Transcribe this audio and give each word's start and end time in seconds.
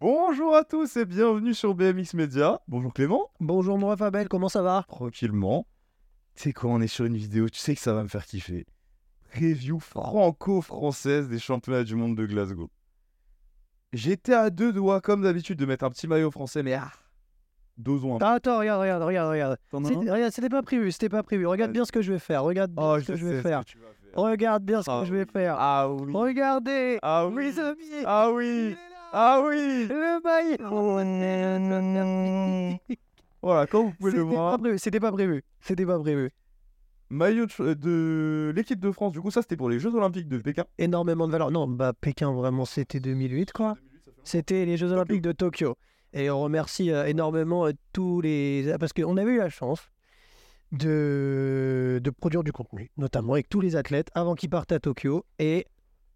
Bonjour 0.00 0.56
à 0.56 0.64
tous 0.64 0.96
et 0.96 1.04
bienvenue 1.04 1.52
sur 1.52 1.74
BMX 1.74 2.14
Media. 2.14 2.60
Bonjour 2.68 2.92
Clément. 2.92 3.30
Bonjour 3.38 3.76
moi 3.76 3.96
Fabel, 3.96 4.28
comment 4.28 4.48
ça 4.48 4.62
va? 4.62 4.84
Tranquillement. 4.88 5.66
Tu 6.34 6.44
sais 6.44 6.52
quoi, 6.54 6.70
on 6.70 6.80
est 6.80 6.86
sur 6.86 7.04
une 7.04 7.16
vidéo, 7.16 7.48
tu 7.50 7.58
sais 7.58 7.74
que 7.74 7.80
ça 7.80 7.92
va 7.92 8.02
me 8.02 8.08
faire 8.08 8.24
kiffer. 8.24 8.64
Review 9.34 9.78
franco-française 9.78 11.28
des 11.28 11.38
championnats 11.38 11.84
du 11.84 11.96
monde 11.96 12.16
de 12.16 12.24
Glasgow. 12.24 12.70
J'étais 13.92 14.32
à 14.32 14.48
deux 14.50 14.72
doigts, 14.72 15.00
comme 15.00 15.22
d'habitude, 15.22 15.58
de 15.58 15.66
mettre 15.66 15.84
un 15.84 15.90
petit 15.90 16.08
maillot 16.08 16.30
français, 16.30 16.62
mais 16.62 16.74
ah, 16.74 16.90
dosons 17.76 18.16
un 18.16 18.18
peu. 18.18 18.24
Ah, 18.24 18.32
Attends, 18.34 18.58
regarde, 18.58 18.80
regarde, 18.80 19.02
regarde, 19.02 19.30
regarde. 19.30 19.58
Regarde, 19.72 20.32
c'était 20.32 20.48
pas 20.48 20.62
prévu, 20.62 20.90
c'était 20.92 21.08
pas 21.08 21.22
prévu. 21.22 21.46
Regarde 21.46 21.70
Vas-y. 21.70 21.74
bien 21.74 21.84
ce 21.84 21.92
que 21.92 22.00
je 22.00 22.12
vais 22.12 22.18
faire, 22.18 22.42
regarde 22.42 22.70
bien 22.72 22.82
Oh, 22.84 22.98
ce 23.00 23.06
que 23.06 23.16
je 23.16 23.26
vais 23.26 23.42
faire. 23.42 23.62
Regarde 24.14 24.64
bien 24.64 24.82
ce 24.82 24.90
Ah 24.90 25.00
que 25.02 25.08
je 25.08 25.14
vais 25.14 25.26
faire. 25.26 25.56
Ah 25.58 25.90
oui. 25.92 26.12
Regardez 26.12 26.98
Ah 27.02 27.26
oui. 27.26 27.52
Amis 27.58 28.04
Ah 28.06 28.30
oui. 28.32 28.76
Ah 29.12 29.42
oui. 29.44 29.88
Le 29.88 30.20
maillot 30.22 30.58
Voilà, 33.42 33.66
comme 33.66 33.86
vous 33.86 33.92
pouvez 33.98 34.12
le 34.12 34.20
voir. 34.22 34.58
c'était 34.76 35.00
pas 35.00 35.10
prévu. 35.10 35.42
C'était 35.60 35.86
pas 35.86 35.98
prévu. 35.98 36.30
Maillot 37.10 37.46
de, 37.46 37.74
de 37.74 38.52
l'équipe 38.54 38.78
de 38.78 38.92
France, 38.92 39.12
du 39.12 39.20
coup, 39.20 39.32
ça 39.32 39.42
c'était 39.42 39.56
pour 39.56 39.68
les 39.68 39.80
Jeux 39.80 39.92
Olympiques 39.94 40.28
de 40.28 40.38
Pékin. 40.38 40.64
Énormément 40.78 41.26
de 41.26 41.32
valeur. 41.32 41.50
Non, 41.50 41.66
bah 41.66 41.92
Pékin, 41.92 42.32
vraiment, 42.32 42.64
c'était 42.64 43.00
2008, 43.00 43.52
quoi. 43.52 43.76
C'était 44.22 44.64
les 44.64 44.76
Jeux 44.76 44.92
Olympiques 44.92 45.22
de 45.22 45.32
Tokyo. 45.32 45.76
Et 46.12 46.30
on 46.30 46.40
remercie 46.40 46.92
euh, 46.92 47.06
énormément 47.06 47.66
euh, 47.66 47.72
tous 47.92 48.20
les... 48.20 48.74
Parce 48.78 48.92
qu'on 48.92 49.16
avait 49.16 49.32
eu 49.32 49.38
la 49.38 49.48
chance 49.48 49.90
de... 50.72 52.00
de 52.02 52.10
produire 52.10 52.44
du 52.44 52.52
contenu, 52.52 52.90
notamment 52.96 53.32
avec 53.32 53.48
tous 53.48 53.60
les 53.60 53.74
athlètes, 53.74 54.10
avant 54.14 54.34
qu'ils 54.36 54.50
partent 54.50 54.72
à 54.72 54.78
Tokyo. 54.78 55.24
Et 55.40 55.66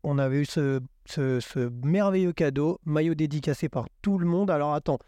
on 0.05 0.19
avait 0.19 0.41
eu 0.43 0.45
ce, 0.45 0.81
ce, 1.07 1.41
ce 1.41 1.71
merveilleux 1.85 2.33
cadeau, 2.33 2.79
maillot 2.85 3.15
dédicacé 3.15 3.69
par 3.69 3.87
tout 4.03 4.19
le 4.19 4.27
monde. 4.27 4.51
Alors 4.51 4.75
attends, 4.75 4.99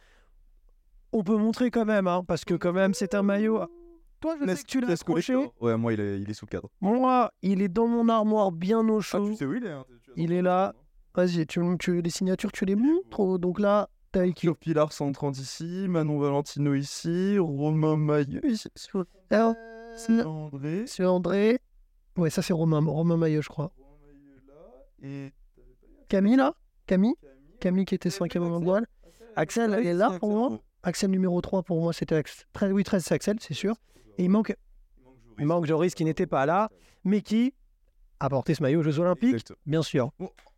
on 1.12 1.22
peut 1.22 1.36
montrer 1.36 1.70
quand 1.70 1.84
même, 1.84 2.06
hein, 2.08 2.22
parce 2.26 2.44
que 2.44 2.54
quand 2.54 2.72
même, 2.72 2.94
c'est 2.94 3.14
un 3.14 3.22
maillot... 3.22 3.60
Toi, 4.20 4.34
je 4.40 4.46
sais 4.54 4.62
que 4.62 4.66
tu 4.66 4.80
l'as 4.80 4.88
Laisse 4.88 5.02
accroché. 5.02 5.36
Ouais, 5.60 5.76
moi 5.76 5.92
il 5.92 6.00
est, 6.00 6.18
il 6.20 6.30
est 6.30 6.34
sous 6.34 6.46
cadre. 6.46 6.70
Moi, 6.80 7.30
il 7.42 7.60
est 7.60 7.68
dans 7.68 7.86
mon 7.86 8.08
armoire 8.08 8.50
bien 8.50 8.78
au 8.88 8.98
Ah, 8.98 9.02
chaud. 9.02 9.28
tu 9.28 9.36
sais 9.36 9.44
où 9.44 9.54
il 9.54 9.64
est 9.66 9.70
hein, 9.70 9.84
tu- 10.02 10.10
Il 10.16 10.32
est 10.32 10.40
là. 10.42 10.72
téléphone, 11.14 11.36
Vas-y, 11.36 11.46
tu, 11.46 11.60
tu, 11.78 12.02
les 12.02 12.10
signatures, 12.10 12.50
tu 12.50 12.64
les 12.64 12.76
montres 12.76 13.38
Donc 13.38 13.60
là, 13.60 13.88
t'as 14.12 14.20
hein. 14.20 14.24
écrit. 14.24 14.46
Sur 14.48 14.56
Pilar 14.56 14.90
130 14.92 15.38
ici, 15.38 15.86
Manon 15.88 16.18
Valentino 16.18 16.72
ici, 16.74 17.38
Romain 17.38 17.96
Maillot 17.96 18.40
ici, 18.44 18.68
sur 18.74 19.04
Alors, 19.30 19.54
c'est 19.96 20.22
André. 20.22 20.84
c'est 20.86 21.04
André. 21.04 21.58
Ouais, 22.16 22.30
ça 22.30 22.40
c'est 22.40 22.54
Romain, 22.54 22.80
Romain 22.84 23.18
Maillot, 23.18 23.42
je 23.42 23.48
crois. 23.50 23.70
Romain 23.78 23.98
Maillot 24.06 24.36
est 24.38 24.46
là, 24.48 24.85
et 25.02 25.32
Camille, 26.08 26.36
là? 26.36 26.54
Camille? 26.86 27.14
Camille. 27.60 27.84
Qui 27.84 27.94
était 27.94 28.10
cinquième 28.10 28.42
au 28.44 28.46
Axel. 28.46 28.60
mondial. 28.64 28.86
Axel, 29.36 29.74
elle 29.74 29.86
est 29.86 29.94
là 29.94 30.06
Axel, 30.06 30.20
pour 30.20 30.30
moi 30.32 30.58
Axel 30.82 31.10
numéro 31.10 31.40
3 31.40 31.62
pour 31.62 31.80
moi, 31.80 31.92
c'était 31.92 32.14
Axel. 32.14 32.46
Très- 32.52 32.70
Oui, 32.72 32.84
13, 32.84 33.04
c'est 33.04 33.14
Axel, 33.14 33.36
c'est 33.40 33.54
sûr. 33.54 33.74
Et 34.18 34.24
il 34.24 34.30
manque, 34.30 34.54
il 35.38 35.46
manque 35.46 35.66
Joris 35.66 35.94
qui 35.94 36.04
n'était 36.04 36.26
pas 36.26 36.46
là, 36.46 36.70
mais 37.04 37.20
qui 37.22 37.54
a 38.20 38.28
porté 38.30 38.54
ce 38.54 38.62
maillot 38.62 38.80
aux 38.80 38.82
Jeux 38.84 38.98
Olympiques, 39.00 39.52
bien 39.66 39.82
sûr. 39.82 40.10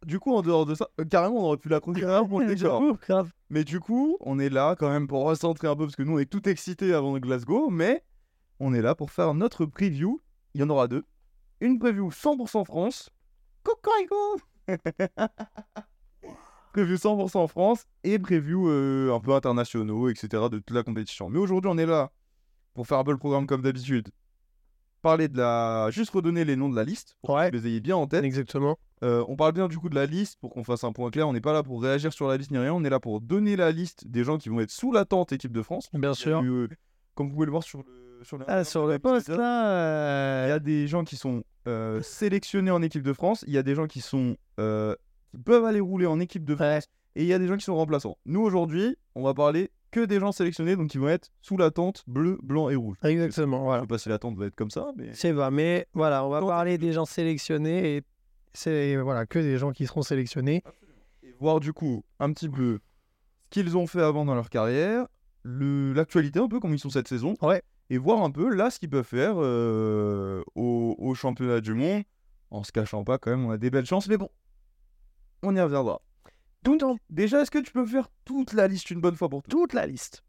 Du 0.06 0.20
coup, 0.20 0.32
en 0.34 0.42
dehors 0.42 0.64
de 0.66 0.74
ça, 0.76 0.86
euh, 1.00 1.04
carrément, 1.04 1.38
on 1.40 1.44
aurait 1.46 1.56
pu 1.56 1.68
la 1.68 1.80
croquer 1.80 2.02
pour 2.28 2.40
le 2.40 2.46
décor. 2.54 2.80
J'avoue, 2.80 2.96
grave. 3.00 3.32
Mais 3.50 3.64
du 3.64 3.80
coup, 3.80 4.16
on 4.20 4.38
est 4.38 4.48
là 4.50 4.76
quand 4.78 4.88
même 4.90 5.08
pour 5.08 5.24
recentrer 5.24 5.66
un 5.66 5.74
peu 5.74 5.84
parce 5.86 5.96
que 5.96 6.02
nous 6.02 6.12
on 6.14 6.18
est 6.18 6.30
tout 6.30 6.48
excités 6.48 6.92
avant 6.94 7.14
de 7.14 7.18
Glasgow, 7.18 7.70
mais 7.70 8.04
on 8.60 8.74
est 8.74 8.82
là 8.82 8.94
pour 8.94 9.10
faire 9.10 9.34
notre 9.34 9.66
preview. 9.66 10.20
Il 10.54 10.60
y 10.60 10.64
en 10.64 10.70
aura 10.70 10.86
deux. 10.88 11.04
Une 11.60 11.78
preview 11.80 12.10
100% 12.10 12.64
France. 12.64 13.10
Cocorico 13.68 14.16
Preview 16.72 16.96
100% 16.96 17.48
France 17.48 17.84
et 18.04 18.18
preview 18.18 18.68
euh, 18.68 19.12
un 19.14 19.20
peu 19.20 19.32
internationaux, 19.32 20.08
etc. 20.08 20.28
de 20.50 20.58
toute 20.58 20.70
la 20.70 20.82
compétition. 20.82 21.28
Mais 21.28 21.38
aujourd'hui, 21.38 21.70
on 21.72 21.78
est 21.78 21.86
là 21.86 22.10
pour 22.74 22.86
faire 22.86 22.98
un 22.98 23.04
peu 23.04 23.10
le 23.10 23.18
programme 23.18 23.46
comme 23.46 23.62
d'habitude. 23.62 24.08
Parler 25.02 25.28
de 25.28 25.36
la. 25.38 25.88
Juste 25.90 26.10
redonner 26.10 26.44
les 26.44 26.56
noms 26.56 26.68
de 26.68 26.76
la 26.76 26.84
liste 26.84 27.16
pour 27.22 27.34
Ouais. 27.36 27.50
que 27.50 27.56
vous 27.56 27.62
les 27.62 27.68
ayez 27.70 27.80
bien 27.80 27.96
en 27.96 28.06
tête. 28.06 28.24
Exactement. 28.24 28.78
Euh, 29.02 29.24
on 29.28 29.36
parle 29.36 29.52
bien 29.52 29.68
du 29.68 29.78
coup 29.78 29.88
de 29.88 29.94
la 29.94 30.06
liste 30.06 30.38
pour 30.40 30.50
qu'on 30.50 30.64
fasse 30.64 30.82
un 30.84 30.92
point 30.92 31.10
clair. 31.10 31.28
On 31.28 31.32
n'est 31.32 31.40
pas 31.40 31.52
là 31.52 31.62
pour 31.62 31.82
réagir 31.82 32.12
sur 32.12 32.26
la 32.28 32.36
liste 32.36 32.50
ni 32.50 32.58
rien. 32.58 32.72
On 32.74 32.84
est 32.84 32.90
là 32.90 33.00
pour 33.00 33.20
donner 33.20 33.56
la 33.56 33.70
liste 33.70 34.06
des 34.08 34.24
gens 34.24 34.38
qui 34.38 34.48
vont 34.48 34.60
être 34.60 34.70
sous 34.70 34.92
la 34.92 35.04
tente 35.04 35.32
équipe 35.32 35.52
de 35.52 35.62
France. 35.62 35.88
Bien 35.92 36.14
sûr. 36.14 36.42
eu, 36.42 36.48
euh, 36.50 36.68
comme 37.14 37.28
vous 37.28 37.34
pouvez 37.34 37.46
le 37.46 37.52
voir 37.52 37.62
sur 37.62 37.78
le 37.78 37.84
sur, 38.22 38.38
Ah, 38.46 38.64
sur 38.64 38.86
le 38.86 38.98
poste 38.98 39.28
là. 39.28 40.46
il 40.46 40.48
y 40.48 40.52
euh, 40.52 40.56
a 40.56 40.58
des 40.58 40.86
gens 40.86 41.04
qui 41.04 41.16
sont 41.16 41.42
euh, 41.66 42.00
sélectionnés 42.02 42.70
en 42.70 42.82
équipe 42.82 43.02
de 43.02 43.12
France. 43.12 43.44
Il 43.46 43.52
y 43.52 43.58
a 43.58 43.62
des 43.62 43.74
gens 43.74 43.86
qui 43.86 44.00
sont 44.00 44.36
euh, 44.60 44.94
qui 45.30 45.38
peuvent 45.38 45.64
aller 45.64 45.80
rouler 45.80 46.06
en 46.06 46.20
équipe 46.20 46.44
de 46.44 46.54
France. 46.54 46.66
Ouais. 46.66 46.80
Et 47.16 47.22
il 47.22 47.26
y 47.28 47.32
a 47.34 47.38
des 47.38 47.48
gens 47.48 47.56
qui 47.56 47.64
sont 47.64 47.74
remplaçants. 47.76 48.16
Nous 48.26 48.40
aujourd'hui, 48.40 48.96
on 49.14 49.22
va 49.22 49.34
parler 49.34 49.70
que 49.90 50.04
des 50.04 50.20
gens 50.20 50.32
sélectionnés, 50.32 50.76
donc 50.76 50.90
qui 50.90 50.98
vont 50.98 51.08
être 51.08 51.30
sous 51.40 51.56
la 51.56 51.70
tente 51.70 52.04
bleu, 52.06 52.38
blanc 52.42 52.68
et 52.68 52.76
rouge. 52.76 52.96
Exactement, 53.02 53.58
Je 53.58 53.62
voilà. 53.64 53.80
sais 53.82 53.86
pas 53.86 53.98
si 53.98 54.08
la 54.10 54.18
tente 54.18 54.36
va 54.36 54.46
être 54.46 54.54
comme 54.54 54.70
ça, 54.70 54.92
mais 54.96 55.10
C'est 55.14 55.32
vrai, 55.32 55.50
mais 55.50 55.86
voilà, 55.94 56.24
on 56.26 56.28
va 56.28 56.40
Donc- 56.40 56.50
parler 56.50 56.76
des 56.78 56.92
gens 56.92 57.06
sélectionnés 57.06 57.96
et 57.96 58.02
c'est 58.52 58.96
voilà 58.96 59.24
que 59.26 59.38
des 59.38 59.56
gens 59.56 59.72
qui 59.72 59.86
seront 59.86 60.02
sélectionnés. 60.02 60.62
et 61.22 61.34
voir 61.40 61.58
du 61.60 61.72
coup 61.72 62.04
un 62.20 62.32
petit 62.32 62.48
peu 62.50 62.78
ce 63.44 63.48
qu'ils 63.50 63.76
ont 63.76 63.86
fait 63.86 64.02
avant 64.02 64.24
dans 64.26 64.34
leur 64.34 64.50
carrière, 64.50 65.06
le- 65.42 65.92
l'actualité 65.94 66.38
un 66.38 66.48
peu 66.48 66.60
comme 66.60 66.74
ils 66.74 66.78
sont 66.78 66.90
cette 66.90 67.08
saison, 67.08 67.34
Ouais. 67.40 67.62
Et 67.90 67.98
voir 67.98 68.22
un 68.22 68.30
peu 68.30 68.54
là 68.54 68.70
ce 68.70 68.78
qu'ils 68.78 68.90
peuvent 68.90 69.04
faire 69.04 69.34
euh, 69.38 70.42
au, 70.54 70.94
au 70.98 71.14
championnat 71.14 71.60
du 71.60 71.74
monde, 71.74 72.02
en 72.50 72.64
se 72.64 72.72
cachant 72.72 73.04
pas 73.04 73.18
quand 73.18 73.30
même, 73.30 73.46
on 73.46 73.50
a 73.50 73.58
des 73.58 73.70
belles 73.70 73.86
chances, 73.86 74.08
mais 74.08 74.16
bon, 74.16 74.28
on 75.42 75.54
y 75.54 75.60
reviendra. 75.60 76.00
Déjà, 77.08 77.42
est-ce 77.42 77.50
que 77.50 77.58
tu 77.58 77.72
peux 77.72 77.86
faire 77.86 78.08
toute 78.24 78.52
la 78.52 78.68
liste 78.68 78.90
une 78.90 79.00
bonne 79.00 79.16
fois 79.16 79.28
pour 79.28 79.42
toutes? 79.42 79.50
Toute 79.50 79.72
la 79.72 79.86
liste. 79.86 80.22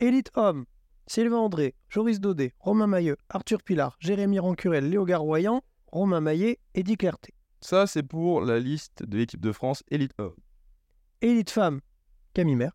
Élite 0.00 0.30
homme, 0.34 0.64
Sylvain 1.06 1.36
André, 1.36 1.74
Joris 1.88 2.20
Daudet, 2.20 2.54
Romain 2.58 2.86
Maillot, 2.86 3.16
Arthur 3.28 3.62
Pilar, 3.62 3.96
Jérémy 4.00 4.38
Rancurel, 4.38 4.88
Léo 4.88 5.04
Garroyan, 5.04 5.62
Romain 5.88 6.20
Maillet, 6.20 6.58
Eddy 6.74 6.96
Clerté. 6.96 7.34
Ça, 7.60 7.86
c'est 7.86 8.02
pour 8.02 8.40
la 8.40 8.58
liste 8.58 9.02
de 9.02 9.18
l'équipe 9.18 9.40
de 9.40 9.52
France 9.52 9.82
Elite 9.90 10.14
homme. 10.18 10.36
Élite 11.20 11.50
femme, 11.50 11.80
Camille 12.32 12.56
Mer. 12.56 12.72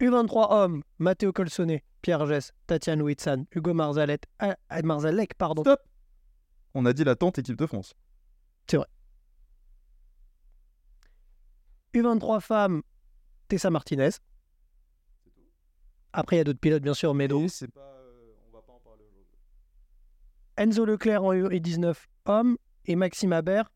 U23 0.00 0.46
hommes, 0.50 0.82
Matteo 0.98 1.32
Colsonnet, 1.32 1.82
Pierre 2.02 2.26
Gess, 2.26 2.52
Tatiane 2.66 3.02
Witsan, 3.02 3.46
Hugo 3.54 3.74
Marzalek, 3.74 4.24
ah, 4.38 4.56
ah, 4.70 4.82
Marzalek, 4.82 5.34
pardon. 5.34 5.62
Stop 5.62 5.80
On 6.74 6.86
a 6.86 6.92
dit 6.92 7.04
la 7.04 7.16
tente 7.16 7.38
équipe 7.38 7.56
de 7.56 7.66
France. 7.66 7.94
U23 11.94 12.40
femmes, 12.40 12.82
Tessa 13.48 13.70
Martinez. 13.70 14.10
Après, 16.12 16.36
il 16.36 16.38
y 16.38 16.40
a 16.40 16.44
d'autres 16.44 16.60
pilotes, 16.60 16.82
bien 16.82 16.94
sûr, 16.94 17.14
mais 17.14 17.28
donc 17.28 17.50
c'est 17.50 17.68
pas, 17.68 17.80
euh, 17.80 18.32
on 18.48 18.52
va 18.52 18.62
pas 18.62 18.72
en 18.72 18.80
parler 18.80 19.04
aujourd'hui. 19.04 19.38
Enzo 20.56 20.84
Leclerc 20.84 21.22
en 21.22 21.32
U19 21.32 21.94
hommes 22.26 22.56
et 22.86 22.96
Maxime 22.96 23.32
Habert 23.32 23.70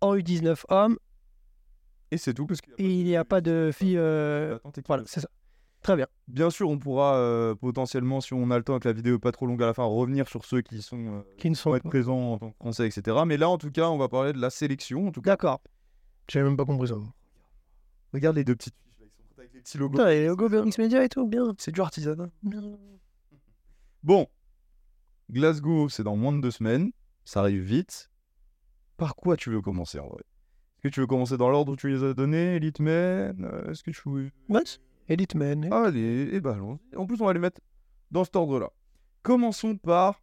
en 0.00 0.16
U19 0.16 0.64
hommes. 0.68 0.98
Et 2.10 2.18
c'est 2.18 2.34
tout 2.34 2.46
parce 2.46 2.60
qu'il 2.60 2.74
Et 2.78 3.00
il 3.00 3.04
n'y 3.04 3.16
a 3.16 3.24
pas 3.24 3.40
de 3.40 3.70
filles. 3.72 3.96
euh, 3.98 4.58
Voilà, 4.86 5.02
c'est 5.06 5.20
ça. 5.20 5.28
Très 5.82 5.96
bien. 5.96 6.06
Bien 6.28 6.48
sûr, 6.48 6.70
on 6.70 6.78
pourra 6.78 7.16
euh, 7.16 7.54
potentiellement, 7.54 8.20
si 8.22 8.32
on 8.32 8.50
a 8.50 8.56
le 8.56 8.64
temps 8.64 8.72
avec 8.72 8.84
la 8.84 8.92
vidéo 8.94 9.18
pas 9.18 9.32
trop 9.32 9.46
longue 9.46 9.62
à 9.62 9.66
la 9.66 9.74
fin, 9.74 9.84
revenir 9.84 10.28
sur 10.28 10.44
ceux 10.44 10.62
qui 10.62 10.80
sont 10.80 11.18
euh, 11.18 11.20
Qui 11.36 11.50
ne 11.50 11.54
sont 11.54 11.74
être 11.74 11.82
pas. 11.82 11.88
présents 11.90 12.32
en 12.32 12.38
tant 12.38 12.50
que 12.50 12.56
français, 12.56 12.86
etc. 12.86 13.18
Mais 13.26 13.36
là, 13.36 13.50
en 13.50 13.58
tout 13.58 13.70
cas, 13.70 13.90
on 13.90 13.98
va 13.98 14.08
parler 14.08 14.32
de 14.32 14.38
la 14.40 14.48
sélection. 14.50 15.08
En 15.08 15.12
tout 15.12 15.20
cas, 15.20 15.32
D'accord. 15.32 15.60
J'avais 16.28 16.46
même 16.46 16.56
pas 16.56 16.64
compris 16.64 16.88
ça. 16.88 16.94
regarde 18.14 18.36
les 18.36 18.44
deux 18.44 18.56
petites 18.56 18.74
fiches 18.74 18.96
là, 18.98 19.04
ils 19.06 19.10
sont 19.26 19.38
avec 19.38 19.52
les 19.52 19.60
petits 19.60 19.76
logos. 19.78 19.92
Putain, 19.98 20.08
les 20.08 20.26
logos 20.26 20.48
BMX 20.48 20.78
Media 20.78 21.04
et 21.04 21.08
tout, 21.10 21.26
bien. 21.26 21.52
C'est 21.58 21.72
du 21.72 21.80
artisanat. 21.82 22.30
bien. 22.42 22.62
Bon, 24.02 24.26
Glasgow, 25.30 25.88
c'est 25.90 26.02
dans 26.02 26.16
moins 26.16 26.32
de 26.32 26.40
deux 26.40 26.50
semaines. 26.50 26.92
Ça 27.26 27.40
arrive 27.40 27.62
vite. 27.62 28.10
Par 28.96 29.16
quoi 29.16 29.36
tu 29.36 29.50
veux 29.50 29.60
commencer 29.60 29.98
en 29.98 30.08
vrai 30.08 30.22
que 30.84 30.94
tu 30.94 31.00
veux 31.00 31.06
commencer 31.06 31.38
dans 31.38 31.48
l'ordre 31.48 31.72
où 31.72 31.76
tu 31.76 31.88
les 31.88 32.04
as 32.04 32.12
donnés, 32.12 32.56
Elite 32.56 32.78
Men 32.78 33.44
euh, 33.44 33.70
Est-ce 33.70 33.82
que 33.82 33.90
tu 33.90 34.02
veux. 34.06 34.30
What? 34.50 34.78
Elite 35.08 35.34
Man. 35.34 35.72
Allez, 35.72 36.28
et 36.32 36.40
bah 36.40 36.52
allons 36.52 36.78
En 36.94 37.06
plus, 37.06 37.20
on 37.22 37.26
va 37.26 37.32
les 37.32 37.38
mettre 37.38 37.60
dans 38.10 38.22
cet 38.24 38.36
ordre-là. 38.36 38.70
Commençons 39.22 39.76
par 39.76 40.22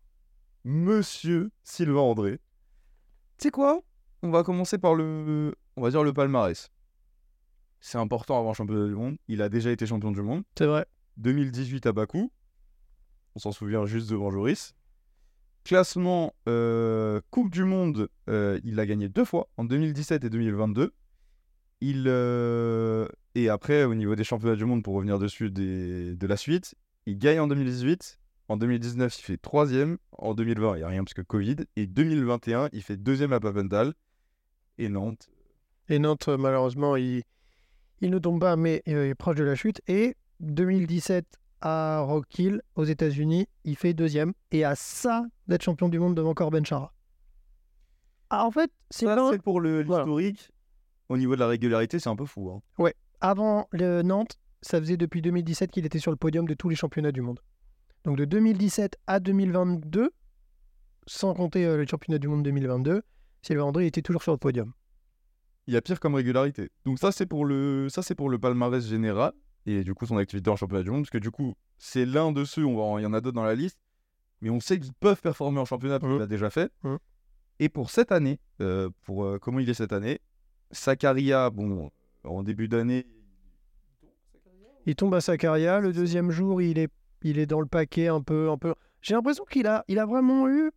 Monsieur 0.64 1.52
Sylvain 1.64 2.02
André. 2.02 2.40
Tu 3.38 3.46
sais 3.46 3.52
quoi? 3.52 3.82
On 4.22 4.30
va 4.30 4.44
commencer 4.44 4.78
par 4.78 4.94
le, 4.94 5.56
on 5.76 5.82
va 5.82 5.90
dire 5.90 6.04
le 6.04 6.14
palmarès. 6.14 6.70
C'est 7.80 7.98
important 7.98 8.40
avant 8.40 8.54
championnat 8.54 8.88
du 8.88 8.94
monde. 8.94 9.18
Il 9.28 9.42
a 9.42 9.50
déjà 9.50 9.72
été 9.72 9.88
champion 9.88 10.12
du 10.12 10.22
monde. 10.22 10.44
C'est 10.56 10.68
vrai. 10.68 10.86
2018 11.18 11.88
à 11.88 11.92
Bakou. 11.92 12.32
On 13.34 13.40
s'en 13.40 13.52
souvient 13.52 13.88
juste 13.88 14.12
devant 14.12 14.30
Joris. 14.30 14.76
Classement 15.64 16.34
euh, 16.50 17.22
Coupe 17.30 17.52
du 17.52 17.64
Monde, 17.64 18.10
euh, 18.30 18.60
il 18.64 18.76
l'a 18.76 18.86
gagné 18.86 19.10
deux 19.10 19.26
fois, 19.26 19.48
en 19.58 19.64
2017 19.64 20.24
et 20.24 20.30
2022. 20.30 20.94
Il, 21.82 22.06
euh, 22.08 23.08
et 23.36 23.50
après, 23.50 23.84
au 23.84 23.96
niveau 23.96 24.16
des 24.16 24.24
championnats 24.24 24.56
du 24.56 24.66
monde, 24.66 24.84
pour 24.84 24.96
revenir 24.96 25.18
dessus 25.20 25.50
des- 25.52 26.16
de 26.16 26.28
la 26.28 26.38
suite, 26.38 26.76
il 27.06 27.18
gagne 27.18 27.40
en 27.40 27.48
2018. 27.48 28.20
En 28.50 28.58
2019, 28.58 29.18
il 29.20 29.22
fait 29.24 29.38
troisième. 29.38 29.98
En 30.18 30.34
2020, 30.34 30.76
il 30.76 30.78
n'y 30.80 30.84
a 30.84 30.88
rien 30.88 31.04
parce 31.04 31.14
que 31.14 31.22
Covid. 31.22 31.56
Et 31.76 31.88
2021, 31.88 32.70
il 32.74 32.82
fait 32.82 32.98
deuxième 32.98 33.34
à 33.34 33.40
Papendal. 33.40 33.94
Et 34.78 34.90
Nantes. 34.90 35.30
Et 35.90 36.00
Nantes, 36.00 36.28
malheureusement, 36.28 36.96
il, 36.96 37.24
il 38.02 38.10
ne 38.10 38.20
tombe 38.20 38.40
pas, 38.40 38.56
mais 38.56 38.82
il 38.86 38.96
est 38.98 39.16
proche 39.16 39.38
de 39.38 39.44
la 39.44 39.56
chute. 39.56 39.82
Et 39.88 40.16
2017 40.40 41.26
à 41.62 42.00
Rock 42.02 42.38
Hill, 42.40 42.62
aux 42.76 42.84
États-Unis, 42.86 43.48
il 43.64 43.76
fait 43.76 43.94
deuxième. 43.94 44.34
Et 44.52 44.64
à 44.64 44.76
ça 44.76 45.24
d'être 45.48 45.64
champion 45.64 45.90
du 45.90 46.00
monde 46.00 46.16
devant 46.16 46.34
Corben 46.34 46.66
Chara. 46.66 46.94
Ah, 48.30 48.46
en 48.46 48.52
fait, 48.52 48.72
c'est 48.90 49.06
pour 49.44 49.60
le- 49.60 49.84
Voilà. 49.84 50.04
l'historique. 50.04 50.52
Au 51.10 51.18
niveau 51.18 51.36
de 51.36 51.40
la 51.42 51.48
régularité, 51.48 52.00
c'est 52.00 52.10
un 52.10 52.16
peu 52.16 52.26
fou. 52.26 52.50
hein. 52.52 52.92
avant 53.24 53.68
le 53.72 54.02
Nantes, 54.02 54.40
ça 54.64 54.80
faisait 54.80 54.98
depuis 54.98 55.22
2017 55.22 55.70
qu'il 55.72 55.86
était 55.86 56.00
sur 56.00 56.10
le 56.12 56.18
podium 56.18 56.48
de 56.48 56.54
tous 56.56 56.70
les 56.70 56.76
championnats 56.76 57.12
du 57.12 57.22
monde. 57.22 57.40
Donc 58.04 58.18
de 58.18 58.26
2017 58.26 58.98
à 59.06 59.20
2022, 59.20 60.10
sans 61.06 61.34
compter 61.36 61.66
euh, 61.66 61.78
le 61.78 61.86
championnat 61.86 62.18
du 62.18 62.28
monde 62.28 62.42
2022, 62.44 63.04
Sylvain 63.44 63.64
André 63.66 63.86
était 63.86 64.02
toujours 64.02 64.24
sur 64.24 64.32
le 64.32 64.40
podium. 64.40 64.72
Il 65.68 65.74
y 65.76 65.78
a 65.78 65.82
pire 65.82 66.00
comme 66.00 66.16
régularité. 66.16 66.72
Donc 66.86 66.98
ça, 66.98 67.12
c'est 67.12 67.28
pour 67.28 67.46
le, 67.46 67.90
ça 67.90 68.02
c'est 68.02 68.16
pour 68.16 68.30
le 68.30 68.40
palmarès 68.40 68.84
général 68.84 69.34
et 69.66 69.84
du 69.84 69.94
coup 69.94 70.06
son 70.06 70.18
activité 70.18 70.50
en 70.50 70.56
championnat 70.56 70.84
du 70.84 70.92
monde, 70.92 71.02
parce 71.04 71.10
que 71.12 71.18
du 71.18 71.32
coup, 71.32 71.54
c'est 71.78 72.06
l'un 72.06 72.32
de 72.32 72.44
ceux. 72.46 72.66
On 72.66 72.76
va, 72.96 73.00
il 73.00 73.04
y 73.04 73.06
en 73.06 73.14
a 73.14 73.22
d'autres 73.22 73.36
dans 73.36 73.44
la 73.44 73.56
liste, 73.56 73.80
mais 74.42 74.50
on 74.50 74.60
sait 74.60 74.80
qu'ils 74.80 74.94
peuvent 74.94 75.22
performer 75.22 75.60
en 75.60 75.66
championnat 75.66 76.00
parce 76.00 76.10
Mhm. 76.10 76.16
qu'il 76.18 76.22
l'a 76.22 76.28
déjà 76.28 76.50
fait. 76.50 76.72
Mhm. 76.84 76.98
Et 77.60 77.70
pour 77.70 77.92
cette 77.92 78.12
année, 78.12 78.40
euh, 78.60 78.90
pour 79.04 79.24
euh, 79.24 79.38
comment 79.40 79.60
il 79.60 79.70
est 79.70 79.74
cette 79.76 79.94
année, 79.94 80.20
Sakaria, 80.72 81.50
bon, 81.52 81.92
en 82.24 82.44
début 82.44 82.68
d'année, 82.68 83.06
Il 84.88 84.96
tombe 84.96 85.14
à 85.14 85.22
Sakaria, 85.22 85.80
le 85.80 85.94
deuxième 85.94 86.32
jour, 86.32 86.60
il 86.60 86.80
est, 86.80 86.90
il 87.22 87.38
est 87.38 87.46
dans 87.46 87.60
le 87.62 87.68
paquet 87.68 88.08
un 88.08 88.22
peu. 88.22 88.50
Un 88.50 88.58
peu... 88.58 88.74
J'ai 89.02 89.14
l'impression 89.14 89.46
qu'il 89.46 89.68
a, 89.68 89.86
il 89.88 90.00
a 90.00 90.08
vraiment 90.08 90.50
eu 90.50 90.72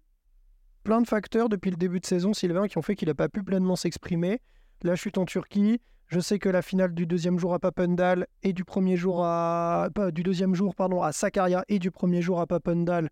plein 0.83 1.01
de 1.01 1.07
facteurs 1.09 1.49
depuis 1.49 1.71
le 1.71 1.77
début 1.79 2.01
de 2.01 2.05
saison, 2.07 2.35
Sylvain, 2.35 2.69
qui 2.69 2.77
ont 2.77 2.83
fait 2.83 2.97
qu'il 2.97 3.09
n'a 3.09 3.15
pas 3.15 3.31
pu 3.31 3.43
pleinement 3.43 3.77
s'exprimer. 3.77 4.41
La 4.83 4.95
chute 4.95 5.17
en 5.17 5.25
Turquie, 5.25 5.81
je 6.09 6.21
sais 6.21 6.39
que 6.39 6.49
la 6.49 6.63
finale 6.63 6.95
du 6.95 7.07
deuxième 7.07 7.39
jour 7.39 7.55
à 7.55 7.59
Papendal 7.59 8.27
et 8.43 8.53
du 8.53 8.65
premier 8.65 8.97
jour 8.97 9.25
à. 9.25 9.89
Du 10.13 10.23
deuxième 10.23 10.55
jour, 10.55 10.75
pardon, 10.75 11.03
à 11.03 11.13
Sakaria 11.13 11.65
et 11.69 11.79
du 11.79 11.91
premier 11.91 12.23
jour 12.23 12.41
à 12.41 12.47
Papendal, 12.47 13.11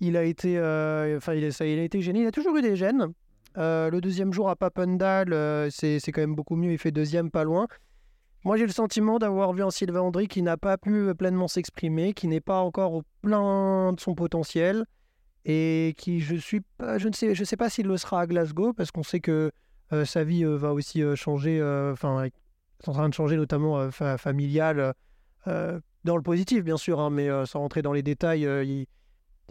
il 0.00 0.16
a 0.16 0.24
été. 0.24 0.58
euh, 0.58 1.18
il, 1.34 1.52
ça, 1.52 1.66
il 1.66 1.78
a 1.78 1.82
été 1.82 2.00
gêné. 2.00 2.20
Il 2.20 2.26
a 2.26 2.32
toujours 2.32 2.56
eu 2.56 2.62
des 2.62 2.76
gênes. 2.76 3.12
Euh, 3.58 3.90
le 3.90 4.00
deuxième 4.00 4.32
jour 4.32 4.48
à 4.48 4.56
Papendal, 4.56 5.32
euh, 5.32 5.68
c'est 5.70 6.00
quand 6.12 6.20
même 6.20 6.34
beaucoup 6.34 6.56
mieux. 6.56 6.72
Il 6.72 6.78
fait 6.78 6.92
deuxième, 6.92 7.30
pas 7.30 7.44
loin. 7.44 7.66
Moi, 8.44 8.56
j'ai 8.56 8.66
le 8.66 8.72
sentiment 8.72 9.18
d'avoir 9.18 9.52
vu 9.52 9.62
un 9.62 9.70
Sylvain 9.70 10.00
André 10.00 10.26
qui 10.26 10.40
n'a 10.40 10.56
pas 10.56 10.78
pu 10.78 11.14
pleinement 11.14 11.48
s'exprimer, 11.48 12.14
qui 12.14 12.26
n'est 12.26 12.40
pas 12.40 12.60
encore 12.60 12.94
au 12.94 13.02
plein 13.20 13.92
de 13.92 14.00
son 14.00 14.14
potentiel 14.14 14.86
et 15.44 15.94
qui, 15.98 16.20
je 16.20 16.36
suis 16.36 16.60
pas, 16.78 16.98
je 16.98 17.08
ne 17.08 17.14
sais, 17.14 17.34
je 17.34 17.44
sais 17.44 17.56
pas 17.56 17.68
s'il 17.68 17.86
le 17.86 17.96
sera 17.96 18.20
à 18.20 18.26
Glasgow 18.26 18.72
parce 18.72 18.90
qu'on 18.90 19.02
sait 19.02 19.20
que 19.20 19.50
euh, 19.92 20.04
sa 20.04 20.24
vie 20.24 20.44
euh, 20.44 20.56
va 20.56 20.72
aussi 20.72 21.02
euh, 21.02 21.16
changer, 21.16 21.60
euh, 21.60 21.92
enfin, 21.92 22.28
c'est 22.80 22.88
en 22.88 22.92
train 22.92 23.08
de 23.08 23.14
changer 23.14 23.36
notamment 23.36 23.78
euh, 23.78 23.90
fa- 23.90 24.18
familiale, 24.18 24.94
euh, 25.46 25.80
dans 26.04 26.16
le 26.16 26.22
positif 26.22 26.64
bien 26.64 26.76
sûr, 26.76 27.00
hein, 27.00 27.10
mais 27.10 27.28
euh, 27.28 27.44
sans 27.46 27.60
rentrer 27.60 27.82
dans 27.82 27.92
les 27.92 28.02
détails, 28.02 28.46
euh, 28.46 28.64
il- 28.64 28.86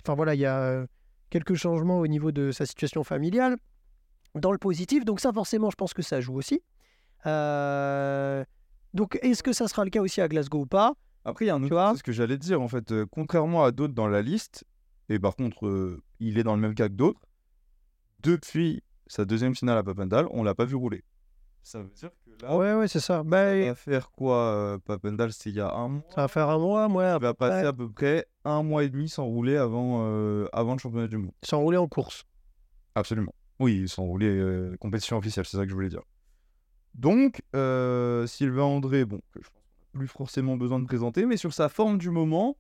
enfin 0.02 0.16
voilà, 0.16 0.36
il 0.36 0.40
y 0.42 0.46
a 0.46 0.60
euh, 0.60 0.88
quelques 1.30 1.56
changements 1.56 2.00
au 2.00 2.08
niveau 2.08 2.32
de 2.32 2.52
sa 2.52 2.66
situation 2.66 3.04
familiale 3.04 3.58
dans 4.36 4.52
le 4.52 4.58
positif, 4.58 5.06
donc 5.06 5.20
ça 5.20 5.34
forcément, 5.34 5.70
je 5.70 5.76
pense 5.76 5.94
que 5.94 6.02
ça 6.02 6.22
joue 6.22 6.36
aussi. 6.36 6.62
Euh, 7.26 8.44
donc, 8.94 9.20
est-ce 9.22 9.44
que 9.44 9.54
ça 9.54 9.68
sera 9.68 9.84
le 9.84 9.90
cas 9.90 10.02
aussi 10.02 10.22
à 10.22 10.28
Glasgow 10.28 10.62
ou 10.62 10.66
pas? 10.66 10.94
Après, 11.26 11.46
il 11.46 11.48
y 11.50 11.52
a 11.52 11.56
un 11.56 11.64
autre, 11.64 11.98
ce 11.98 12.04
que 12.04 12.12
j'allais 12.12 12.38
dire 12.38 12.62
en 12.62 12.68
fait. 12.68 12.92
euh, 12.92 13.06
contrairement 13.12 13.64
à 13.64 13.72
d'autres 13.72 13.94
dans 13.94 14.08
la 14.08 14.22
liste, 14.22 14.64
et 15.10 15.20
par 15.20 15.36
contre, 15.36 15.68
euh, 15.68 16.02
il 16.20 16.38
est 16.38 16.44
dans 16.44 16.56
le 16.56 16.62
même 16.62 16.76
cas 16.76 16.88
que 16.88 16.94
d'autres. 16.94 17.20
Depuis 18.22 18.82
sa 19.10 19.26
deuxième 19.26 19.56
finale 19.56 19.78
à 19.78 19.84
Papendal, 19.84 20.28
on 20.32 20.44
l'a 20.44 20.56
pas 20.56 20.64
vu 20.66 20.76
rouler. 20.76 21.04
Ça 21.62 21.82
veut 21.82 21.90
dire 21.90 22.10
que 22.26 22.46
là, 22.46 22.56
Ouais, 22.56 22.74
ouais, 22.74 22.88
c'est 22.88 23.02
ça. 23.02 23.22
Bah, 23.24 23.54
il 23.56 23.66
va 23.68 23.76
faire 23.76 24.12
quoi 24.12 24.38
euh, 24.38 24.78
Papendal, 24.78 25.34
c'était 25.34 25.50
il 25.50 25.56
y 25.58 25.60
a 25.60 25.74
un 25.74 25.90
mois? 25.90 26.04
ça 26.16 26.22
va 26.22 26.28
faire 26.30 26.48
un 26.50 26.58
mois, 26.58 26.88
moi, 26.88 27.16
Il 27.18 27.22
va 27.22 27.34
passer 27.34 27.64
ouais. 27.64 27.68
à 27.68 27.74
peu 27.74 27.90
près 27.92 28.26
un 28.46 28.64
mois 28.64 28.84
et 28.86 28.90
demi 28.90 29.10
sans 29.10 29.26
rouler 29.26 29.58
avant, 29.58 30.04
euh, 30.06 30.48
avant 30.54 30.74
le 30.74 30.80
championnat 30.80 31.08
du 31.08 31.18
monde. 31.18 31.32
sans 31.44 31.60
rouler 31.60 31.78
en 31.78 31.88
course. 31.88 32.24
Absolument. 32.96 33.34
Oui, 33.60 33.90
sans 33.90 34.04
rouler 34.04 34.28
euh, 34.30 34.78
compétition 34.80 35.18
officielle, 35.18 35.46
c'est 35.46 35.58
ça 35.58 35.64
que 35.64 35.70
je 35.70 35.76
voulais 35.76 35.90
dire. 35.90 36.04
Donc, 36.96 37.42
euh, 37.56 38.26
Sylvain 38.26 38.64
André, 38.64 39.04
bon, 39.06 39.20
que 39.34 39.42
je 39.44 39.50
pense 39.50 39.62
qu'on 39.64 39.98
n'a 39.98 40.00
plus 40.00 40.08
forcément 40.08 40.56
besoin 40.56 40.80
de 40.80 40.86
présenter, 40.86 41.26
mais 41.26 41.36
sur 41.38 41.54
sa 41.54 41.68
forme 41.68 41.98
du 41.98 42.10
moment, 42.10 42.58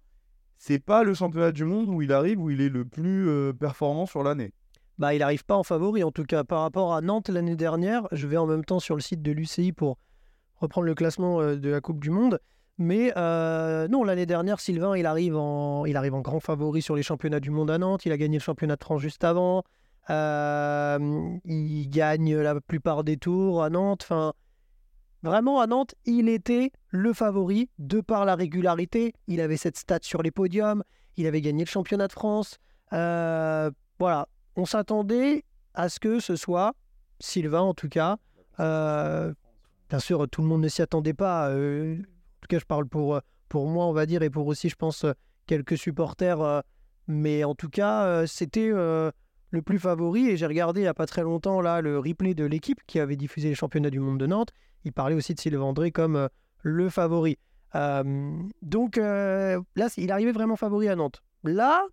c'est 0.57 0.79
pas 0.79 1.03
le 1.03 1.13
championnat 1.13 1.51
du 1.53 1.63
monde 1.63 1.87
où 1.89 2.01
il 2.01 2.11
arrive, 2.11 2.39
où 2.41 2.49
il 2.49 2.59
est 2.59 2.69
le 2.69 2.83
plus 2.85 3.53
performant 3.57 4.05
sur 4.05 4.23
l'année. 4.23 4.51
Bah, 4.99 5.13
il 5.13 5.19
n'arrive 5.19 5.45
pas 5.45 5.55
en 5.55 5.63
favori, 5.63 6.03
en 6.03 6.11
tout 6.11 6.25
cas 6.25 6.43
par 6.43 6.61
rapport 6.61 6.93
à 6.93 6.99
Nantes 6.99 7.29
l'année 7.29 7.55
dernière. 7.55 8.05
Je 8.11 8.27
vais 8.27 8.35
en 8.35 8.45
même 8.45 8.65
temps 8.65 8.81
sur 8.81 8.95
le 8.95 9.01
site 9.01 9.21
de 9.21 9.31
l'UCI 9.31 9.71
pour 9.71 9.97
reprendre 10.57 10.85
le 10.85 10.93
classement 10.93 11.39
euh, 11.39 11.55
de 11.55 11.69
la 11.69 11.79
Coupe 11.79 12.01
du 12.01 12.09
Monde. 12.09 12.39
Mais 12.77 13.13
euh, 13.15 13.87
non, 13.87 14.03
l'année 14.03 14.25
dernière, 14.25 14.59
Sylvain, 14.59 14.97
il 14.97 15.05
arrive, 15.05 15.37
en, 15.37 15.85
il 15.85 15.95
arrive 15.95 16.15
en 16.15 16.19
grand 16.19 16.41
favori 16.41 16.81
sur 16.81 16.97
les 16.97 17.03
championnats 17.03 17.39
du 17.39 17.49
monde 17.49 17.71
à 17.71 17.77
Nantes. 17.77 18.05
Il 18.05 18.11
a 18.11 18.17
gagné 18.17 18.37
le 18.37 18.43
championnat 18.43 18.75
de 18.75 18.83
France 18.83 19.01
juste 19.01 19.23
avant. 19.23 19.63
Euh, 20.09 21.37
il 21.45 21.89
gagne 21.89 22.35
la 22.37 22.59
plupart 22.59 23.05
des 23.05 23.15
tours 23.15 23.63
à 23.63 23.69
Nantes. 23.69 24.01
Enfin, 24.03 24.33
vraiment, 25.23 25.61
à 25.61 25.67
Nantes, 25.67 25.95
il 26.05 26.27
était 26.27 26.71
le 26.89 27.13
favori 27.13 27.69
de 27.79 28.01
par 28.01 28.25
la 28.25 28.35
régularité. 28.35 29.13
Il 29.27 29.39
avait 29.39 29.57
cette 29.57 29.77
stat 29.77 29.99
sur 30.01 30.21
les 30.23 30.31
podiums. 30.31 30.83
Il 31.15 31.25
avait 31.25 31.41
gagné 31.41 31.63
le 31.63 31.69
championnat 31.69 32.07
de 32.07 32.13
France. 32.13 32.57
Voilà, 32.91 34.27
on 34.59 34.65
s'attendait 34.65 35.45
à 35.73 35.89
ce 35.89 35.99
que 35.99 36.19
ce 36.19 36.35
soit 36.35 36.73
Sylvain, 37.19 37.61
en 37.61 37.73
tout 37.73 37.89
cas. 37.89 38.17
Euh, 38.59 39.33
bien 39.89 39.99
sûr, 39.99 40.27
tout 40.29 40.41
le 40.41 40.47
monde 40.47 40.61
ne 40.61 40.67
s'y 40.67 40.81
attendait 40.81 41.13
pas. 41.13 41.49
euh, 41.49 41.95
en 41.95 42.41
tout 42.41 42.47
cas, 42.49 42.59
je 42.59 42.65
parle 42.65 42.85
pour, 42.87 43.15
euh, 43.15 43.19
pour 43.47 43.67
moi, 43.67 43.85
on 43.85 43.93
va 43.93 44.05
dire, 44.05 44.21
et 44.21 44.29
pour 44.29 44.47
aussi, 44.47 44.69
je 44.69 44.75
pense, 44.75 45.05
quelques 45.47 45.77
supporters. 45.77 46.63
mais 47.07 47.43
en 47.43 47.55
tout 47.55 47.69
cas, 47.69 48.27
c'était 48.27 48.69
le 48.69 49.61
plus 49.65 49.79
favori. 49.79 50.27
Et 50.27 50.37
j'ai 50.37 50.45
regardé 50.45 50.81
il 50.81 50.83
n'y 50.83 50.89
a 50.89 50.93
pas 50.93 51.07
très 51.07 51.23
longtemps 51.23 51.59
là, 51.59 51.81
le 51.81 51.97
replay 51.97 52.35
de 52.35 52.45
l'équipe 52.45 52.79
qui 52.85 52.99
avait 52.99 53.15
diffusé 53.15 53.49
les 53.49 53.55
championnats 53.55 53.89
du 53.89 53.99
monde 53.99 54.19
de 54.19 54.27
Nantes. 54.27 54.51
Il 54.83 54.93
parlait 54.93 55.15
aussi 55.15 55.33
de 55.33 55.39
Sylvain 55.39 55.63
André 55.63 55.91
comme 55.91 56.29
le 56.61 56.89
favori. 56.89 57.39
Donc 57.73 58.97
là, 58.97 59.87
il 59.97 60.11
arrivait 60.11 60.33
vraiment 60.33 60.55
favori 60.55 60.87
à 60.87 60.95
Nantes. 60.95 61.23
Là, 61.43 61.87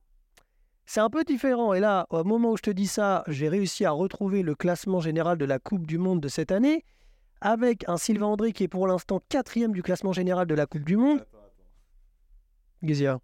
c'est 0.87 1.00
un 1.00 1.11
peu 1.11 1.25
différent. 1.25 1.75
Et 1.75 1.81
là, 1.81 2.06
au 2.11 2.25
moment 2.25 2.53
où 2.53 2.56
je 2.56 2.62
te 2.62 2.71
dis 2.71 2.87
ça, 2.87 3.25
j'ai 3.27 3.49
réussi 3.49 3.85
à 3.85 3.91
retrouver 3.91 4.43
le 4.43 4.55
classement 4.55 5.00
général 5.00 5.37
de 5.37 5.44
la 5.44 5.59
Coupe 5.59 5.87
du 5.87 5.99
Monde 5.99 6.21
de 6.21 6.29
cette 6.29 6.53
année, 6.53 6.85
avec 7.41 7.87
un 7.88 7.99
Sylvain 7.99 8.27
André 8.27 8.53
qui 8.53 8.65
est 8.65 8.69
pour 8.69 8.87
l'instant 8.87 9.21
quatrième 9.29 9.73
du 9.73 9.83
classement 9.83 10.12
général 10.12 10.47
de 10.47 10.55
la 10.55 10.67
Coupe 10.67 10.84
du 10.84 10.96
Monde. 10.96 11.27
Gizia. 12.82 13.20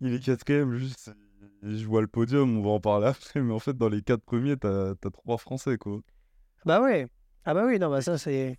Il 0.00 0.14
est 0.14 0.20
quatrième, 0.20 0.74
juste. 0.74 1.12
Je 1.62 1.86
vois 1.86 2.00
le 2.00 2.08
podium, 2.08 2.58
on 2.58 2.62
va 2.62 2.70
en 2.70 2.80
parler 2.80 3.06
après, 3.06 3.40
mais 3.40 3.52
en 3.52 3.60
fait, 3.60 3.76
dans 3.76 3.88
les 3.88 4.02
quatre 4.02 4.24
premiers, 4.24 4.56
t'as 4.56 4.90
as 4.90 5.10
trois 5.12 5.38
Français, 5.38 5.78
quoi. 5.78 6.00
Bah 6.64 6.82
ouais. 6.82 7.06
Ah 7.44 7.54
bah 7.54 7.64
oui, 7.66 7.78
non, 7.78 7.88
bah 7.88 8.02
ça 8.02 8.18
c'est. 8.18 8.58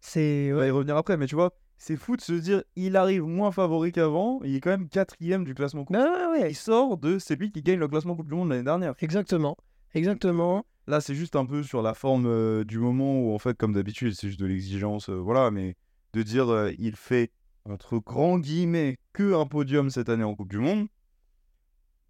C'est. 0.00 0.50
On 0.52 0.56
va 0.56 0.66
y 0.66 0.70
revenir 0.70 0.96
après, 0.96 1.16
mais 1.16 1.26
tu 1.26 1.36
vois, 1.36 1.54
c'est 1.82 1.96
fou 1.96 2.16
de 2.16 2.20
se 2.20 2.32
dire, 2.32 2.62
il 2.76 2.96
arrive 2.96 3.24
moins 3.24 3.50
favori 3.50 3.90
qu'avant, 3.90 4.40
il 4.44 4.54
est 4.54 4.60
quand 4.60 4.70
même 4.70 4.88
quatrième 4.88 5.42
du 5.42 5.52
classement 5.52 5.84
Coupe. 5.84 5.96
Bah 5.96 6.30
ouais. 6.30 6.52
Il 6.52 6.54
sort 6.54 6.96
de 6.96 7.18
celui 7.18 7.50
qui 7.50 7.60
gagne 7.60 7.80
le 7.80 7.88
classement 7.88 8.14
Coupe 8.14 8.28
du 8.28 8.36
Monde 8.36 8.50
l'année 8.50 8.62
dernière. 8.62 8.94
Exactement. 9.00 9.56
Exactement. 9.92 10.64
Là, 10.86 11.00
c'est 11.00 11.16
juste 11.16 11.34
un 11.34 11.44
peu 11.44 11.64
sur 11.64 11.82
la 11.82 11.94
forme 11.94 12.26
euh, 12.26 12.62
du 12.62 12.78
moment 12.78 13.18
où, 13.18 13.34
en 13.34 13.38
fait, 13.40 13.58
comme 13.58 13.72
d'habitude, 13.72 14.14
c'est 14.14 14.28
juste 14.28 14.38
de 14.38 14.46
l'exigence, 14.46 15.08
euh, 15.08 15.16
voilà, 15.16 15.50
mais 15.50 15.74
de 16.12 16.22
dire, 16.22 16.50
euh, 16.50 16.70
il 16.78 16.94
fait, 16.94 17.32
entre 17.64 17.98
grands 17.98 18.38
guillemets, 18.38 18.96
que 19.12 19.34
un 19.34 19.46
podium 19.46 19.90
cette 19.90 20.08
année 20.08 20.22
en 20.22 20.36
Coupe 20.36 20.50
du 20.50 20.58
Monde. 20.58 20.86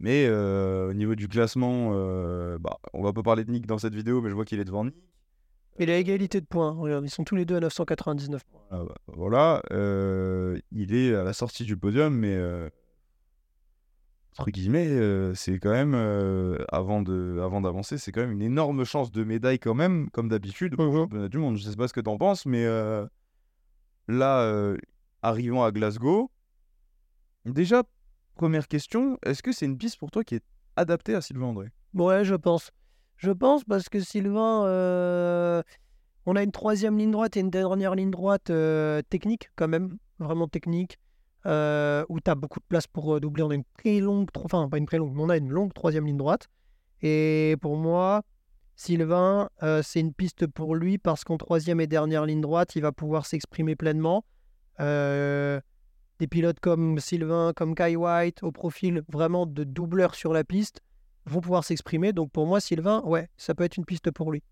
Mais 0.00 0.26
euh, 0.26 0.90
au 0.90 0.92
niveau 0.92 1.14
du 1.14 1.28
classement, 1.28 1.92
bah, 2.58 2.78
on 2.92 3.02
va 3.02 3.14
pas 3.14 3.22
parler 3.22 3.44
de 3.44 3.50
Nick 3.50 3.66
dans 3.66 3.78
cette 3.78 3.94
vidéo, 3.94 4.20
mais 4.20 4.28
je 4.28 4.34
vois 4.34 4.44
qu'il 4.44 4.60
est 4.60 4.64
devant 4.66 4.84
Nick. 4.84 4.96
Il 5.78 5.90
a 5.90 5.96
égalité 5.98 6.40
de 6.40 6.46
points. 6.46 6.72
Regarde, 6.72 7.04
ils 7.04 7.10
sont 7.10 7.24
tous 7.24 7.34
les 7.36 7.44
deux 7.44 7.56
à 7.56 7.60
999 7.60 8.44
points. 8.44 8.60
Ah 8.70 8.84
bah, 8.84 8.94
voilà, 9.08 9.62
euh, 9.72 10.58
il 10.70 10.94
est 10.94 11.14
à 11.14 11.24
la 11.24 11.32
sortie 11.32 11.64
du 11.64 11.76
podium, 11.76 12.14
mais 12.14 12.34
euh, 12.34 12.68
entre 14.38 14.50
guillemets, 14.50 14.88
euh, 14.88 15.34
c'est 15.34 15.58
quand 15.58 15.70
même, 15.72 15.94
avant 16.70 17.02
de, 17.02 17.40
avant 17.42 17.60
d'avancer, 17.60 17.98
c'est 17.98 18.12
quand 18.12 18.20
même 18.22 18.32
une 18.32 18.42
énorme 18.42 18.84
chance 18.84 19.10
de 19.12 19.24
médaille 19.24 19.58
quand 19.58 19.74
même, 19.74 20.08
comme 20.10 20.28
d'habitude, 20.28 20.74
le 20.78 20.86
Mhm. 21.06 21.28
du 21.28 21.38
monde. 21.38 21.56
Je 21.56 21.68
sais 21.68 21.76
pas 21.76 21.88
ce 21.88 21.92
que 21.92 22.00
t'en 22.00 22.16
penses, 22.18 22.46
mais 22.46 22.66
là, 24.08 24.74
arrivant 25.22 25.64
à 25.64 25.72
Glasgow, 25.72 26.30
déjà, 27.44 27.82
première 28.36 28.68
question, 28.68 29.18
est-ce 29.24 29.42
que 29.42 29.52
c'est 29.52 29.66
une 29.66 29.78
piste 29.78 29.98
pour 29.98 30.10
toi 30.10 30.24
qui 30.24 30.36
est 30.36 30.44
adaptée 30.76 31.14
à 31.14 31.20
Sylvain 31.20 31.46
André? 31.46 31.68
Ouais, 31.94 32.24
je 32.24 32.34
pense. 32.34 32.70
Je 33.22 33.30
pense 33.30 33.62
parce 33.62 33.88
que 33.88 34.00
Sylvain, 34.00 34.66
euh, 34.66 35.62
on 36.26 36.34
a 36.34 36.42
une 36.42 36.50
troisième 36.50 36.98
ligne 36.98 37.12
droite 37.12 37.36
et 37.36 37.40
une 37.40 37.50
dernière 37.50 37.94
ligne 37.94 38.10
droite 38.10 38.50
euh, 38.50 39.00
technique 39.10 39.48
quand 39.54 39.68
même, 39.68 39.96
vraiment 40.18 40.48
technique, 40.48 40.98
euh, 41.46 42.04
où 42.08 42.18
tu 42.18 42.28
as 42.28 42.34
beaucoup 42.34 42.58
de 42.58 42.64
place 42.68 42.88
pour 42.88 43.20
doubler. 43.20 43.44
On 43.44 43.50
a 43.50 43.54
une 43.54 43.64
très 43.78 44.00
longue, 44.00 44.28
enfin 44.34 44.68
pas 44.68 44.78
une 44.78 44.86
très 44.86 44.98
longue, 44.98 45.14
mais 45.14 45.22
on 45.22 45.28
a 45.28 45.36
une 45.36 45.50
longue 45.50 45.72
troisième 45.72 46.04
ligne 46.04 46.16
droite. 46.16 46.48
Et 47.00 47.54
pour 47.60 47.76
moi, 47.76 48.22
Sylvain, 48.74 49.48
c'est 49.84 50.00
une 50.00 50.12
piste 50.12 50.48
pour 50.48 50.74
lui 50.74 50.98
parce 50.98 51.22
qu'en 51.22 51.36
troisième 51.36 51.80
et 51.80 51.86
dernière 51.86 52.26
ligne 52.26 52.40
droite, 52.40 52.74
il 52.74 52.82
va 52.82 52.90
pouvoir 52.90 53.26
s'exprimer 53.26 53.76
pleinement. 53.76 54.24
Des 54.80 56.26
pilotes 56.28 56.58
comme 56.58 56.98
Sylvain, 56.98 57.52
comme 57.54 57.76
Kai 57.76 57.94
White, 57.94 58.42
au 58.42 58.50
profil 58.50 59.02
vraiment 59.08 59.46
de 59.46 59.62
doubleur 59.62 60.16
sur 60.16 60.32
la 60.32 60.42
piste, 60.42 60.80
vont 61.26 61.40
pouvoir 61.40 61.64
s'exprimer. 61.64 62.12
Donc 62.12 62.30
pour 62.30 62.46
moi, 62.46 62.60
Sylvain, 62.60 63.02
ouais, 63.04 63.28
ça 63.36 63.54
peut 63.54 63.64
être 63.64 63.76
une 63.76 63.84
piste 63.84 64.10
pour 64.10 64.32
lui. 64.32 64.42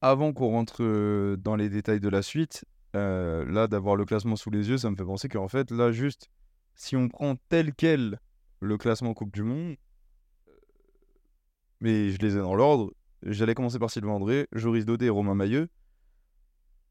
Avant 0.00 0.32
qu'on 0.32 0.48
rentre 0.48 0.82
euh, 0.82 1.36
dans 1.36 1.56
les 1.56 1.68
détails 1.68 2.00
de 2.00 2.08
la 2.08 2.22
suite, 2.22 2.64
euh, 2.96 3.44
là, 3.46 3.68
d'avoir 3.68 3.96
le 3.96 4.04
classement 4.04 4.36
sous 4.36 4.50
les 4.50 4.68
yeux, 4.68 4.78
ça 4.78 4.90
me 4.90 4.96
fait 4.96 5.04
penser 5.04 5.28
qu'en 5.28 5.48
fait, 5.48 5.70
là, 5.70 5.92
juste, 5.92 6.28
si 6.74 6.96
on 6.96 7.08
prend 7.08 7.36
tel 7.48 7.72
quel 7.74 8.18
le 8.60 8.76
classement 8.76 9.14
Coupe 9.14 9.32
du 9.32 9.42
Monde, 9.42 9.76
euh, 10.48 10.52
mais 11.80 12.10
je 12.10 12.18
les 12.18 12.36
ai 12.36 12.40
dans 12.40 12.54
l'ordre, 12.54 12.92
j'allais 13.22 13.54
commencer 13.54 13.78
par 13.78 13.90
Sylvain 13.90 14.12
André, 14.12 14.48
Joris 14.52 14.84
Daudet 14.84 15.06
et 15.06 15.10
Romain 15.10 15.34
Mailleux. 15.34 15.68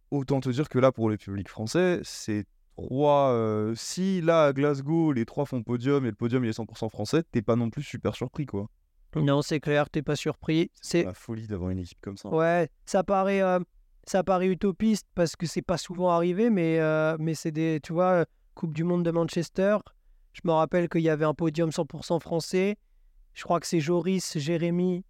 Autant 0.10 0.40
te 0.40 0.50
dire 0.50 0.70
que 0.70 0.80
là, 0.80 0.92
pour 0.92 1.10
le 1.10 1.18
public 1.18 1.48
français, 1.48 2.00
c'est 2.04 2.46
trois. 2.86 3.32
euh, 3.32 3.74
si 3.76 4.22
là, 4.22 4.46
à 4.46 4.54
Glasgow, 4.54 5.12
les 5.12 5.26
trois 5.26 5.46
font 5.46 5.64
podium 5.64 6.06
et 6.06 6.10
le 6.10 6.16
podium 6.16 6.44
il 6.44 6.50
est 6.50 6.58
100% 6.58 6.90
français, 6.90 7.24
t'es 7.32 7.42
pas 7.42 7.56
non 7.56 7.70
plus 7.70 7.84
super 7.84 8.16
surpris, 8.16 8.46
quoi. 8.46 8.68
Non, 9.16 9.42
c'est 9.42 9.60
clair, 9.60 9.90
t'es 9.90 10.02
pas 10.02 10.16
surpris. 10.16 10.72
C'est 10.82 11.04
La 11.04 11.14
folie 11.14 11.48
d'avoir 11.48 11.72
une 11.72 11.80
équipe 11.80 12.00
comme 12.02 12.16
ça. 12.18 12.30
ouais, 12.30 12.70
ça 12.86 13.04
paraît, 13.04 13.42
euh, 13.42 13.60
ça 14.06 14.24
paraît 14.24 14.48
utopiste 14.48 15.06
parce 15.16 15.36
que 15.36 15.46
c'est 15.46 15.62
pas 15.62 15.78
souvent 15.78 16.12
arrivé, 16.12 16.50
mais 16.50 16.80
euh, 16.80 17.18
mais 17.20 17.34
c'est 17.34 17.52
des, 17.52 17.80
tu 17.84 17.92
vois, 17.94 18.12
euh, 18.22 18.26
Coupe 18.56 18.74
du 18.74 18.84
Monde 18.86 19.04
de 19.04 19.12
Manchester. 19.12 19.78
Je 20.34 20.42
me 20.46 20.52
rappelle 20.52 20.88
qu'il 20.88 21.02
y 21.02 21.10
avait 21.10 21.26
un 21.26 21.34
podium 21.34 21.72
100% 21.72 22.22
français. 22.22 22.78
Je 23.34 23.44
crois 23.44 23.60
que 23.60 23.68
c'est 23.68 23.82
Joris, 23.82 24.38
Jérémy 24.38 25.04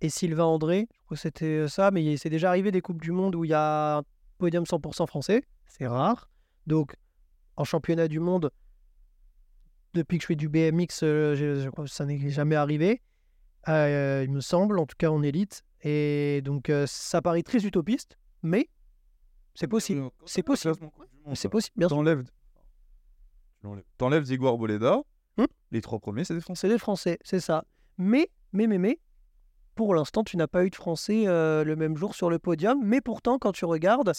et 0.00 0.08
Sylvain 0.08 0.44
André. 0.44 0.88
Je 0.90 1.04
crois 1.04 1.16
que 1.16 1.20
c'était 1.20 1.68
ça, 1.68 1.90
mais 1.90 2.16
c'est 2.16 2.30
déjà 2.30 2.48
arrivé 2.48 2.70
des 2.70 2.80
Coupes 2.80 3.02
du 3.02 3.12
Monde 3.12 3.34
où 3.34 3.44
il 3.44 3.50
y 3.50 3.54
a 3.54 3.98
un 3.98 4.02
podium 4.38 4.64
100% 4.64 5.06
français. 5.06 5.42
C'est 5.66 5.86
rare. 5.86 6.30
Donc, 6.66 6.96
en 7.56 7.64
championnat 7.64 8.08
du 8.08 8.20
monde, 8.20 8.50
depuis 9.94 10.18
que 10.18 10.22
je 10.22 10.26
fais 10.28 10.36
du 10.36 10.48
BMX, 10.48 11.02
euh, 11.02 11.34
je- 11.34 11.60
je 11.60 11.68
crois 11.70 11.84
que 11.84 11.90
ça 11.90 12.04
n'est 12.04 12.30
jamais 12.30 12.56
arrivé. 12.56 13.00
Euh, 13.68 14.22
il 14.26 14.32
me 14.32 14.40
semble, 14.40 14.78
en 14.78 14.86
tout 14.86 14.96
cas 14.98 15.08
en 15.10 15.22
élite. 15.22 15.62
Et 15.82 16.40
donc, 16.44 16.68
euh, 16.70 16.86
ça 16.86 17.22
paraît 17.22 17.42
très 17.42 17.64
utopiste, 17.64 18.18
mais 18.42 18.68
c'est 19.54 19.68
possible. 19.68 20.08
C'est 20.26 20.42
possible. 20.42 20.74
C'est 21.34 21.48
possible, 21.48 21.74
bien 21.76 21.88
sûr. 21.88 21.96
T'enlèves. 21.96 22.24
T'enlèves 23.96 24.24
Diego 24.24 24.48
Arboleda. 24.48 25.00
Hmm. 25.38 25.44
Les 25.70 25.80
trois 25.80 25.98
premiers, 25.98 26.24
c'est 26.24 26.34
des 26.34 26.40
Français. 26.40 26.60
C'est 26.68 26.72
des 26.72 26.78
Français, 26.78 27.18
c'est 27.22 27.40
ça. 27.40 27.64
Mais, 27.96 28.28
mais, 28.52 28.66
mais, 28.66 28.78
mais, 28.78 29.00
pour 29.74 29.94
l'instant, 29.94 30.22
tu 30.24 30.36
n'as 30.36 30.46
pas 30.46 30.64
eu 30.64 30.70
de 30.70 30.74
Français 30.76 31.24
euh, 31.26 31.64
le 31.64 31.76
même 31.76 31.96
jour 31.96 32.14
sur 32.14 32.30
le 32.30 32.38
podium. 32.38 32.80
Mais 32.84 33.00
pourtant, 33.00 33.38
quand 33.38 33.52
tu 33.52 33.64
regardes, 33.64 34.12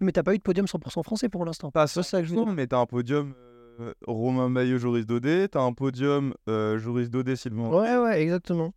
mais 0.00 0.12
t'as 0.12 0.22
pas 0.22 0.34
eu 0.34 0.38
de 0.38 0.42
podium 0.42 0.66
100% 0.66 1.02
français 1.02 1.28
pour 1.28 1.44
l'instant. 1.44 1.70
Pas 1.70 1.86
C'est 1.86 2.02
ça 2.02 2.20
que 2.20 2.26
je 2.26 2.34
veux 2.34 2.36
dire. 2.44 2.52
100%, 2.52 2.54
mais 2.54 2.66
t'as 2.66 2.78
un 2.78 2.86
podium 2.86 3.34
euh, 3.80 3.92
Romain 4.06 4.48
Maillot, 4.48 4.78
Joris 4.78 5.06
Daudet. 5.06 5.48
T'as 5.48 5.62
un 5.62 5.72
podium 5.72 6.34
euh, 6.48 6.78
Joris 6.78 7.10
Daudet, 7.10 7.36
Sylvain. 7.36 7.68
Ouais, 7.68 7.96
ouais, 7.96 8.22
exactement. 8.22 8.72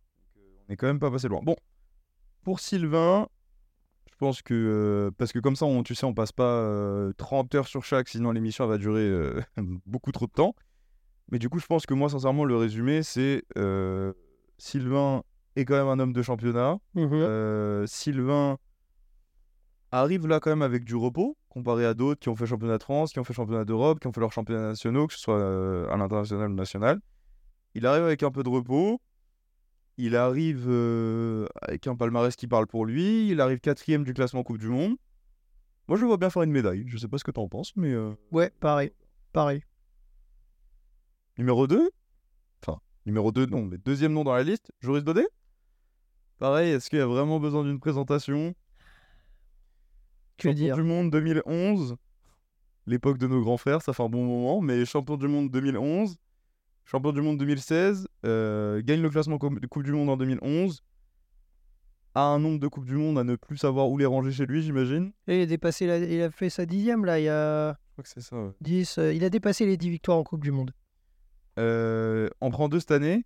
On 0.68 0.72
est 0.72 0.76
quand 0.76 0.86
même 0.86 0.98
pas 1.00 1.10
passé 1.10 1.28
loin. 1.28 1.40
Bon, 1.42 1.56
pour 2.42 2.60
Sylvain, 2.60 3.28
je 4.10 4.16
pense 4.18 4.42
que. 4.42 4.54
euh, 4.54 5.10
parce 5.16 5.32
que 5.32 5.38
comme 5.38 5.56
ça, 5.56 5.66
on, 5.66 5.82
tu 5.82 5.94
sais, 5.94 6.04
on 6.04 6.14
passe 6.14 6.32
pas 6.32 6.44
euh, 6.44 7.12
30 7.16 7.54
heures 7.54 7.68
sur 7.68 7.84
chaque, 7.84 8.08
sinon 8.08 8.32
l'émission 8.32 8.64
elle 8.64 8.70
va 8.70 8.78
durer 8.78 9.02
euh, 9.08 9.40
beaucoup 9.86 10.12
trop 10.12 10.26
de 10.26 10.32
temps. 10.32 10.54
Mais 11.30 11.38
du 11.38 11.48
coup, 11.48 11.58
je 11.58 11.66
pense 11.66 11.84
que 11.86 11.94
moi, 11.94 12.08
sincèrement, 12.08 12.44
le 12.44 12.56
résumé, 12.56 13.02
c'est 13.02 13.44
euh, 13.58 14.12
Sylvain 14.56 15.22
est 15.56 15.64
quand 15.64 15.74
même 15.74 15.88
un 15.88 15.98
homme 16.02 16.12
de 16.12 16.22
championnat. 16.22 16.78
Mhm. 16.94 17.08
Euh, 17.12 17.86
Sylvain 17.86 18.56
arrive 19.90 20.26
là 20.26 20.40
quand 20.40 20.50
même 20.50 20.62
avec 20.62 20.84
du 20.84 20.94
repos, 20.96 21.36
comparé 21.48 21.84
à 21.86 21.94
d'autres 21.94 22.20
qui 22.20 22.28
ont 22.28 22.36
fait 22.36 22.46
championnat 22.46 22.78
de 22.78 22.82
France, 22.82 23.12
qui 23.12 23.18
ont 23.18 23.24
fait 23.24 23.34
championnat 23.34 23.64
d'Europe, 23.64 24.00
qui 24.00 24.06
ont 24.06 24.12
fait 24.12 24.20
leurs 24.20 24.32
championnats 24.32 24.68
nationaux, 24.68 25.06
que 25.06 25.14
ce 25.14 25.20
soit 25.20 25.38
euh, 25.38 25.88
à 25.90 25.96
l'international 25.96 26.50
ou 26.50 26.54
national. 26.54 27.00
Il 27.74 27.86
arrive 27.86 28.04
avec 28.04 28.22
un 28.22 28.30
peu 28.30 28.42
de 28.42 28.48
repos. 28.48 29.00
Il 29.96 30.14
arrive 30.14 30.66
euh, 30.68 31.46
avec 31.62 31.86
un 31.86 31.96
palmarès 31.96 32.34
qui 32.36 32.46
parle 32.46 32.66
pour 32.66 32.86
lui. 32.86 33.28
Il 33.30 33.40
arrive 33.40 33.58
quatrième 33.60 34.04
du 34.04 34.14
classement 34.14 34.42
Coupe 34.42 34.58
du 34.58 34.68
Monde. 34.68 34.96
Moi, 35.88 35.96
je 35.96 36.02
le 36.02 36.08
vois 36.08 36.18
bien 36.18 36.30
faire 36.30 36.42
une 36.42 36.52
médaille. 36.52 36.84
Je 36.86 36.98
sais 36.98 37.08
pas 37.08 37.18
ce 37.18 37.24
que 37.24 37.30
t'en 37.30 37.48
penses, 37.48 37.72
mais 37.76 37.92
euh, 37.92 38.12
Ouais, 38.30 38.50
pareil. 38.60 38.92
Pareil. 39.32 39.62
numéro 41.36 41.66
2 41.66 41.90
Enfin, 42.62 42.80
numéro 43.06 43.32
2, 43.32 43.46
non, 43.46 43.64
mais 43.64 43.78
deuxième 43.78 44.12
nom 44.12 44.24
dans 44.24 44.34
la 44.34 44.42
liste, 44.42 44.70
Joris 44.80 45.04
Daudet 45.04 45.26
Pareil, 46.38 46.70
est-ce 46.72 46.88
qu'il 46.90 46.98
y 46.98 47.02
a 47.02 47.06
vraiment 47.06 47.40
besoin 47.40 47.64
d'une 47.64 47.80
présentation? 47.80 48.54
Tu 50.38 50.46
veux 50.48 50.52
Champion 50.54 50.64
dire 50.66 50.76
du 50.76 50.82
monde 50.82 51.10
2011, 51.10 51.96
l'époque 52.86 53.18
de 53.18 53.26
nos 53.26 53.42
grands 53.42 53.56
frères, 53.56 53.82
ça 53.82 53.92
fait 53.92 54.02
un 54.02 54.08
bon 54.08 54.24
moment, 54.24 54.60
mais 54.60 54.84
champion 54.86 55.16
du 55.16 55.28
monde 55.28 55.50
2011, 55.50 56.16
champion 56.84 57.12
du 57.12 57.20
monde 57.20 57.38
2016, 57.38 58.08
euh, 58.24 58.80
gagne 58.82 59.02
le 59.02 59.10
classement 59.10 59.36
de 59.36 59.66
Coupe 59.66 59.82
du 59.82 59.92
Monde 59.92 60.08
en 60.10 60.16
2011, 60.16 60.82
a 62.14 62.22
un 62.22 62.38
nombre 62.38 62.58
de 62.58 62.66
Coupes 62.68 62.86
du 62.86 62.94
Monde 62.96 63.18
à 63.18 63.24
ne 63.24 63.36
plus 63.36 63.56
savoir 63.58 63.88
où 63.90 63.98
les 63.98 64.06
ranger 64.06 64.32
chez 64.32 64.46
lui, 64.46 64.62
j'imagine. 64.62 65.12
Et 65.26 65.38
il 65.38 65.42
a 65.42 65.46
dépassé 65.46 65.86
la- 65.86 65.98
il 65.98 66.22
a 66.22 66.30
fait 66.30 66.50
sa 66.50 66.66
dixième 66.66 67.04
là, 67.04 67.20
il 67.20 67.24
y 67.24 67.28
a 67.28 67.72
Je 67.72 67.92
crois 67.92 68.02
que 68.04 68.08
c'est 68.08 68.20
ça. 68.20 68.36
ouais. 68.36 68.50
10. 68.60 68.98
euh, 68.98 69.12
il 69.12 69.22
a 69.24 69.30
dépassé 69.30 69.66
les 69.66 69.76
10 69.76 69.90
victoires 69.90 70.18
en 70.18 70.24
Coupe 70.24 70.42
du 70.42 70.50
Monde. 70.52 70.72
Euh, 71.58 72.28
en 72.40 72.50
prend 72.50 72.68
deux 72.68 72.80
cette 72.80 72.92
année. 72.92 73.24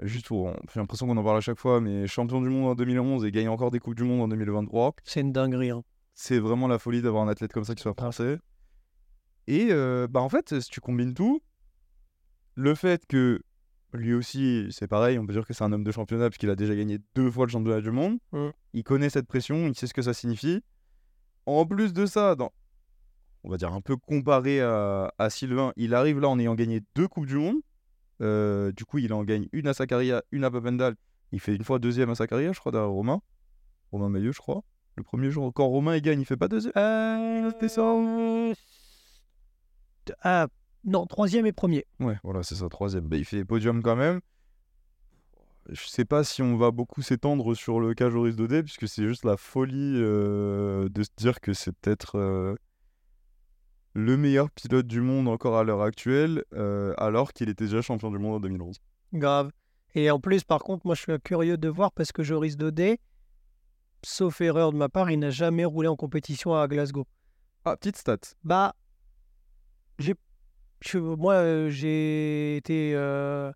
Euh, 0.00 0.06
Juste 0.06 0.26
pour. 0.28 0.50
J'ai 0.72 0.78
l'impression 0.80 1.06
qu'on 1.06 1.16
en 1.16 1.24
parle 1.24 1.38
à 1.38 1.40
chaque 1.40 1.58
fois, 1.58 1.80
mais 1.80 2.06
champion 2.06 2.40
du 2.40 2.48
monde 2.48 2.68
en 2.70 2.74
2011 2.76 3.24
et 3.24 3.32
gagne 3.32 3.48
encore 3.48 3.70
des 3.72 3.80
Coupes 3.80 3.96
du 3.96 4.04
Monde 4.04 4.20
en 4.22 4.28
2023. 4.28 4.94
C'est 5.04 5.20
une 5.20 5.32
dinguerie. 5.32 5.70
hein. 5.70 5.82
C'est 6.20 6.40
vraiment 6.40 6.66
la 6.66 6.80
folie 6.80 7.00
d'avoir 7.00 7.22
un 7.22 7.28
athlète 7.28 7.52
comme 7.52 7.62
ça 7.62 7.76
qui 7.76 7.82
soit 7.82 7.94
français. 7.94 8.40
Et 9.46 9.68
euh, 9.70 10.08
bah 10.08 10.20
en 10.20 10.28
fait, 10.28 10.58
si 10.58 10.68
tu 10.68 10.80
combines 10.80 11.14
tout, 11.14 11.40
le 12.56 12.74
fait 12.74 13.06
que 13.06 13.40
lui 13.92 14.14
aussi, 14.14 14.66
c'est 14.72 14.88
pareil, 14.88 15.16
on 15.20 15.26
peut 15.26 15.32
dire 15.32 15.46
que 15.46 15.54
c'est 15.54 15.62
un 15.62 15.72
homme 15.72 15.84
de 15.84 15.92
championnat 15.92 16.28
puisqu'il 16.28 16.50
a 16.50 16.56
déjà 16.56 16.74
gagné 16.74 16.98
deux 17.14 17.30
fois 17.30 17.46
le 17.46 17.52
championnat 17.52 17.80
du 17.80 17.92
monde. 17.92 18.18
Il 18.72 18.82
connaît 18.82 19.10
cette 19.10 19.28
pression, 19.28 19.68
il 19.68 19.76
sait 19.76 19.86
ce 19.86 19.94
que 19.94 20.02
ça 20.02 20.12
signifie. 20.12 20.60
En 21.46 21.64
plus 21.64 21.92
de 21.92 22.04
ça, 22.04 22.34
dans, 22.34 22.50
on 23.44 23.50
va 23.50 23.56
dire 23.56 23.72
un 23.72 23.80
peu 23.80 23.96
comparé 23.96 24.60
à, 24.60 25.14
à 25.18 25.30
Sylvain, 25.30 25.72
il 25.76 25.94
arrive 25.94 26.18
là 26.18 26.28
en 26.28 26.38
ayant 26.40 26.56
gagné 26.56 26.82
deux 26.96 27.06
Coupes 27.06 27.26
du 27.26 27.36
Monde. 27.36 27.58
Euh, 28.22 28.72
du 28.72 28.84
coup, 28.84 28.98
il 28.98 29.12
en 29.12 29.22
gagne 29.22 29.48
une 29.52 29.68
à 29.68 29.72
Sakaria, 29.72 30.24
une 30.32 30.42
à 30.42 30.50
Papendal. 30.50 30.96
Il 31.30 31.38
fait 31.38 31.54
une 31.54 31.62
fois 31.62 31.78
deuxième 31.78 32.10
à 32.10 32.16
Sakaria, 32.16 32.52
je 32.52 32.58
crois, 32.58 32.72
derrière 32.72 32.90
Romain. 32.90 33.22
Romain 33.92 34.08
Maillot, 34.08 34.32
je 34.32 34.40
crois. 34.40 34.64
Le 34.98 35.04
premier 35.04 35.30
jour, 35.30 35.52
quand 35.54 35.68
Romain 35.68 35.94
il 35.94 36.02
gagne, 36.02 36.20
il 36.20 36.24
fait 36.24 36.36
pas 36.36 36.48
deuxième. 36.48 36.72
Euh, 36.76 37.50
ça. 37.68 37.94
Ah, 40.22 40.48
non, 40.84 41.06
troisième 41.06 41.46
et 41.46 41.52
premier. 41.52 41.86
Ouais, 42.00 42.16
voilà, 42.24 42.42
c'est 42.42 42.56
ça, 42.56 42.68
troisième. 42.68 43.04
Bah, 43.04 43.16
il 43.16 43.24
fait 43.24 43.44
podium 43.44 43.80
quand 43.80 43.94
même. 43.94 44.20
Je 45.68 45.86
sais 45.86 46.04
pas 46.04 46.24
si 46.24 46.42
on 46.42 46.56
va 46.56 46.72
beaucoup 46.72 47.00
s'étendre 47.00 47.54
sur 47.54 47.78
le 47.78 47.94
cas 47.94 48.10
Joris 48.10 48.34
Daudet, 48.34 48.64
puisque 48.64 48.88
c'est 48.88 49.06
juste 49.06 49.24
la 49.24 49.36
folie 49.36 49.94
euh, 49.98 50.88
de 50.88 51.02
se 51.04 51.10
dire 51.16 51.40
que 51.40 51.52
c'est 51.52 51.70
peut-être 51.70 52.16
euh, 52.16 52.56
le 53.92 54.16
meilleur 54.16 54.50
pilote 54.50 54.88
du 54.88 55.00
monde 55.00 55.28
encore 55.28 55.56
à 55.58 55.62
l'heure 55.62 55.82
actuelle, 55.82 56.42
euh, 56.54 56.92
alors 56.96 57.32
qu'il 57.32 57.48
était 57.50 57.66
déjà 57.66 57.82
champion 57.82 58.10
du 58.10 58.18
monde 58.18 58.34
en 58.34 58.40
2011. 58.40 58.80
Grave. 59.12 59.52
Et 59.94 60.10
en 60.10 60.18
plus, 60.18 60.42
par 60.42 60.64
contre, 60.64 60.86
moi, 60.86 60.96
je 60.96 61.02
suis 61.02 61.20
curieux 61.20 61.56
de 61.56 61.68
voir 61.68 61.92
parce 61.92 62.10
que 62.10 62.24
Joris 62.24 62.56
Daudet, 62.56 62.98
sauf 64.04 64.40
erreur 64.40 64.72
de 64.72 64.76
ma 64.76 64.88
part, 64.88 65.10
il 65.10 65.18
n'a 65.18 65.30
jamais 65.30 65.64
roulé 65.64 65.88
en 65.88 65.96
compétition 65.96 66.54
à 66.54 66.66
Glasgow. 66.68 67.06
Ah, 67.64 67.76
petite 67.76 67.96
stat. 67.96 68.18
Bah, 68.44 68.74
j'ai, 69.98 70.14
je- 70.80 70.98
moi, 70.98 71.34
euh, 71.34 71.70
j'ai 71.70 72.56
été 72.56 72.92
euh, 72.94 73.52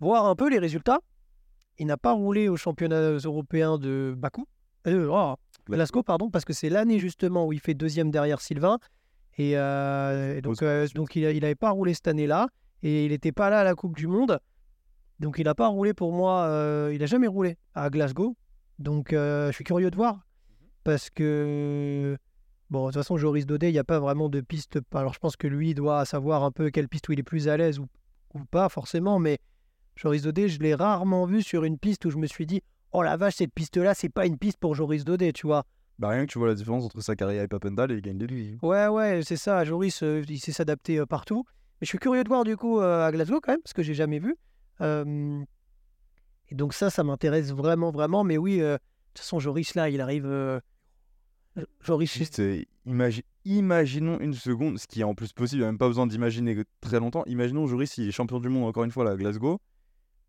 voir 0.00 0.26
un 0.26 0.34
peu 0.34 0.48
les 0.50 0.58
résultats. 0.58 0.98
Il 1.78 1.86
n'a 1.86 1.96
pas 1.96 2.12
roulé 2.12 2.48
aux 2.48 2.56
championnats 2.56 3.10
européens 3.24 3.78
de 3.78 4.14
Bakou, 4.16 4.46
euh, 4.86 5.08
oh, 5.10 5.34
Glasgow, 5.68 6.02
pardon, 6.02 6.30
parce 6.30 6.44
que 6.44 6.52
c'est 6.52 6.68
l'année 6.68 6.98
justement 6.98 7.46
où 7.46 7.52
il 7.52 7.60
fait 7.60 7.74
deuxième 7.74 8.10
derrière 8.10 8.40
Sylvain. 8.40 8.78
Et, 9.36 9.58
euh, 9.58 10.36
et 10.36 10.40
donc, 10.40 10.62
donc 10.94 11.16
il 11.16 11.22
n'avait 11.40 11.54
pas 11.56 11.70
roulé 11.70 11.94
cette 11.94 12.06
année-là. 12.08 12.48
Et 12.82 13.04
il 13.06 13.10
n'était 13.10 13.32
pas 13.32 13.50
là 13.50 13.60
à 13.60 13.64
la 13.64 13.74
Coupe 13.74 13.96
du 13.96 14.06
Monde. 14.06 14.38
Donc 15.20 15.36
il 15.38 15.44
n'a 15.44 15.54
pas 15.54 15.68
roulé 15.68 15.94
pour 15.94 16.12
moi. 16.12 16.42
euh, 16.42 16.90
il 16.92 17.00
n'a 17.00 17.06
jamais 17.06 17.26
roulé 17.26 17.56
à 17.74 17.88
Glasgow. 17.90 18.36
Donc 18.78 19.12
euh, 19.12 19.48
je 19.48 19.52
suis 19.52 19.64
curieux 19.64 19.90
de 19.90 19.96
voir. 19.96 20.26
Parce 20.82 21.08
que, 21.08 22.16
bon, 22.68 22.86
de 22.86 22.92
toute 22.92 23.00
façon, 23.00 23.16
Joris 23.16 23.46
Daudet, 23.46 23.70
il 23.70 23.72
n'y 23.72 23.78
a 23.78 23.84
pas 23.84 24.00
vraiment 24.00 24.28
de 24.28 24.40
piste. 24.40 24.78
Alors 24.92 25.14
je 25.14 25.18
pense 25.18 25.36
que 25.36 25.46
lui 25.46 25.74
doit 25.74 26.04
savoir 26.04 26.44
un 26.44 26.50
peu 26.50 26.70
quelle 26.70 26.88
piste 26.88 27.08
où 27.08 27.12
il 27.12 27.18
est 27.18 27.24
plus 27.24 27.48
à 27.48 27.56
l'aise 27.56 27.78
ou, 27.78 27.86
ou 28.34 28.44
pas 28.44 28.68
forcément. 28.68 29.18
Mais 29.18 29.38
Joris 29.96 30.22
Daudet, 30.22 30.48
je 30.48 30.60
l'ai 30.60 30.74
rarement 30.74 31.24
vu 31.24 31.42
sur 31.42 31.64
une 31.64 31.78
piste 31.78 32.04
où 32.04 32.10
je 32.10 32.18
me 32.18 32.26
suis 32.26 32.46
dit, 32.46 32.62
oh 32.92 33.02
la 33.02 33.16
vache, 33.16 33.36
cette 33.36 33.52
piste-là, 33.52 33.94
c'est 33.94 34.08
pas 34.08 34.26
une 34.26 34.38
piste 34.38 34.58
pour 34.58 34.74
Joris 34.74 35.04
Daudet, 35.04 35.32
tu 35.32 35.46
vois. 35.46 35.64
Bah, 35.98 36.08
rien 36.08 36.26
que 36.26 36.32
tu 36.32 36.38
vois 36.38 36.48
la 36.48 36.54
différence 36.54 36.84
entre 36.84 37.00
Sakaria 37.00 37.44
et 37.44 37.48
Papendal, 37.48 37.92
et 37.92 37.94
il 37.94 38.02
gagne 38.02 38.18
des 38.18 38.26
lui. 38.26 38.58
Ouais, 38.62 38.88
ouais, 38.88 39.20
c'est 39.24 39.36
ça. 39.36 39.64
Joris, 39.64 40.02
euh, 40.02 40.24
il 40.28 40.40
sait 40.40 40.52
s'adapter 40.52 40.98
euh, 40.98 41.06
partout. 41.06 41.44
Mais 41.80 41.84
je 41.84 41.88
suis 41.88 41.98
curieux 41.98 42.24
de 42.24 42.28
voir 42.28 42.44
du 42.44 42.56
coup 42.56 42.80
euh, 42.80 43.06
à 43.06 43.12
Glasgow 43.12 43.40
quand 43.40 43.52
même, 43.52 43.62
parce 43.62 43.74
que 43.74 43.82
j'ai 43.82 43.94
jamais 43.94 44.18
vu. 44.18 44.36
Et 46.50 46.54
donc 46.54 46.74
ça, 46.74 46.90
ça 46.90 47.02
m'intéresse 47.04 47.52
vraiment, 47.52 47.90
vraiment. 47.90 48.24
Mais 48.24 48.36
oui, 48.38 48.60
euh, 48.60 48.74
de 48.74 48.78
toute 49.14 49.18
façon, 49.20 49.38
Joris, 49.40 49.74
là, 49.74 49.88
il 49.88 50.00
arrive... 50.00 50.26
euh, 50.26 50.60
Joris, 51.80 52.12
Juste, 52.12 52.40
euh, 52.40 52.62
imagi- 52.86 53.22
imaginons 53.44 54.18
une 54.20 54.34
seconde, 54.34 54.78
ce 54.78 54.86
qui 54.88 55.00
est 55.00 55.04
en 55.04 55.14
plus 55.14 55.32
possible, 55.32 55.58
il 55.58 55.62
n'y 55.62 55.68
a 55.68 55.70
même 55.70 55.78
pas 55.78 55.86
besoin 55.86 56.06
d'imaginer 56.06 56.64
très 56.80 56.98
longtemps. 56.98 57.22
Imaginons 57.26 57.66
Joris, 57.68 57.96
il 57.98 58.08
est 58.08 58.12
champion 58.12 58.40
du 58.40 58.48
monde 58.48 58.64
encore 58.64 58.82
une 58.84 58.90
fois 58.90 59.04
là, 59.04 59.12
à 59.12 59.16
Glasgow. 59.16 59.60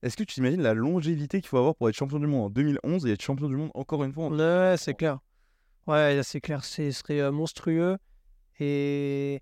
Est-ce 0.04 0.16
que 0.18 0.24
tu 0.24 0.36
t'imagines 0.36 0.62
la 0.62 0.76
longévité 0.76 1.42
qu'il 1.42 1.48
faut 1.50 1.58
avoir 1.58 1.76
pour 1.76 1.90
être 1.90 1.96
champion 1.96 2.20
du 2.20 2.28
monde 2.28 2.46
en 2.46 2.50
2011 2.52 3.08
et 3.08 3.12
être 3.14 3.22
champion 3.24 3.48
du 3.50 3.56
monde 3.56 3.72
encore 3.74 4.04
une 4.04 4.14
fois 4.14 4.26
en 4.26 4.38
Ouais, 4.38 4.76
c'est 4.78 4.94
clair. 4.94 5.18
Ouais, 5.88 6.20
c'est 6.24 6.42
clair, 6.42 6.64
ce 6.64 6.92
serait 6.92 7.32
monstrueux. 7.32 7.98
Et, 8.60 9.42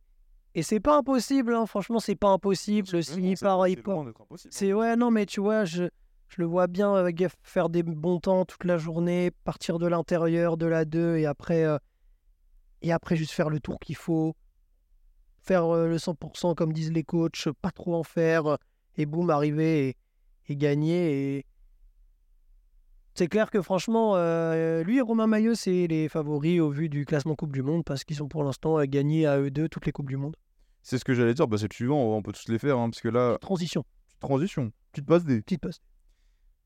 et 0.55 0.63
c'est 0.63 0.79
pas 0.79 0.97
impossible, 0.97 1.53
hein, 1.53 1.65
franchement, 1.65 1.99
c'est 1.99 2.15
pas 2.15 2.29
impossible. 2.29 2.87
S'il 3.03 3.37
c'est- 3.37 3.43
part, 3.43 3.67
il 3.67 3.81
part. 3.83 3.99
hein. 3.99 4.13
C'est 4.49 4.71
ouais, 4.71 4.95
non, 4.95 5.11
mais 5.11 5.25
tu 5.25 5.41
vois, 5.41 5.65
je, 5.65 5.83
je 6.29 6.41
le 6.41 6.47
vois 6.47 6.67
bien 6.67 6.95
euh, 6.95 7.11
faire 7.43 7.69
des 7.69 7.83
bons 7.83 8.19
temps 8.19 8.45
toute 8.45 8.63
la 8.63 8.77
journée, 8.77 9.31
partir 9.43 9.79
de 9.79 9.87
l'intérieur 9.87 10.57
de 10.57 10.65
la 10.65 10.85
2 10.85 11.17
et 11.17 11.25
après, 11.25 11.63
euh, 11.63 11.77
et 12.81 12.91
après 12.91 13.15
juste 13.15 13.31
faire 13.31 13.49
le 13.49 13.59
tour 13.59 13.79
qu'il 13.79 13.95
faut, 13.95 14.35
faire 15.43 15.65
euh, 15.65 15.87
le 15.87 15.97
100% 15.97 16.55
comme 16.55 16.73
disent 16.73 16.91
les 16.91 17.03
coachs, 17.03 17.49
pas 17.61 17.71
trop 17.71 17.95
en 17.95 18.03
faire, 18.03 18.47
euh, 18.47 18.55
et 18.97 19.05
boum, 19.05 19.29
arriver 19.29 19.89
et, 19.89 19.97
et 20.47 20.55
gagner. 20.55 21.37
Et... 21.37 21.45
C'est 23.13 23.27
clair 23.27 23.51
que 23.51 23.61
franchement, 23.61 24.15
euh, 24.15 24.83
lui 24.83 24.97
et 24.97 25.01
Romain 25.01 25.27
Maillot, 25.27 25.53
c'est 25.53 25.87
les 25.87 26.09
favoris 26.09 26.59
au 26.59 26.69
vu 26.69 26.89
du 26.89 27.05
classement 27.05 27.35
Coupe 27.35 27.51
du 27.51 27.61
Monde 27.61 27.83
parce 27.83 28.03
qu'ils 28.03 28.15
sont 28.15 28.27
pour 28.27 28.43
l'instant 28.43 28.83
gagnés 28.85 29.27
à 29.27 29.39
eux 29.39 29.51
deux 29.51 29.69
toutes 29.69 29.85
les 29.85 29.91
Coupes 29.91 30.09
du 30.09 30.17
Monde. 30.17 30.35
C'est 30.81 30.97
ce 30.97 31.05
que 31.05 31.13
j'allais 31.13 31.33
dire, 31.33 31.47
bah, 31.47 31.57
c'est 31.57 31.71
le 31.71 31.75
suivant, 31.75 32.15
on 32.15 32.21
peut 32.21 32.33
tous 32.33 32.49
les 32.49 32.59
faire, 32.59 32.77
hein, 32.77 32.89
parce 32.89 33.01
que 33.01 33.09
là, 33.09 33.37
Transition, 33.39 33.85
transition, 34.19 34.71
petite 34.91 35.05
passe 35.05 35.23
des. 35.23 35.41
petite 35.41 35.61
passe. 35.61 35.81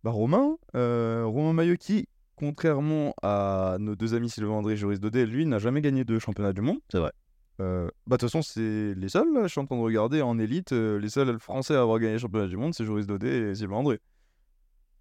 Bah 0.08 0.14
Romain, 0.14 0.58
euh, 0.74 1.24
Romain 1.26 1.52
Maillot 1.52 1.76
qui, 1.78 2.08
contrairement 2.38 3.14
à 3.22 3.76
nos 3.78 3.94
deux 3.98 4.14
amis 4.14 4.30
Sylvain 4.30 4.54
André 4.54 4.74
et 4.74 4.78
Joris 4.78 5.02
Daudet, 5.02 5.26
lui 5.26 5.46
n'a 5.46 5.60
jamais 5.60 5.82
gagné 5.82 6.06
de 6.06 6.18
championnat 6.18 6.54
du 6.54 6.62
monde. 6.62 6.78
C'est 6.90 7.00
vrai. 7.00 7.12
Euh, 7.60 7.90
bah 8.06 8.16
de 8.16 8.22
toute 8.22 8.30
façon 8.30 8.42
c'est 8.42 8.94
les 8.96 9.10
seuls, 9.10 9.34
là, 9.34 9.42
je 9.44 9.48
suis 9.50 9.60
en 9.60 9.66
train 9.66 9.76
de 9.76 9.82
regarder 9.82 10.22
en 10.22 10.40
élite, 10.40 10.72
euh, 10.72 10.98
les 10.98 11.10
seuls 11.10 11.38
français 11.40 11.76
à 11.76 11.82
avoir 11.82 12.00
gagné 12.00 12.14
le 12.14 12.20
championnat 12.20 12.48
du 12.48 12.56
monde, 12.56 12.74
c'est 12.74 12.86
Joris 12.86 13.06
Daudet 13.06 13.50
et 13.52 13.56
Sylvain 13.56 13.76
André. 13.78 14.00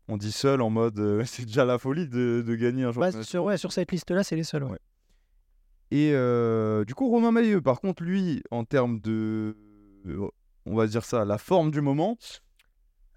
On 0.08 0.16
dit 0.16 0.32
seul 0.32 0.60
en 0.60 0.70
mode, 0.70 0.98
euh, 0.98 1.22
c'est 1.26 1.44
déjà 1.44 1.64
la 1.64 1.78
folie 1.78 2.08
de, 2.08 2.42
de 2.44 2.54
gagner 2.56 2.82
un 2.82 2.88
Ouais, 2.88 2.94
championnat. 2.94 3.18
du 3.18 3.25
sur, 3.25 3.44
ouais, 3.44 3.58
sur 3.58 3.70
cette 3.72 3.92
liste-là, 3.92 4.25
c'est 4.25 4.34
les 4.34 4.42
seuls. 4.42 4.64
ouais. 4.64 4.70
Ouais. 4.72 4.78
Et 5.92 6.10
euh, 6.14 6.84
du 6.84 6.94
coup 6.94 7.08
Romain 7.08 7.30
Maillot, 7.30 7.60
par 7.62 7.80
contre 7.80 8.02
lui, 8.02 8.42
en 8.50 8.64
termes 8.64 8.98
de, 8.98 9.56
euh, 10.06 10.26
on 10.64 10.75
va 10.75 10.88
dire 10.88 11.04
ça, 11.04 11.25
la 11.25 11.38
forme 11.38 11.70
du 11.70 11.80
moment, 11.80 12.16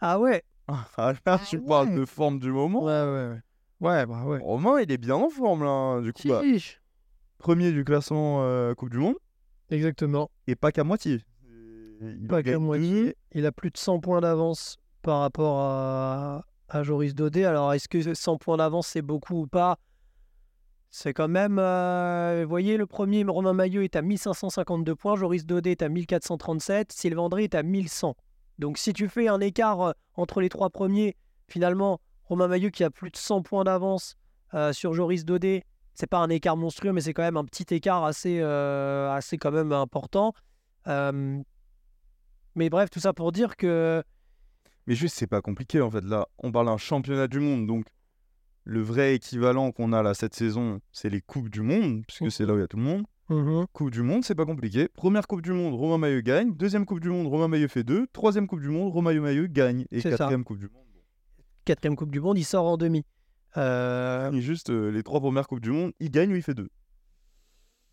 Ah 0.02 0.20
ouais 0.20 0.44
ah, 0.98 1.14
là 1.26 1.40
tu 1.48 1.60
parles 1.60 1.90
ouais. 1.90 1.96
de 1.96 2.06
forme 2.06 2.40
du 2.40 2.52
moment, 2.52 2.84
Ouais, 2.84 3.04
ouais, 3.04 3.30
ouais. 3.30 3.40
Ouais, 3.82 4.06
bah 4.06 4.24
ouais. 4.26 4.40
Romain 4.40 4.80
il 4.82 4.92
est 4.92 4.98
bien 4.98 5.16
en 5.16 5.30
forme 5.30 5.64
là, 5.64 6.02
du 6.02 6.12
coup 6.14 6.28
bah, 6.28 6.42
premier 7.38 7.72
du 7.72 7.84
classement 7.86 8.44
euh, 8.44 8.74
Coupe 8.76 8.90
du 8.90 8.98
Monde, 8.98 9.16
Exactement. 9.70 10.30
et 10.48 10.56
pas 10.56 10.72
qu'à 10.72 10.84
moitié. 10.84 11.22
Il 12.02 12.28
Pas 12.28 12.44
qu'à 12.44 12.60
moitié. 12.60 13.16
Il 13.34 13.46
a 13.46 13.52
plus 13.52 13.72
de 13.72 13.78
100 13.78 14.00
points 14.00 14.22
d'avance 14.22 14.78
par 15.02 15.20
rapport 15.20 15.60
à, 15.60 16.46
à 16.70 16.84
Joris 16.84 17.14
Daudet. 17.14 17.44
Alors, 17.44 17.74
est-ce 17.74 17.90
que 17.90 18.14
100 18.14 18.38
points 18.38 18.58
d'avance, 18.58 18.88
c'est 18.88 19.02
beaucoup 19.02 19.42
ou 19.42 19.48
pas? 19.48 19.78
C'est 20.90 21.14
quand 21.14 21.28
même. 21.28 21.60
euh, 21.60 22.42
vous 22.44 22.50
voyez, 22.50 22.78
le 22.78 22.86
premier, 22.86 23.24
Romain 23.24 23.54
Maillot, 23.54 23.82
est 23.82 23.96
à 23.96 24.02
1552 24.02 24.96
points. 24.96 25.16
Joris 25.16 25.46
Daudet 25.46 25.72
est 25.72 25.82
à 25.82 25.90
1437. 25.90 26.92
Sylvain 26.92 27.24
André 27.24 27.44
est 27.44 27.56
à 27.56 27.64
1100. 27.64 28.16
Donc, 28.60 28.78
si 28.78 28.94
tu 28.94 29.08
fais 29.10 29.28
un 29.28 29.40
écart 29.40 29.82
euh, 29.82 29.92
entre 30.16 30.42
les 30.42 30.50
trois 30.50 30.70
premiers, 30.70 31.16
finalement, 31.48 32.00
Romain 32.26 32.48
Maillot 32.48 32.70
qui 32.70 32.84
a 32.84 32.90
plus 32.92 33.10
de 33.10 33.16
100 33.18 33.42
points 33.42 33.64
d'avance 33.64 34.16
euh, 34.54 34.74
sur 34.74 34.94
Joris 34.94 35.26
Daudet, 35.26 35.64
c'est 35.94 36.08
pas 36.08 36.20
un 36.20 36.30
écart 36.30 36.58
monstrueux, 36.58 36.92
mais 36.92 37.02
c'est 37.02 37.14
quand 37.14 37.24
même 37.24 37.38
un 37.38 37.46
petit 37.46 37.66
écart 37.74 38.04
assez, 38.04 38.40
euh, 38.42 39.12
assez 39.12 39.38
quand 39.38 39.52
même 39.52 39.72
important. 39.72 40.34
Euh, 40.88 41.42
mais 42.56 42.70
bref, 42.70 42.90
tout 42.90 43.00
ça 43.00 43.14
pour 43.14 43.32
dire 43.32 43.56
que 43.58 44.04
Mais 44.88 44.96
juste, 44.96 45.16
c'est 45.18 45.28
pas 45.28 45.42
compliqué 45.42 45.82
en 45.82 45.90
fait. 45.90 46.04
Là, 46.04 46.28
on 46.40 46.52
parle 46.52 46.66
d'un 46.68 46.78
championnat 46.78 47.28
du 47.28 47.40
monde, 47.40 47.66
donc 47.68 47.86
le 48.66 48.82
vrai 48.82 49.16
équivalent 49.16 49.72
qu'on 49.72 49.94
a 49.94 50.04
là 50.04 50.14
cette 50.14 50.36
saison, 50.36 50.80
c'est 50.92 51.10
les 51.10 51.22
Coupes 51.22 51.50
du 51.50 51.62
Monde, 51.62 52.04
puisque 52.08 52.24
Mhm. 52.24 52.30
c'est 52.30 52.46
là 52.46 52.54
où 52.54 52.58
il 52.58 52.62
y 52.62 52.64
a 52.64 52.68
tout 52.68 52.78
le 52.78 52.84
monde. 52.84 53.06
Coupe 53.74 53.92
du 53.92 54.02
Monde, 54.02 54.24
c'est 54.24 54.34
pas 54.34 54.46
compliqué. 54.46 54.88
Première 54.88 55.28
Coupe 55.28 55.42
du 55.44 55.52
Monde, 55.52 55.76
Romain 55.76 56.00
Maillot 56.00 56.22
gagne. 56.22 56.52
Deuxième 56.56 56.86
Coupe 56.86 57.00
du 57.00 57.10
Monde, 57.10 57.28
Romain 57.28 57.48
Maillot 57.48 57.68
fait 57.68 57.84
deux. 57.84 58.08
Troisième 58.12 58.48
Coupe 58.48 58.62
du 58.62 58.70
Monde, 58.70 58.92
Romain 58.92 59.14
Maillot 59.20 59.48
gagne. 59.48 59.86
Et 59.92 60.02
C'est 60.02 60.10
ça. 60.12 60.18
quatrième 60.18 60.44
Coupe 60.44 60.58
du 60.58 60.66
Monde. 60.66 60.84
bon. 60.94 61.00
quatrième 61.64 61.96
Coupe 61.96 62.12
du 62.12 62.20
Monde, 62.20 62.40
il 62.40 62.44
sort 62.44 62.66
en 62.66 62.78
demi. 62.78 63.06
Euh, 63.58 64.32
Et 64.32 64.42
juste 64.42 64.72
euh, 64.72 64.90
les 64.90 65.04
trois 65.04 65.20
premières 65.20 65.48
Coupes 65.48 65.60
du 65.62 65.70
Monde, 65.72 65.92
il 66.00 66.10
gagne 66.10 66.32
ou 66.34 66.36
il 66.36 66.42
fait 66.42 66.56
deux. 66.56 66.70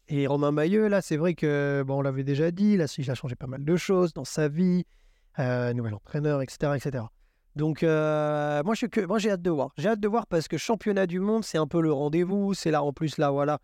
et 0.08 0.26
Romain 0.26 0.52
Maillot, 0.52 0.88
là, 0.88 1.02
c'est 1.02 1.18
vrai 1.18 1.34
que, 1.34 1.84
bon, 1.86 1.98
on 1.98 2.02
l'avait 2.02 2.24
déjà 2.24 2.50
dit, 2.50 2.76
là, 2.78 2.86
il 2.96 3.10
a 3.10 3.14
changé 3.14 3.34
pas 3.36 3.46
mal 3.46 3.62
de 3.62 3.76
choses 3.76 4.14
dans 4.14 4.24
sa 4.24 4.48
vie, 4.48 4.84
euh, 5.38 5.74
nouvel 5.74 5.92
entraîneur, 5.94 6.40
etc. 6.40 6.72
etc. 6.76 7.04
Donc, 7.56 7.82
euh, 7.82 8.62
moi, 8.64 8.72
je 8.74 8.78
suis 8.78 8.88
que, 8.90 9.00
moi, 9.02 9.18
j'ai 9.18 9.30
hâte 9.30 9.42
de 9.42 9.50
voir. 9.50 9.72
J'ai 9.76 9.88
hâte 9.88 10.00
de 10.00 10.08
voir 10.08 10.26
parce 10.26 10.48
que 10.48 10.56
championnat 10.56 11.06
du 11.06 11.20
monde, 11.20 11.44
c'est 11.44 11.58
un 11.58 11.66
peu 11.66 11.82
le 11.82 11.92
rendez-vous. 11.92 12.54
C'est 12.54 12.70
là, 12.70 12.82
en 12.82 12.92
plus, 12.94 13.18
là, 13.18 13.30
voilà, 13.30 13.58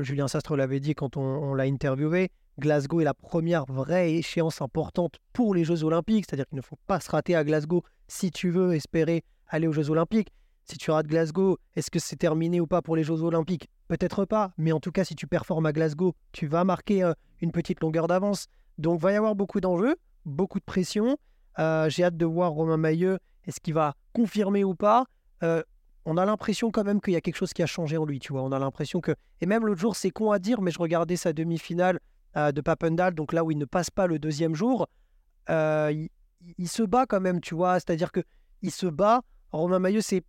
Julien 0.00 0.28
Sastre 0.28 0.56
l'avait 0.56 0.80
dit 0.80 0.94
quand 0.94 1.16
on, 1.16 1.54
l'a 1.54 1.64
interviewé. 1.64 2.30
Glasgow 2.58 3.00
est 3.00 3.04
la 3.04 3.14
première 3.14 3.66
vraie 3.66 4.14
échéance 4.14 4.62
importante 4.62 5.16
pour 5.32 5.54
les 5.54 5.64
Jeux 5.64 5.84
Olympiques. 5.84 6.24
C'est-à-dire 6.26 6.46
qu'il 6.46 6.56
ne 6.56 6.62
faut 6.62 6.78
pas 6.86 7.00
se 7.00 7.10
rater 7.10 7.36
à 7.36 7.44
Glasgow 7.44 7.82
si 8.08 8.30
tu 8.30 8.50
veux 8.50 8.74
espérer 8.74 9.24
aller 9.48 9.66
aux 9.66 9.72
Jeux 9.72 9.90
Olympiques. 9.90 10.32
Si 10.64 10.78
tu 10.78 10.90
rates 10.90 11.06
Glasgow, 11.06 11.58
est-ce 11.76 11.90
que 11.90 11.98
c'est 11.98 12.16
terminé 12.16 12.60
ou 12.60 12.66
pas 12.66 12.82
pour 12.82 12.96
les 12.96 13.04
Jeux 13.04 13.22
Olympiques? 13.22 13.68
Peut-être 13.86 14.24
pas, 14.24 14.50
mais 14.58 14.72
en 14.72 14.80
tout 14.80 14.90
cas, 14.90 15.04
si 15.04 15.14
tu 15.14 15.28
performes 15.28 15.66
à 15.66 15.72
Glasgow, 15.72 16.14
tu 16.32 16.48
vas 16.48 16.64
marquer 16.64 17.04
euh, 17.04 17.12
une 17.40 17.52
petite 17.52 17.80
longueur 17.80 18.08
d'avance. 18.08 18.46
Donc, 18.78 19.00
va 19.00 19.12
y 19.12 19.14
avoir 19.14 19.36
beaucoup 19.36 19.60
d'enjeux, 19.60 19.94
beaucoup 20.24 20.58
de 20.58 20.64
pression. 20.64 21.18
Euh, 21.60 21.88
J'ai 21.88 22.02
hâte 22.02 22.16
de 22.16 22.26
voir 22.26 22.50
Romain 22.50 22.78
Maillot. 22.78 23.18
Est-ce 23.46 23.60
qu'il 23.60 23.74
va 23.74 23.94
confirmer 24.12 24.64
ou 24.64 24.74
pas? 24.74 25.04
Euh, 25.44 25.62
On 26.08 26.16
a 26.16 26.24
l'impression 26.24 26.70
quand 26.70 26.84
même 26.84 27.00
qu'il 27.00 27.14
y 27.14 27.16
a 27.16 27.20
quelque 27.20 27.36
chose 27.36 27.52
qui 27.52 27.64
a 27.64 27.66
changé 27.66 27.96
en 27.96 28.04
lui, 28.04 28.20
tu 28.20 28.32
vois. 28.32 28.42
On 28.42 28.52
a 28.52 28.60
l'impression 28.60 29.00
que. 29.00 29.12
Et 29.40 29.46
même 29.46 29.66
l'autre 29.66 29.80
jour, 29.80 29.96
c'est 29.96 30.12
con 30.12 30.30
à 30.30 30.38
dire, 30.38 30.62
mais 30.62 30.70
je 30.70 30.78
regardais 30.78 31.16
sa 31.16 31.32
demi-finale 31.32 31.98
euh, 32.36 32.52
de 32.52 32.60
Papendal, 32.60 33.12
donc 33.12 33.32
là 33.32 33.42
où 33.42 33.50
il 33.50 33.58
ne 33.58 33.64
passe 33.64 33.90
pas 33.90 34.06
le 34.06 34.20
deuxième 34.20 34.54
jour. 34.54 34.86
Euh, 35.50 36.06
il, 36.58 36.68
se 36.68 36.84
bat 36.84 37.06
quand 37.06 37.20
même, 37.20 37.40
tu 37.40 37.56
vois. 37.56 37.74
C'est-à-dire 37.74 38.12
que 38.12 38.20
il 38.62 38.70
se 38.70 38.86
bat. 38.86 39.22
Romain 39.50 39.80
Maillot, 39.80 40.00
c'est 40.00 40.22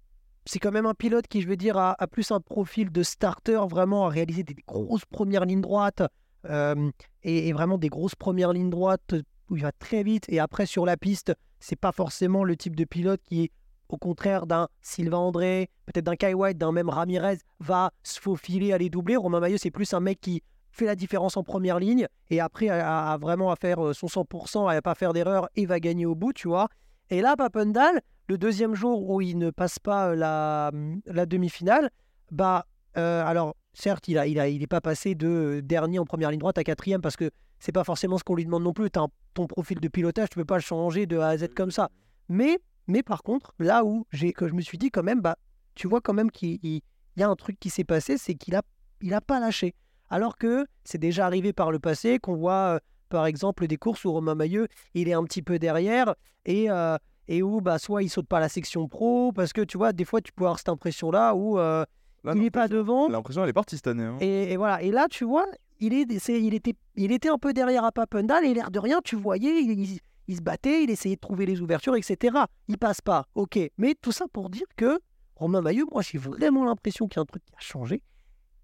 c'est 0.46 0.60
quand 0.60 0.72
même 0.72 0.86
un 0.88 0.96
pilote 0.96 1.28
qui, 1.28 1.42
je 1.42 1.48
vais 1.48 1.58
dire, 1.58 1.78
a, 1.78 1.96
plus 2.10 2.32
un 2.32 2.40
profil 2.40 2.90
de 2.92 3.04
starter, 3.04 3.60
vraiment 3.70 4.08
à 4.08 4.10
réaliser 4.10 4.44
des 4.44 4.56
grosses 4.66 5.06
premières 5.06 5.46
lignes 5.46 5.62
droites 5.62 6.02
euh, 6.46 6.90
et, 7.22 7.50
et 7.50 7.54
vraiment 7.54 7.78
des 7.78 7.90
grosses 7.90 8.16
premières 8.16 8.54
lignes 8.54 8.70
droites 8.70 9.14
où 9.50 9.58
il 9.58 9.62
va 9.62 9.74
très 9.74 10.04
vite. 10.04 10.26
Et 10.30 10.40
après, 10.40 10.66
sur 10.66 10.86
la 10.86 10.96
piste, 10.96 11.34
c'est 11.60 11.76
pas 11.76 11.92
forcément 11.92 12.46
le 12.46 12.56
type 12.56 12.78
de 12.78 12.86
pilote 12.86 13.22
qui 13.24 13.44
est, 13.44 13.52
au 13.90 13.98
contraire 13.98 14.48
d'un 14.48 14.68
Sylvain 14.82 15.18
André, 15.18 15.70
peut-être 15.86 16.06
d'un 16.06 16.16
Kai 16.16 16.34
White, 16.34 16.58
d'un 16.58 16.72
même 16.72 16.90
Ramirez, 16.90 17.38
va 17.60 17.92
se 18.04 18.20
faufiler, 18.20 18.74
aller 18.74 18.90
doubler. 18.90 19.16
Romain 19.16 19.40
Maillot, 19.40 19.58
c'est 19.58 19.72
plus 19.72 19.94
un 19.94 20.00
mec 20.00 20.20
qui 20.22 20.44
fait 20.72 20.86
la 20.86 20.96
différence 20.96 21.38
en 21.38 21.44
première 21.44 21.80
ligne 21.80 22.08
et 22.30 22.40
après 22.40 22.70
a 22.70 23.18
vraiment 23.18 23.52
à 23.52 23.56
faire 23.56 23.84
euh, 23.84 23.94
son 23.94 24.08
100%, 24.08 24.70
à 24.70 24.82
pas 24.82 24.96
faire 24.96 25.14
d'erreur 25.14 25.50
et 25.56 25.66
va 25.66 25.80
gagner 25.80 26.06
au 26.06 26.16
bout, 26.16 26.34
tu 26.34 26.48
vois. 26.48 26.70
Et 27.10 27.22
là, 27.22 27.36
Papendal, 27.36 28.02
le 28.28 28.38
deuxième 28.38 28.76
jour 28.76 29.10
où 29.10 29.22
il 29.22 29.38
ne 29.38 29.50
passe 29.50 29.80
pas 29.80 30.10
euh, 30.10 30.16
la, 30.16 30.72
la 31.06 31.26
demi-finale, 31.26 31.90
bah, 32.32 32.68
euh, 32.98 33.24
alors, 33.26 33.56
certes, 33.74 34.08
il 34.08 34.22
il 34.28 34.40
a, 34.40 34.48
il 34.50 34.68
pas 34.68 34.82
passé 34.82 35.16
de 35.16 35.62
dernier 35.64 36.00
en 36.00 36.06
première 36.06 36.32
ligne 36.32 36.40
droite 36.40 36.58
à 36.58 36.64
quatrième 36.64 37.02
parce 37.02 37.16
que 37.16 37.32
c'est 37.60 37.72
pas 37.72 37.84
forcément 37.84 38.18
ce 38.18 38.24
qu'on 38.24 38.36
lui 38.36 38.46
demande 38.46 38.64
non 38.64 38.74
plus. 38.74 38.90
Un- 38.96 39.08
ton 39.34 39.48
profil 39.48 39.80
de 39.80 39.88
pilotage, 39.88 40.30
tu 40.30 40.36
peux 40.36 40.46
pas 40.46 40.56
le 40.58 40.62
changer 40.62 41.06
de 41.06 41.18
A 41.18 41.30
à 41.30 41.38
Z 41.38 41.54
comme 41.56 41.72
ça. 41.72 41.90
Mais, 42.28 42.60
mais 42.88 43.04
par 43.04 43.24
contre, 43.24 43.54
là 43.60 43.84
où 43.86 44.06
j'ai, 44.12 44.34
que 44.34 44.48
je 44.48 44.54
me 44.54 44.62
suis 44.62 44.78
dit 44.78 44.90
quand 44.92 45.04
même, 45.04 45.22
bah, 45.22 45.38
tu 45.76 45.88
vois 45.88 46.02
quand 46.02 46.14
même 46.14 46.32
qu'il 46.32 46.60
il- 46.64 46.82
il 47.16 47.20
y 47.20 47.24
a 47.24 47.30
un 47.30 47.36
truc 47.36 47.60
qui 47.60 47.70
s'est 47.70 47.84
passé, 47.84 48.18
c'est 48.18 48.36
qu'il 48.36 48.56
a, 48.56 48.62
il 49.02 49.14
a 49.14 49.22
pas 49.22 49.40
lâché. 49.40 49.74
Alors 50.10 50.38
que 50.38 50.66
c'est 50.84 50.98
déjà 51.00 51.26
arrivé 51.26 51.52
par 51.54 51.72
le 51.72 51.80
passé 51.80 52.20
qu'on 52.20 52.36
voit, 52.36 52.76
euh, 52.76 52.80
par 53.10 53.26
exemple, 53.26 53.66
des 53.68 53.78
courses 53.78 54.06
où 54.06 54.12
Romain 54.12 54.36
Maillot, 54.36 54.68
il 54.94 55.10
est 55.10 55.14
un 55.14 55.24
petit 55.24 55.42
peu 55.42 55.58
derrière 55.60 56.14
et, 56.46 56.70
euh, 56.70 56.98
et 57.28 57.42
où 57.44 57.60
bah, 57.62 57.78
soit 57.80 58.04
il 58.04 58.10
saute 58.10 58.28
pas 58.28 58.40
la 58.40 58.50
section 58.50 58.88
pro, 58.88 59.32
parce 59.34 59.52
que 59.52 59.62
tu 59.62 59.78
vois, 59.78 59.94
des 59.94 60.06
fois, 60.06 60.22
tu 60.22 60.32
peux 60.32 60.44
avoir 60.46 60.60
cette 60.60 60.70
impression-là 60.70 61.34
où 61.36 61.58
euh, 61.60 61.84
Là, 62.24 62.34
il 62.36 62.42
n'est 62.42 62.52
pas 62.52 62.68
devant. 62.68 63.08
L'impression, 63.10 63.44
elle 63.44 63.50
est 63.50 63.54
partie 63.54 63.76
cette 63.78 63.88
année. 63.88 64.04
hein. 64.04 64.18
Et, 64.22 64.52
et 64.54 64.58
voilà. 64.58 64.82
Et 64.82 64.92
là, 64.92 65.08
tu 65.10 65.24
vois, 65.26 65.46
il, 65.80 65.94
est, 65.94 66.20
c'est- 66.20 66.42
il, 66.42 66.54
était, 66.54 66.76
il 66.96 67.12
était 67.12 67.30
un 67.30 67.38
peu 67.38 67.54
derrière 67.54 67.84
à 67.86 67.92
Papendal 67.92 68.44
et 68.46 68.54
l'air 68.54 68.70
de 68.72 68.80
rien, 68.80 69.00
tu 69.04 69.16
voyais, 69.16 69.62
il, 69.62 69.72
il- 69.80 70.00
il 70.28 70.36
se 70.36 70.42
battait, 70.42 70.84
il 70.84 70.90
essayait 70.90 71.16
de 71.16 71.22
trouver 71.22 71.46
les 71.46 71.62
ouvertures, 71.62 71.96
etc. 71.96 72.38
Il 72.68 72.78
passe 72.78 73.02
pas, 73.02 73.26
ok. 73.36 73.60
Mais 73.78 73.96
tout 74.02 74.12
ça 74.12 74.26
pour 74.28 74.50
dire 74.50 74.68
que 74.76 75.00
Romain 75.36 75.62
Maillot, 75.62 75.88
moi, 75.92 76.02
j'ai 76.02 76.18
vraiment 76.18 76.66
l'impression 76.66 77.08
qu'il 77.08 77.18
y 77.18 77.20
a 77.20 77.22
un 77.22 77.26
truc 77.26 77.44
qui 77.46 77.54
a 77.56 77.60
changé. 77.60 78.02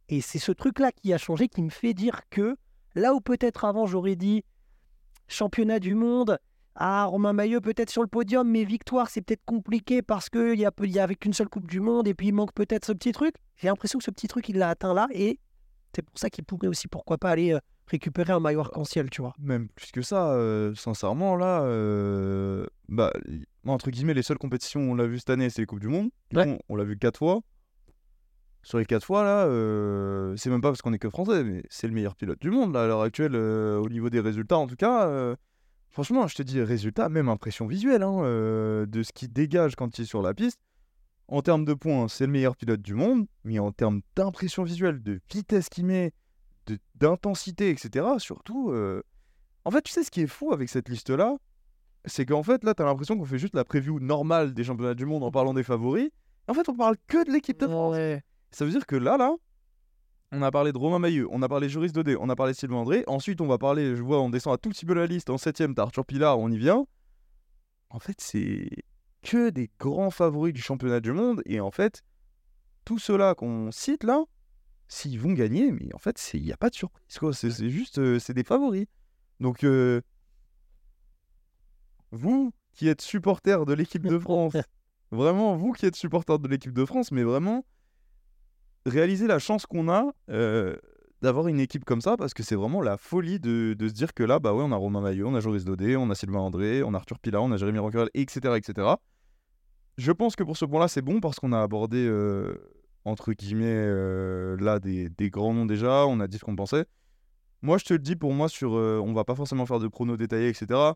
Et 0.10 0.22
c'est 0.22 0.40
ce 0.40 0.52
truc-là 0.52 0.92
qui 0.92 1.14
a 1.14 1.18
changé 1.18 1.48
qui 1.48 1.62
me 1.62 1.70
fait 1.70 1.94
dire 1.94 2.22
que 2.30 2.58
là 2.96 3.14
où 3.14 3.22
peut-être 3.22 3.66
avant 3.66 3.86
j'aurais 3.86 4.16
dit 4.16 4.44
championnat 5.28 5.80
du 5.80 5.96
monde, 5.96 6.38
Ah, 6.76 7.06
Romain 7.06 7.34
Maillot 7.34 7.62
peut-être 7.62 7.90
sur 7.90 8.02
le 8.02 8.08
podium, 8.08 8.50
mais 8.50 8.66
victoire, 8.66 9.10
c'est 9.10 9.22
peut-être 9.22 9.46
compliqué 9.46 10.02
parce 10.02 10.30
qu'il 10.30 10.60
y 10.60 10.66
a, 10.66 10.72
y 10.82 11.00
a 11.00 11.04
avec 11.04 11.20
qu'une 11.20 11.34
seule 11.34 11.50
Coupe 11.50 11.70
du 11.70 11.80
Monde 11.80 12.08
et 12.08 12.14
puis 12.14 12.28
il 12.28 12.34
manque 12.34 12.54
peut-être 12.54 12.86
ce 12.86 12.92
petit 12.92 13.12
truc. 13.12 13.36
J'ai 13.56 13.68
l'impression 13.68 14.00
que 14.00 14.06
ce 14.06 14.12
petit 14.12 14.28
truc, 14.28 14.50
il 14.50 14.58
l'a 14.58 14.70
atteint 14.70 14.94
là 14.94 15.08
et 15.14 15.40
c'est 15.96 16.02
pour 16.02 16.18
ça 16.18 16.30
qu'il 16.30 16.44
pourrait 16.44 16.68
aussi, 16.68 16.88
pourquoi 16.88 17.18
pas, 17.18 17.30
aller 17.30 17.54
euh, 17.54 17.60
récupérer 17.94 18.34
un 18.34 18.40
maillot 18.40 18.62
arc-en-ciel, 18.62 19.10
tu 19.10 19.22
vois. 19.22 19.34
Même 19.40 19.70
plus 19.70 19.92
que 19.92 20.02
ça, 20.02 20.32
euh, 20.34 20.74
sincèrement, 20.76 21.36
là, 21.36 21.62
euh, 21.64 22.66
bah, 22.90 23.14
entre 23.66 23.92
guillemets, 23.92 24.14
les 24.16 24.24
seules 24.24 24.38
compétitions 24.40 24.82
on 24.82 24.96
l'a 24.96 25.06
vu 25.06 25.20
cette 25.20 25.30
année, 25.30 25.50
c'est 25.50 25.62
les 25.62 25.66
Coupes 25.68 25.80
du 25.80 25.88
Monde. 25.88 26.10
Du 26.32 26.38
Ouais. 26.38 26.46
coup, 26.58 26.62
on 26.70 26.76
l'a 26.76 26.84
vu 26.84 26.98
quatre 26.98 27.18
fois. 27.20 27.42
Sur 28.64 28.80
les 28.80 28.86
quatre 28.86 29.04
fois, 29.06 29.24
là, 29.24 29.46
euh, 29.46 30.36
c'est 30.38 30.50
même 30.50 30.62
pas 30.62 30.70
parce 30.70 30.82
qu'on 30.82 30.94
est 30.94 30.98
que 31.00 31.10
français, 31.10 31.44
mais 31.44 31.64
c'est 31.70 31.88
le 31.88 31.94
meilleur 31.94 32.16
pilote 32.16 32.40
du 32.42 32.50
monde, 32.50 32.74
là, 32.74 32.84
à 32.84 32.88
l'heure 32.88 33.02
actuelle, 33.02 33.36
au 33.36 33.88
niveau 33.90 34.10
des 34.10 34.20
résultats, 34.22 34.58
en 34.58 34.68
tout 34.68 34.76
cas. 34.78 35.36
franchement, 35.90 36.26
je 36.28 36.36
te 36.36 36.42
dis, 36.44 36.62
résultat, 36.62 37.10
même 37.10 37.30
impression 37.30 37.68
visuelle, 37.68 38.02
hein, 38.04 38.22
de 38.88 39.04
ce 39.04 39.12
qu'il 39.14 39.32
dégage 39.32 39.76
quand 39.76 39.98
il 39.98 40.02
est 40.04 40.06
sur 40.06 40.22
la 40.24 40.34
piste. 40.34 40.60
En 41.28 41.42
termes 41.42 41.64
de 41.66 41.74
points, 41.74 42.08
c'est 42.08 42.26
le 42.26 42.32
meilleur 42.32 42.56
pilote 42.56 42.82
du 42.82 42.96
monde, 42.96 43.28
mais 43.44 43.60
en 43.60 43.72
termes 43.72 44.02
d'impression 44.16 44.64
visuelle, 44.64 45.02
de 45.04 45.20
vitesse 45.32 45.70
qu'il 45.70 45.86
met, 45.86 46.12
d'intensité, 46.96 47.70
etc., 47.70 48.06
surtout, 48.18 48.72
euh, 48.72 49.04
en 49.66 49.72
fait, 49.72 49.82
tu 49.82 49.92
sais 49.92 50.04
ce 50.04 50.12
qui 50.12 50.22
est 50.22 50.28
fou 50.28 50.54
avec 50.54 50.70
cette 50.70 50.90
liste-là 50.90 51.38
C'est 52.06 52.26
qu'en 52.26 52.44
fait, 52.44 52.64
là, 52.64 52.74
t'as 52.74 52.86
l'impression 52.86 53.18
qu'on 53.18 53.26
fait 53.26 53.40
juste 53.40 53.56
la 53.56 53.64
preview 53.64 54.00
normale 54.00 54.54
des 54.54 54.64
championnats 54.64 54.94
du 54.94 55.06
monde 55.06 55.24
en 55.24 55.32
parlant 55.32 55.54
des 55.54 55.64
favoris. 55.64 56.06
Et 56.48 56.52
en 56.52 56.54
fait, 56.54 56.68
on 56.70 56.76
parle 56.76 56.98
que 57.08 57.26
de 57.26 57.32
l'équipe 57.32 57.60
de 57.60 57.68
France. 57.68 57.96
Ouais. 57.96 58.22
Ça 58.52 58.66
veut 58.66 58.72
dire 58.72 58.86
que 58.86 58.96
là, 58.96 59.18
là, 59.18 59.36
on 60.32 60.42
a 60.42 60.52
parlé 60.52 60.72
de 60.72 60.78
Romain 60.78 61.00
Maillot, 61.00 61.30
on 61.32 61.42
a 61.42 61.48
parlé 61.48 61.68
de 61.68 61.72
Joris 61.72 61.94
Dodé, 61.94 62.18
on 62.20 62.28
a 62.28 62.36
parlé 62.36 62.54
de 62.54 62.58
Sylvain 62.58 62.78
André. 62.78 63.04
Ensuite, 63.08 63.40
on 63.40 63.48
va 63.48 63.58
parler, 63.58 63.96
je 63.96 64.02
vois, 64.02 64.20
on 64.20 64.30
descend 64.30 64.54
à 64.54 64.58
tout 64.58 64.70
petit 64.70 64.86
peu 64.86 64.94
la 64.94 65.06
liste. 65.06 65.30
En 65.30 65.38
septième, 65.38 65.76
t'as 65.76 65.84
Arthur 65.84 66.06
Pilar, 66.06 66.40
on 66.40 66.50
y 66.50 66.58
vient. 66.58 66.86
En 67.90 68.00
fait, 68.00 68.20
c'est 68.20 68.68
que 69.22 69.50
des 69.50 69.70
grands 69.80 70.10
favoris 70.10 70.54
du 70.54 70.62
championnat 70.62 71.00
du 71.00 71.14
monde. 71.14 71.42
Et 71.46 71.60
en 71.60 71.72
fait, 71.72 72.02
tous 72.84 73.00
ceux-là 73.00 73.36
qu'on 73.36 73.72
cite 73.72 74.04
là, 74.04 74.24
s'ils 74.88 75.20
vont 75.20 75.34
gagner, 75.34 75.72
mais 75.72 75.94
en 75.94 75.98
fait, 75.98 76.32
il 76.34 76.44
n'y 76.44 76.52
a 76.52 76.58
pas 76.58 76.70
de 76.70 76.76
surprise. 76.76 77.18
quoi. 77.18 77.34
C'est 77.34 77.52
c'est 77.52 77.70
juste, 77.70 78.00
euh, 78.00 78.20
c'est 78.20 78.34
des 78.34 78.44
favoris. 78.44 78.86
Donc, 79.40 79.64
euh, 79.64 80.02
vous 82.12 82.54
qui 82.74 82.88
êtes 82.88 83.02
supporter 83.02 83.66
de 83.66 83.74
l'équipe 83.74 84.06
de 84.06 84.18
France, 84.20 84.54
vraiment, 85.12 85.56
vous 85.56 85.74
qui 85.74 85.86
êtes 85.86 85.96
supporter 85.96 86.40
de 86.40 86.48
l'équipe 86.48 86.74
de 86.74 86.86
France, 86.86 87.12
mais 87.12 87.24
vraiment, 87.24 87.66
réalisez 88.86 89.28
la 89.28 89.40
chance 89.40 89.66
qu'on 89.66 89.90
a 89.90 90.12
euh, 90.30 90.76
d'avoir 91.22 91.48
une 91.48 91.60
équipe 91.60 91.86
comme 91.86 92.02
ça, 92.02 92.18
parce 92.18 92.34
que 92.34 92.44
c'est 92.44 92.56
vraiment 92.56 92.82
la 92.82 92.98
folie 92.98 93.40
de, 93.40 93.76
de 93.78 93.88
se 93.88 93.94
dire 93.94 94.14
que 94.14 94.24
là, 94.24 94.40
bah 94.40 94.54
ouais, 94.54 94.64
on 94.64 94.72
a 94.72 94.76
Romain 94.76 95.02
Maillot, 95.02 95.28
on 95.28 95.36
a 95.36 95.40
Joris 95.40 95.66
Dodé, 95.66 95.96
on 95.96 96.10
a 96.10 96.16
Sylvain 96.16 96.40
André, 96.40 96.84
on 96.84 96.94
a 96.94 96.98
Arthur 96.98 97.20
Pilat, 97.20 97.42
on 97.42 97.52
a 97.52 97.58
Jérémy 97.58 97.80
Roquerel, 97.80 98.10
etc., 98.14 98.56
etc. 98.58 98.88
Je 99.98 100.12
pense 100.12 100.36
que 100.36 100.44
pour 100.44 100.58
ce 100.58 100.66
point-là, 100.66 100.88
c'est 100.88 101.04
bon 101.04 101.20
parce 101.20 101.40
qu'on 101.40 101.54
a 101.54 101.62
abordé, 101.62 102.08
entre 103.06 103.34
guillemets, 103.34 103.66
euh, 103.68 104.56
là, 104.60 104.80
des, 104.80 105.10
des 105.10 105.30
grands 105.30 105.54
noms 105.54 105.66
déjà, 105.66 106.06
on 106.08 106.20
a 106.20 106.28
dit 106.28 106.38
ce 106.38 106.46
qu'on 106.46 106.56
pensait. 106.56 106.86
Moi, 107.62 107.78
je 107.78 107.86
te 107.86 107.94
le 107.94 108.00
dis, 108.00 108.16
pour 108.16 108.34
moi, 108.34 108.50
sur, 108.50 108.76
euh, 108.76 109.00
on 109.04 109.14
va 109.14 109.24
pas 109.24 109.36
forcément 109.36 109.66
faire 109.66 109.80
de 109.80 109.88
pronos 109.88 110.18
détaillés, 110.18 110.50
etc. 110.50 110.94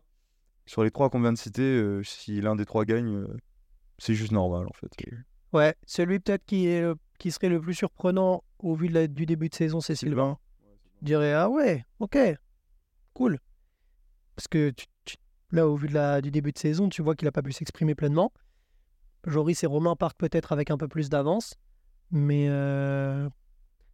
Sur 0.66 0.84
les 0.84 0.90
trois 0.90 1.08
qu'on 1.10 1.20
vient 1.20 1.32
de 1.32 1.38
citer, 1.38 1.62
euh, 1.62 2.02
si 2.02 2.40
l'un 2.40 2.56
des 2.56 2.66
trois 2.66 2.84
gagne, 2.84 3.14
euh, 3.14 3.36
c'est 3.98 4.14
juste 4.14 4.32
normal, 4.32 4.66
en 4.68 4.72
fait. 4.74 4.90
Ouais, 5.52 5.74
celui 5.86 6.20
peut-être 6.20 6.44
qui, 6.44 6.66
est 6.66 6.82
le- 6.82 6.96
qui 7.18 7.30
serait 7.30 7.48
le 7.48 7.60
plus 7.60 7.72
surprenant 7.74 8.44
au 8.58 8.74
vu 8.74 8.88
de 8.88 8.94
la- 8.94 9.06
du 9.06 9.24
début 9.24 9.48
de 9.48 9.54
saison, 9.54 9.80
c'est 9.80 9.94
Sylvain. 9.94 10.38
Je 11.00 11.06
dirais, 11.06 11.32
ah 11.32 11.48
ouais, 11.48 11.86
ok, 12.00 12.18
cool. 13.14 13.38
Parce 14.36 14.48
que 14.48 14.70
tu- 14.70 14.86
tu- 15.04 15.16
là, 15.52 15.66
au 15.66 15.76
vu 15.76 15.88
de 15.88 15.94
la, 15.94 16.20
du 16.20 16.30
début 16.30 16.52
de 16.52 16.58
saison, 16.58 16.88
tu 16.88 17.02
vois 17.02 17.14
qu'il 17.14 17.26
n'a 17.26 17.32
pas 17.32 17.42
pu 17.42 17.52
s'exprimer 17.52 17.94
pleinement. 17.94 18.32
Joris 19.26 19.62
et 19.62 19.66
Romain 19.66 19.96
partent 19.96 20.18
peut-être 20.18 20.52
avec 20.52 20.70
un 20.70 20.76
peu 20.76 20.86
plus 20.88 21.08
d'avance. 21.08 21.54
Mais 22.10 22.46
euh, 22.48 23.24
de 23.24 23.30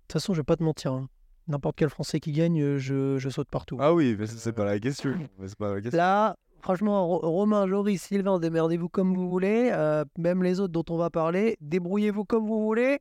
toute 0.08 0.12
façon, 0.12 0.34
je 0.34 0.40
vais 0.40 0.44
pas 0.44 0.56
te 0.56 0.62
mentir. 0.62 0.92
hein. 0.92 1.08
N'importe 1.48 1.76
quel 1.76 1.90
Français 1.90 2.20
qui 2.20 2.32
gagne, 2.32 2.60
euh, 2.62 2.78
je, 2.78 3.18
je 3.18 3.28
saute 3.28 3.48
partout. 3.50 3.76
Ah 3.80 3.92
oui, 3.92 4.16
mais 4.18 4.26
c'est 4.26 4.52
pas 4.52 4.64
la 4.64 4.78
question. 4.78 5.14
mais 5.38 5.46
pas 5.58 5.74
la 5.74 5.80
question. 5.82 5.98
Là, 5.98 6.36
franchement, 6.60 7.06
Ro- 7.06 7.18
Romain, 7.18 7.66
Joris, 7.66 8.00
Sylvain, 8.02 8.38
démerdez-vous 8.38 8.88
comme 8.88 9.14
vous 9.14 9.28
voulez. 9.28 9.70
Euh, 9.72 10.04
même 10.18 10.42
les 10.42 10.60
autres 10.60 10.72
dont 10.72 10.84
on 10.88 10.96
va 10.96 11.10
parler, 11.10 11.56
débrouillez-vous 11.60 12.24
comme 12.24 12.46
vous 12.46 12.62
voulez. 12.64 13.00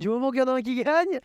Du 0.00 0.08
moment 0.08 0.30
qu'il 0.30 0.40
y 0.40 0.42
en 0.42 0.48
a 0.48 0.52
un 0.54 0.62
qui 0.62 0.82
gagne, 0.82 1.20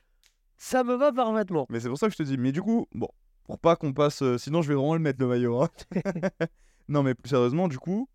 ça 0.57 0.83
me 0.83 0.95
va 0.95 1.11
parfaitement. 1.13 1.65
Mais 1.69 1.79
c'est 1.79 1.87
pour 1.89 1.97
ça 1.97 2.07
que 2.07 2.13
je 2.13 2.17
te 2.17 2.23
dis. 2.23 2.37
Mais 2.37 2.51
du 2.51 2.61
coup, 2.61 2.85
bon, 2.93 3.07
pour 3.45 3.59
pas 3.59 3.75
qu'on 3.77 3.93
passe. 3.93 4.21
euh, 4.21 4.37
sinon, 4.37 4.61
je 4.61 4.67
vais 4.67 4.75
vraiment 4.75 4.93
le 4.95 4.99
mettre 4.99 5.21
le 5.21 5.27
maillot. 5.27 5.61
hein. 5.63 5.69
non, 6.89 7.01
mais 7.01 7.13
plus 7.15 7.29
sérieusement, 7.29 7.69
du 7.69 7.77
coup, 7.79 8.09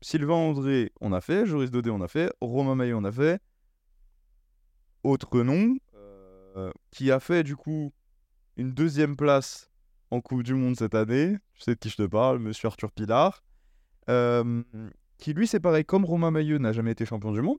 Sylvain 0.00 0.34
André, 0.34 0.90
on 1.00 1.12
a 1.12 1.20
fait. 1.20 1.46
Joris 1.46 1.70
Dodé, 1.70 1.90
on 1.90 2.00
a 2.00 2.08
fait. 2.08 2.32
Romain 2.40 2.74
Maillot, 2.74 2.98
on 2.98 3.04
a 3.04 3.12
fait. 3.12 3.40
Autre 5.04 5.42
nom, 5.42 5.76
euh, 6.56 6.72
qui 6.90 7.10
a 7.10 7.20
fait, 7.20 7.42
du 7.44 7.56
coup, 7.56 7.92
une 8.56 8.72
deuxième 8.72 9.16
place 9.16 9.70
en 10.10 10.20
Coupe 10.20 10.42
du 10.42 10.54
Monde 10.54 10.76
cette 10.76 10.94
année. 10.94 11.36
Tu 11.54 11.62
sais 11.62 11.74
de 11.74 11.78
qui 11.78 11.88
je 11.88 11.96
te 11.96 12.06
parle, 12.06 12.38
monsieur 12.38 12.66
Arthur 12.68 12.90
Pilar. 12.92 13.42
Euh, 14.08 14.62
qui, 15.18 15.34
lui, 15.34 15.46
c'est 15.46 15.60
pareil, 15.60 15.84
comme 15.84 16.04
Romain 16.04 16.30
Maillot 16.30 16.58
n'a 16.58 16.72
jamais 16.72 16.92
été 16.92 17.04
champion 17.04 17.32
du 17.32 17.42
monde, 17.42 17.58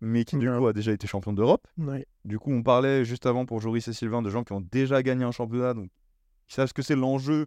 mais 0.00 0.24
qui, 0.24 0.36
du 0.36 0.48
coup, 0.48 0.66
a 0.66 0.72
déjà 0.72 0.92
été 0.92 1.06
champion 1.06 1.32
d'Europe. 1.32 1.66
Ouais. 1.76 2.06
Du 2.24 2.38
coup, 2.38 2.52
on 2.52 2.62
parlait 2.62 3.04
juste 3.04 3.26
avant 3.26 3.46
pour 3.46 3.60
Joris 3.60 3.86
et 3.88 3.92
Sylvain 3.92 4.22
de 4.22 4.30
gens 4.30 4.44
qui 4.44 4.52
ont 4.52 4.60
déjà 4.60 5.02
gagné 5.02 5.24
un 5.24 5.32
championnat, 5.32 5.74
donc 5.74 5.90
qui 6.46 6.54
savent 6.54 6.68
ce 6.68 6.74
que 6.74 6.82
c'est 6.82 6.96
l'enjeu 6.96 7.46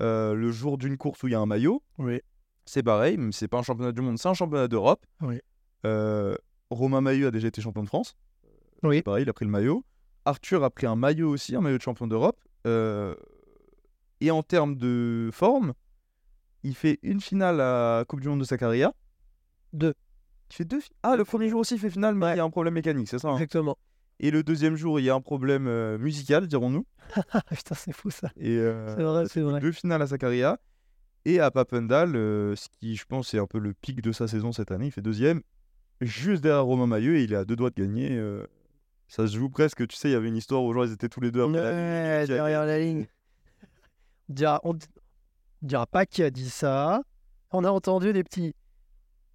euh, 0.00 0.34
le 0.34 0.50
jour 0.52 0.78
d'une 0.78 0.96
course 0.96 1.22
où 1.22 1.28
il 1.28 1.32
y 1.32 1.34
a 1.34 1.40
un 1.40 1.46
maillot. 1.46 1.82
Oui. 1.98 2.20
C'est 2.64 2.82
pareil, 2.82 3.16
mais 3.16 3.32
c'est 3.32 3.48
pas 3.48 3.58
un 3.58 3.62
championnat 3.62 3.92
du 3.92 4.00
monde, 4.00 4.18
c'est 4.18 4.28
un 4.28 4.34
championnat 4.34 4.68
d'Europe. 4.68 5.04
Oui. 5.20 5.40
Euh, 5.86 6.36
Romain 6.70 7.00
Maillot 7.00 7.28
a 7.28 7.30
déjà 7.30 7.48
été 7.48 7.60
champion 7.60 7.82
de 7.82 7.88
France. 7.88 8.14
Oui. 8.82 9.02
Pareil, 9.02 9.24
il 9.24 9.28
a 9.28 9.32
pris 9.32 9.44
le 9.44 9.50
maillot. 9.50 9.84
Arthur 10.24 10.62
a 10.64 10.70
pris 10.70 10.86
un 10.86 10.96
maillot 10.96 11.30
aussi, 11.30 11.56
un 11.56 11.60
maillot 11.60 11.78
de 11.78 11.82
champion 11.82 12.06
d'Europe. 12.06 12.38
Euh, 12.66 13.14
et 14.20 14.30
en 14.30 14.42
termes 14.42 14.76
de 14.76 15.30
forme, 15.32 15.72
il 16.64 16.74
fait 16.74 16.98
une 17.02 17.20
finale 17.20 17.60
à 17.60 18.04
Coupe 18.06 18.20
du 18.20 18.28
Monde 18.28 18.40
de 18.40 18.44
sa 18.44 18.58
carrière. 18.58 18.90
Deux. 19.72 19.94
Il 20.50 20.54
fait 20.56 20.64
deux 20.64 20.80
Ah, 21.02 21.16
le 21.16 21.24
premier 21.24 21.48
jour 21.48 21.60
aussi 21.60 21.74
il 21.74 21.80
fait 21.80 21.90
finale, 21.90 22.14
mais 22.14 22.26
Ouais. 22.26 22.34
il 22.34 22.36
y 22.38 22.40
a 22.40 22.44
un 22.44 22.50
problème 22.50 22.74
mécanique, 22.74 23.08
c'est 23.08 23.18
ça 23.18 23.28
hein 23.28 23.34
Exactement. 23.34 23.76
et 24.18 24.30
le 24.30 24.42
deuxième 24.42 24.76
jour, 24.76 24.98
il 24.98 25.04
y 25.04 25.10
a 25.10 25.14
un 25.14 25.20
problème 25.20 25.66
euh, 25.66 25.98
musical, 25.98 26.46
dirons-nous. 26.46 26.86
Ah, 27.32 27.42
putain, 27.50 27.74
c'est 27.74 27.92
fou 27.92 28.10
ça. 28.10 28.30
Et 28.36 28.56
euh, 28.58 28.96
C'est 28.96 29.02
vrai, 29.02 29.24
c'est 29.28 29.40
vrai. 29.40 29.60
deux 29.60 29.72
finales 29.72 30.02
à 30.02 30.06
Sakaria. 30.06 30.58
Et 31.24 31.40
à 31.40 31.50
Papendal, 31.50 32.16
euh, 32.16 32.56
ce 32.56 32.68
qui, 32.80 32.96
je 32.96 33.04
pense, 33.04 33.34
est 33.34 33.38
un 33.38 33.46
peu 33.46 33.58
le 33.58 33.74
pic 33.74 34.00
de 34.00 34.12
sa 34.12 34.26
saison 34.26 34.50
cette 34.52 34.70
année. 34.70 34.86
Il 34.86 34.92
fait 34.92 35.02
deuxième, 35.02 35.42
juste 36.00 36.42
derrière 36.42 36.64
Romain 36.64 36.86
Maillot, 36.86 37.12
et 37.14 37.22
il 37.24 37.32
est 37.32 37.36
à 37.36 37.44
deux 37.44 37.56
doigts 37.56 37.70
de 37.70 37.74
gagner. 37.82 38.18
Ça 39.08 39.26
se 39.26 39.36
joue 39.36 39.48
presque, 39.48 39.86
tu 39.88 39.96
sais, 39.96 40.10
il 40.10 40.12
y 40.12 40.14
avait 40.14 40.28
une 40.28 40.36
histoire 40.36 40.62
où 40.62 40.72
genre, 40.72 40.84
ils 40.84 40.92
étaient 40.92 41.08
tous 41.08 41.20
les 41.20 41.30
deux 41.30 41.42
après 41.42 41.58
Ouais, 41.60 42.26
derrière 42.26 42.64
la 42.66 42.78
ligne. 42.78 43.06
On 44.28 44.34
dira, 44.34 44.60
on, 44.64 44.74
dira 45.62 45.86
pas 45.86 46.06
qui 46.06 46.22
a 46.22 46.30
dit 46.30 46.50
ça. 46.50 47.02
On 47.50 47.64
a 47.64 47.70
entendu 47.70 48.12
des 48.12 48.22
petits. 48.22 48.54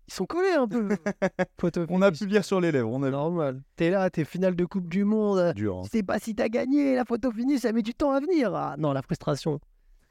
Ils 0.07 0.13
sont 0.13 0.25
collés 0.25 0.51
un 0.51 0.67
peu. 0.67 0.89
On 1.89 2.01
a 2.01 2.11
pu 2.11 2.25
lire 2.27 2.43
sur 2.43 2.59
les 2.59 2.71
lèvres, 2.71 2.91
on 2.91 3.01
a 3.03 3.09
Normal. 3.09 3.63
T'es 3.77 3.89
là, 3.89 4.09
t'es 4.09 4.25
finale 4.25 4.53
de 4.55 4.65
Coupe 4.65 4.89
du 4.89 5.05
Monde. 5.05 5.53
dur. 5.53 5.77
hein. 5.77 5.81
Tu 5.83 5.89
sais 5.97 6.03
pas 6.03 6.19
si 6.19 6.35
t'as 6.35 6.49
gagné. 6.49 6.95
La 6.95 7.05
photo 7.05 7.31
finie, 7.31 7.57
ça 7.57 7.71
met 7.71 7.81
du 7.81 7.93
temps 7.93 8.11
à 8.11 8.19
venir. 8.19 8.53
Ah, 8.53 8.75
non, 8.77 8.91
la 8.91 9.01
frustration. 9.01 9.59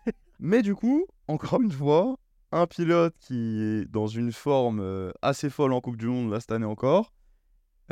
Mais 0.40 0.62
du 0.62 0.74
coup, 0.74 1.06
encore 1.28 1.60
une 1.60 1.70
fois, 1.70 2.16
un 2.52 2.66
pilote 2.66 3.14
qui 3.20 3.60
est 3.60 3.84
dans 3.84 4.06
une 4.06 4.32
forme 4.32 4.80
euh, 4.80 5.12
assez 5.20 5.50
folle 5.50 5.74
en 5.74 5.80
Coupe 5.82 5.98
du 5.98 6.06
Monde, 6.06 6.30
là, 6.30 6.40
cette 6.40 6.52
année 6.52 6.64
encore. 6.64 7.12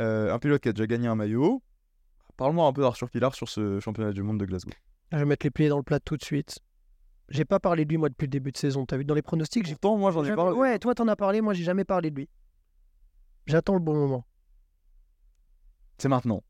Euh, 0.01 0.33
un 0.33 0.39
pilote 0.39 0.61
qui 0.61 0.69
a 0.69 0.73
déjà 0.73 0.87
gagné 0.87 1.07
un 1.07 1.15
maillot. 1.15 1.61
Parle-moi 2.37 2.65
un 2.65 2.73
peu 2.73 2.81
d'Arthur 2.81 3.09
Pilar 3.09 3.35
sur 3.35 3.47
ce 3.47 3.79
championnat 3.79 4.11
du 4.11 4.23
monde 4.23 4.39
de 4.39 4.45
Glasgow. 4.45 4.71
Je 5.11 5.17
vais 5.17 5.25
mettre 5.25 5.45
les 5.45 5.51
pieds 5.51 5.69
dans 5.69 5.77
le 5.77 5.83
plat 5.83 5.99
tout 5.99 6.17
de 6.17 6.23
suite. 6.23 6.59
J'ai 7.29 7.45
pas 7.45 7.59
parlé 7.59 7.85
de 7.85 7.89
lui, 7.89 7.97
moi, 7.97 8.09
depuis 8.09 8.25
le 8.25 8.31
début 8.31 8.51
de 8.51 8.57
saison. 8.57 8.85
T'as 8.85 8.97
vu 8.97 9.05
dans 9.05 9.13
les 9.13 9.21
pronostics 9.21 9.65
j'ai 9.65 9.73
Pourtant, 9.75 9.97
moi, 9.97 10.11
j'en 10.11 10.23
ai 10.25 10.35
parlé. 10.35 10.57
Ouais, 10.57 10.79
toi, 10.79 10.95
t'en 10.95 11.07
as 11.07 11.15
parlé. 11.15 11.39
Moi, 11.41 11.53
j'ai 11.53 11.63
jamais 11.63 11.85
parlé 11.85 12.09
de 12.09 12.15
lui. 12.15 12.29
J'attends 13.45 13.73
le 13.73 13.79
bon 13.79 13.93
moment. 13.93 14.25
C'est 15.97 16.09
maintenant. 16.09 16.43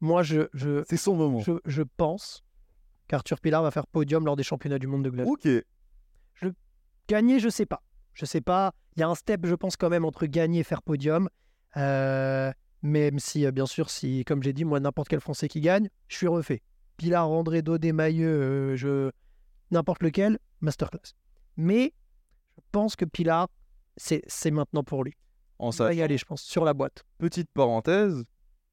Moi, 0.00 0.22
je, 0.22 0.48
je, 0.52 0.82
C'est 0.88 0.96
son 0.96 1.14
moment. 1.14 1.38
je, 1.40 1.52
je 1.64 1.82
pense 1.82 2.44
qu'Arthur 3.06 3.38
Pilar 3.40 3.62
va 3.62 3.70
faire 3.70 3.86
podium 3.86 4.26
lors 4.26 4.36
des 4.36 4.42
championnats 4.42 4.78
du 4.80 4.86
monde 4.88 5.04
de 5.04 5.10
Glasgow. 5.10 5.32
Ok. 5.32 5.48
Gagner, 7.08 7.40
je 7.40 7.48
sais 7.48 7.66
pas. 7.66 7.82
Je 8.14 8.24
sais 8.24 8.40
pas. 8.40 8.72
Il 8.96 9.00
y 9.00 9.02
a 9.02 9.08
un 9.08 9.14
step, 9.14 9.46
je 9.46 9.54
pense, 9.54 9.76
quand 9.76 9.88
même, 9.88 10.04
entre 10.04 10.26
gagner 10.26 10.60
et 10.60 10.64
faire 10.64 10.82
podium. 10.82 11.28
Euh, 11.76 12.52
même 12.82 13.18
si, 13.18 13.46
euh, 13.46 13.50
bien 13.52 13.66
sûr, 13.66 13.90
si, 13.90 14.24
comme 14.24 14.42
j'ai 14.42 14.52
dit, 14.52 14.64
moi, 14.64 14.80
n'importe 14.80 15.08
quel 15.08 15.20
Français 15.20 15.48
qui 15.48 15.60
gagne, 15.60 15.88
je 16.08 16.16
suis 16.16 16.26
refait. 16.26 16.62
Pilar, 16.96 17.28
André, 17.28 17.62
Dodé, 17.62 17.92
Mailleux, 17.92 18.26
euh, 18.72 18.76
je... 18.76 19.10
n'importe 19.70 20.02
lequel, 20.02 20.38
masterclass. 20.60 21.14
Mais 21.56 21.94
je 22.56 22.62
pense 22.72 22.96
que 22.96 23.04
Pilar, 23.04 23.48
c'est 23.96 24.50
maintenant 24.50 24.84
pour 24.84 25.04
lui. 25.04 25.14
En 25.58 25.70
Ça 25.70 25.84
va 25.84 25.94
y 25.94 26.02
aller, 26.02 26.18
je 26.18 26.24
pense, 26.24 26.42
sur 26.42 26.64
la 26.64 26.74
boîte. 26.74 27.04
petite 27.18 27.50
parenthèse, 27.52 28.24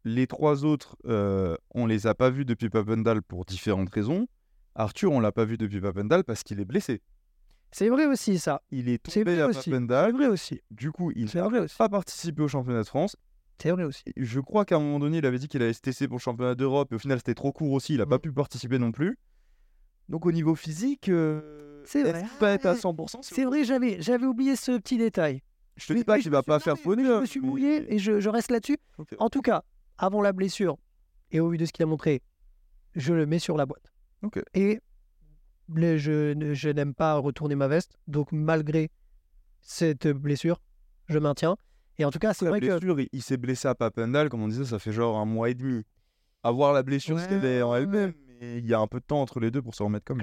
les 0.05 0.27
trois 0.27 0.65
autres, 0.65 0.95
euh, 1.05 1.55
on 1.75 1.85
les 1.85 2.07
a 2.07 2.15
pas 2.15 2.29
vus 2.29 2.45
depuis 2.45 2.69
Papendal 2.69 3.21
pour 3.21 3.45
différentes 3.45 3.89
raisons. 3.89 4.27
Arthur, 4.75 5.11
on 5.11 5.19
l'a 5.19 5.31
pas 5.31 5.45
vu 5.45 5.57
depuis 5.57 5.81
Papendal 5.81 6.23
parce 6.23 6.43
qu'il 6.43 6.59
est 6.59 6.65
blessé. 6.65 7.01
C'est 7.71 7.89
vrai 7.89 8.05
aussi, 8.05 8.39
ça. 8.39 8.63
Il 8.71 8.89
est 8.89 8.99
C'est 9.07 9.19
tombé 9.19 9.35
vrai 9.35 9.43
à 9.43 9.47
aussi. 9.47 9.61
C'est 9.63 9.71
Papendal. 9.71 10.13
vrai 10.13 10.27
aussi. 10.27 10.61
Du 10.71 10.91
coup, 10.91 11.11
il 11.15 11.29
n'a 11.35 11.47
pas 11.77 11.89
participé 11.89 12.41
au 12.41 12.47
championnat 12.47 12.81
de 12.81 12.87
France. 12.87 13.15
C'est 13.61 13.71
vrai 13.71 13.83
aussi. 13.83 14.03
Et 14.07 14.13
Je 14.23 14.39
crois 14.39 14.65
qu'à 14.65 14.75
un 14.77 14.79
moment 14.79 14.99
donné, 14.99 15.17
il 15.17 15.25
avait 15.25 15.39
dit 15.39 15.47
qu'il 15.47 15.61
allait 15.61 15.73
se 15.73 15.81
tester 15.81 16.07
pour 16.07 16.17
le 16.17 16.21
championnat 16.21 16.55
d'Europe. 16.55 16.91
Et 16.91 16.95
au 16.95 16.99
final, 16.99 17.17
c'était 17.19 17.33
trop 17.35 17.51
court 17.51 17.71
aussi. 17.73 17.93
Il 17.93 17.97
n'a 17.99 18.05
pas 18.05 18.17
Mm. 18.17 18.21
pu 18.21 18.31
participer 18.31 18.79
non 18.79 18.91
plus. 18.91 19.17
Donc, 20.07 20.25
au 20.25 20.31
niveau 20.31 20.55
physique, 20.55 21.09
euh, 21.09 21.83
C'est 21.85 22.03
vrai. 22.03 22.23
va 22.39 22.51
être 22.53 22.65
à 22.65 22.71
Ah, 22.71 22.75
100% 22.75 23.19
C'est 23.21 23.43
vrai, 23.45 23.63
j'avais, 23.63 24.01
j'avais 24.01 24.25
oublié 24.25 24.55
ce 24.55 24.77
petit 24.77 24.97
détail. 24.97 25.41
Je 25.75 25.85
te 25.87 25.93
Mais- 25.93 25.99
dis 25.99 26.05
pas 26.05 26.19
qu'il 26.19 26.31
va 26.31 26.39
suis- 26.39 26.45
pas 26.47 26.59
faire 26.59 26.75
bonheur. 26.83 27.17
Je 27.17 27.21
me 27.21 27.25
suis 27.25 27.39
mais- 27.41 27.47
mouillé 27.47 27.93
et 27.93 27.99
je, 27.99 28.19
je 28.19 28.29
reste 28.29 28.51
là-dessus. 28.51 28.77
En 29.19 29.29
tout 29.29 29.41
cas, 29.41 29.63
avant 29.97 30.21
la 30.21 30.33
blessure 30.33 30.77
et 31.31 31.39
au 31.39 31.49
vu 31.49 31.57
de 31.57 31.65
ce 31.65 31.71
qu'il 31.71 31.83
a 31.83 31.85
montré, 31.85 32.21
je 32.95 33.13
le 33.13 33.25
mets 33.25 33.39
sur 33.39 33.55
la 33.55 33.65
boîte. 33.65 33.91
Et 34.53 34.79
le- 35.73 35.97
je, 35.97 36.53
je 36.53 36.69
n'aime 36.69 36.93
pas 36.95 37.15
retourner 37.15 37.55
ma 37.55 37.67
veste. 37.67 37.97
Donc, 38.07 38.31
malgré 38.31 38.89
cette 39.61 40.07
blessure, 40.07 40.59
je 41.07 41.19
maintiens. 41.19 41.55
Et 41.99 42.05
en 42.05 42.11
tout 42.11 42.19
cas, 42.19 42.33
c'est 42.33 42.47
vrai 42.47 42.59
que. 42.61 42.65
blessure, 42.65 42.99
il, 43.01 43.09
il 43.11 43.21
s'est 43.21 43.37
blessé 43.37 43.67
à 43.67 43.75
Papendal, 43.75 44.29
comme 44.29 44.41
on 44.41 44.47
disait, 44.47 44.65
ça 44.65 44.79
fait 44.79 44.93
genre 44.93 45.17
un 45.17 45.25
mois 45.25 45.49
et 45.49 45.53
demi. 45.53 45.83
Avoir 46.43 46.71
la 46.71 46.81
blessure, 46.83 47.17
Ouais, 47.17 47.27
qu'elle 47.27 47.43
est 47.43 47.61
en 47.61 47.75
elle-même, 47.75 48.13
mais 48.39 48.59
il 48.59 48.65
y 48.65 48.73
a 48.73 48.79
un 48.79 48.87
peu 48.87 49.01
de 49.01 49.05
temps 49.05 49.21
entre 49.21 49.41
les 49.41 49.51
deux 49.51 49.61
pour 49.61 49.75
se 49.75 49.83
remettre 49.83 50.05
comme. 50.05 50.21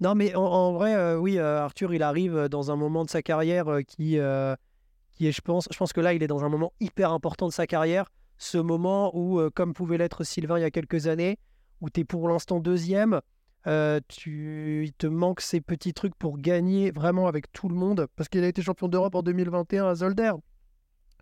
Non, 0.00 0.14
mais 0.14 0.34
en, 0.34 0.42
en 0.44 0.72
vrai, 0.74 0.94
euh, 0.94 1.18
oui, 1.18 1.38
euh, 1.38 1.62
Arthur, 1.62 1.94
il 1.94 2.02
arrive 2.02 2.36
euh, 2.36 2.48
dans 2.48 2.70
un 2.70 2.76
moment 2.76 3.02
de 3.06 3.08
sa 3.08 3.22
carrière 3.22 3.68
euh, 3.68 3.80
qui, 3.80 4.18
qui 5.14 5.26
est, 5.26 5.32
je 5.32 5.40
pense, 5.40 5.66
je 5.72 5.76
pense 5.78 5.94
que 5.94 6.02
là, 6.02 6.12
il 6.12 6.22
est 6.22 6.26
dans 6.26 6.44
un 6.44 6.50
moment 6.50 6.74
hyper 6.80 7.10
important 7.12 7.48
de 7.48 7.52
sa 7.52 7.66
carrière. 7.66 8.10
Ce 8.36 8.58
moment 8.58 9.16
où, 9.16 9.40
comme 9.54 9.72
pouvait 9.72 9.96
l'être 9.96 10.22
Sylvain 10.22 10.58
il 10.58 10.62
y 10.62 10.64
a 10.64 10.70
quelques 10.70 11.06
années, 11.06 11.38
où 11.80 11.88
tu 11.88 12.00
es 12.00 12.04
pour 12.04 12.28
l'instant 12.28 12.60
deuxième, 12.60 13.22
tu, 14.08 14.84
il 14.84 14.92
te 14.92 15.06
manque 15.06 15.40
ces 15.40 15.62
petits 15.62 15.94
trucs 15.94 16.14
pour 16.14 16.36
gagner 16.36 16.90
vraiment 16.90 17.28
avec 17.28 17.50
tout 17.50 17.70
le 17.70 17.74
monde, 17.74 18.06
parce 18.14 18.28
qu'il 18.28 18.44
a 18.44 18.48
été 18.48 18.60
champion 18.60 18.88
d'Europe 18.88 19.14
en 19.14 19.22
2021 19.22 19.86
à 19.86 19.94
Zolder. 19.94 20.32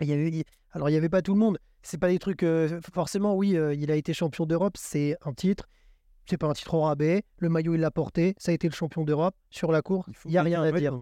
Et 0.01 0.05
il 0.05 0.11
y 0.11 0.13
avait, 0.13 0.31
il- 0.31 0.45
alors, 0.73 0.89
il 0.89 0.93
n'y 0.93 0.99
avait 0.99 1.09
pas 1.09 1.23
tout 1.23 1.35
le 1.35 1.41
monde. 1.41 1.59
C'est 1.83 1.99
pas 1.99 2.09
des 2.09 2.19
trucs. 2.19 2.43
euh, 2.43 2.81
forcément, 2.93 3.35
oui, 3.37 3.57
euh, 3.57 3.75
il 3.75 3.91
a 3.91 3.97
été 3.97 4.13
champion 4.15 4.47
d'Europe, 4.47 4.77
c'est 4.77 5.17
un 5.23 5.33
titre. 5.33 5.69
C'est 6.27 6.39
pas 6.39 6.47
un 6.49 6.53
titre 6.55 6.73
au 6.75 6.81
rabais. 6.83 7.23
Le 7.39 7.49
maillot, 7.51 7.75
il 7.75 7.81
l'a 7.81 7.91
porté. 7.91 8.35
Ça 8.39 8.51
a 8.51 8.55
été 8.55 8.67
le 8.69 8.75
champion 8.75 9.05
d'Europe. 9.05 9.35
Sur 9.51 9.71
la 9.71 9.83
cour, 9.83 10.07
il 10.25 10.31
n'y 10.31 10.39
a 10.39 10.43
rien 10.43 10.63
à 10.63 10.73
dire. 10.73 10.99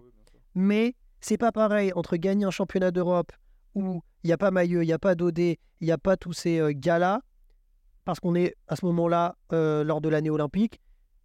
Mais 0.55 0.95
c'est 1.21 1.37
pas 1.37 1.51
pareil 1.53 1.93
entre 1.95 2.17
gagner 2.17 2.43
un 2.45 2.51
championnat 2.51 2.91
d'Europe 2.91 3.31
où 3.73 4.03
il 4.23 4.27
n'y 4.27 4.33
a 4.33 4.37
pas 4.37 4.51
Maillot, 4.51 4.81
il 4.81 4.85
n'y 4.85 4.93
a 4.93 4.99
pas 4.99 5.15
Dodé, 5.15 5.59
il 5.79 5.85
n'y 5.85 5.91
a 5.91 5.97
pas 5.97 6.17
tous 6.17 6.33
ces 6.33 6.59
euh, 6.59 6.73
gars-là, 6.75 7.21
parce 8.05 8.19
qu'on 8.19 8.35
est 8.35 8.53
à 8.67 8.75
ce 8.75 8.85
moment-là 8.85 9.35
euh, 9.53 9.83
lors 9.83 10.01
de 10.01 10.09
l'année 10.09 10.29
olympique, 10.29 10.81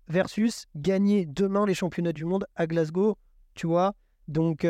versus 0.06 0.66
gagner 0.76 1.26
demain 1.26 1.66
les 1.66 1.74
championnats 1.74 2.12
du 2.12 2.24
monde 2.24 2.46
à 2.54 2.66
Glasgow, 2.68 3.18
tu 3.54 3.66
vois. 3.66 3.94
Donc, 4.28 4.64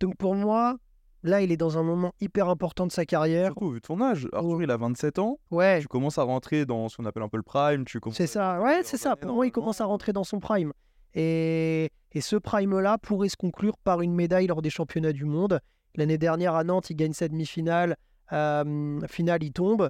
donc 0.00 0.16
pour 0.16 0.34
moi, 0.34 0.76
là, 1.22 1.40
il 1.42 1.52
est 1.52 1.56
dans 1.56 1.78
un 1.78 1.82
moment 1.82 2.12
hyper 2.20 2.48
important 2.48 2.86
de 2.86 2.92
sa 2.92 3.04
carrière. 3.04 3.46
Surtout 3.52 3.70
vu 3.70 3.80
ton 3.80 4.00
âge. 4.00 4.28
Arthur, 4.32 4.62
il 4.62 4.70
a 4.70 4.76
27 4.76 5.18
ans. 5.18 5.38
Ouais, 5.50 5.80
Tu 5.80 5.88
commences 5.88 6.18
à 6.18 6.22
rentrer 6.22 6.66
dans 6.66 6.88
ce 6.88 6.96
qu'on 6.96 7.04
appelle 7.06 7.22
un 7.22 7.28
peu 7.28 7.36
le 7.36 7.42
prime. 7.42 7.84
Tu 7.84 8.00
commences 8.00 8.16
C'est 8.16 8.26
ça, 8.26 8.60
ouais, 8.60 8.80
c'est 8.84 8.96
ça. 8.96 9.16
Pour 9.16 9.34
moi, 9.34 9.46
il 9.46 9.50
commence 9.52 9.80
à 9.80 9.84
rentrer 9.84 10.12
dans 10.12 10.24
son 10.24 10.40
prime. 10.40 10.72
Et, 11.14 11.90
et 12.12 12.20
ce 12.20 12.36
prime-là 12.36 12.98
pourrait 12.98 13.28
se 13.28 13.36
conclure 13.36 13.78
par 13.78 14.02
une 14.02 14.14
médaille 14.14 14.46
lors 14.46 14.62
des 14.62 14.70
championnats 14.70 15.12
du 15.12 15.24
monde. 15.24 15.60
L'année 15.96 16.18
dernière 16.18 16.54
à 16.54 16.64
Nantes, 16.64 16.90
il 16.90 16.96
gagne 16.96 17.12
sa 17.12 17.28
demi-finale. 17.28 17.96
Euh, 18.32 19.00
finale, 19.08 19.42
il 19.42 19.52
tombe. 19.52 19.88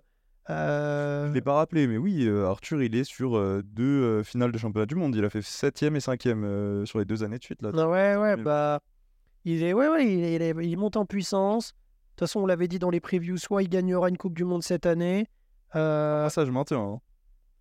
Euh, 0.51 1.29
Je 1.29 1.33
l'ai 1.35 1.43
pas 1.43 1.55
rappelé, 1.55 1.87
mais 1.87 1.99
oui, 1.99 2.25
euh, 2.27 2.47
Arthur, 2.47 2.83
il 2.83 2.95
est 2.97 3.05
sur 3.05 3.37
euh, 3.37 3.63
deux 3.63 4.23
finales 4.23 4.53
de 4.53 4.57
championnat 4.59 4.87
du 4.87 4.95
monde. 4.95 5.15
Il 5.15 5.25
a 5.25 5.29
fait 5.29 5.41
7ème 5.41 5.97
et 5.97 5.99
5ème 5.99 6.87
sur 6.87 6.99
les 7.01 7.05
deux 7.05 7.23
années 7.23 7.39
de 7.39 7.45
suite. 7.45 7.61
Là. 7.61 7.71
ah 7.77 7.89
ouais, 7.89 8.17
ouais, 8.17 8.37
bah. 8.37 8.81
Il, 9.51 9.63
est, 9.63 9.73
ouais, 9.73 9.89
ouais, 9.89 10.07
il, 10.07 10.43
est- 10.43 10.77
monte 10.77 10.97
en 10.97 11.07
puissance. 11.07 11.73
De 11.73 11.77
toute 12.11 12.21
façon, 12.29 12.41
on 12.41 12.47
l'avait 12.47 12.69
dit 12.69 12.79
dans 12.79 12.91
les 12.91 13.01
previews, 13.01 13.37
soit 13.39 13.63
il 13.63 13.69
gagnera 13.69 14.09
une 14.09 14.19
Coupe 14.19 14.35
du 14.35 14.45
Monde 14.45 14.63
cette 14.63 14.87
année. 14.87 15.27
Euh, 15.77 16.25
Ah, 16.27 16.31
ça, 16.31 16.45
je 16.45 16.51
maintiens. 16.51 16.81
hein. 16.81 17.01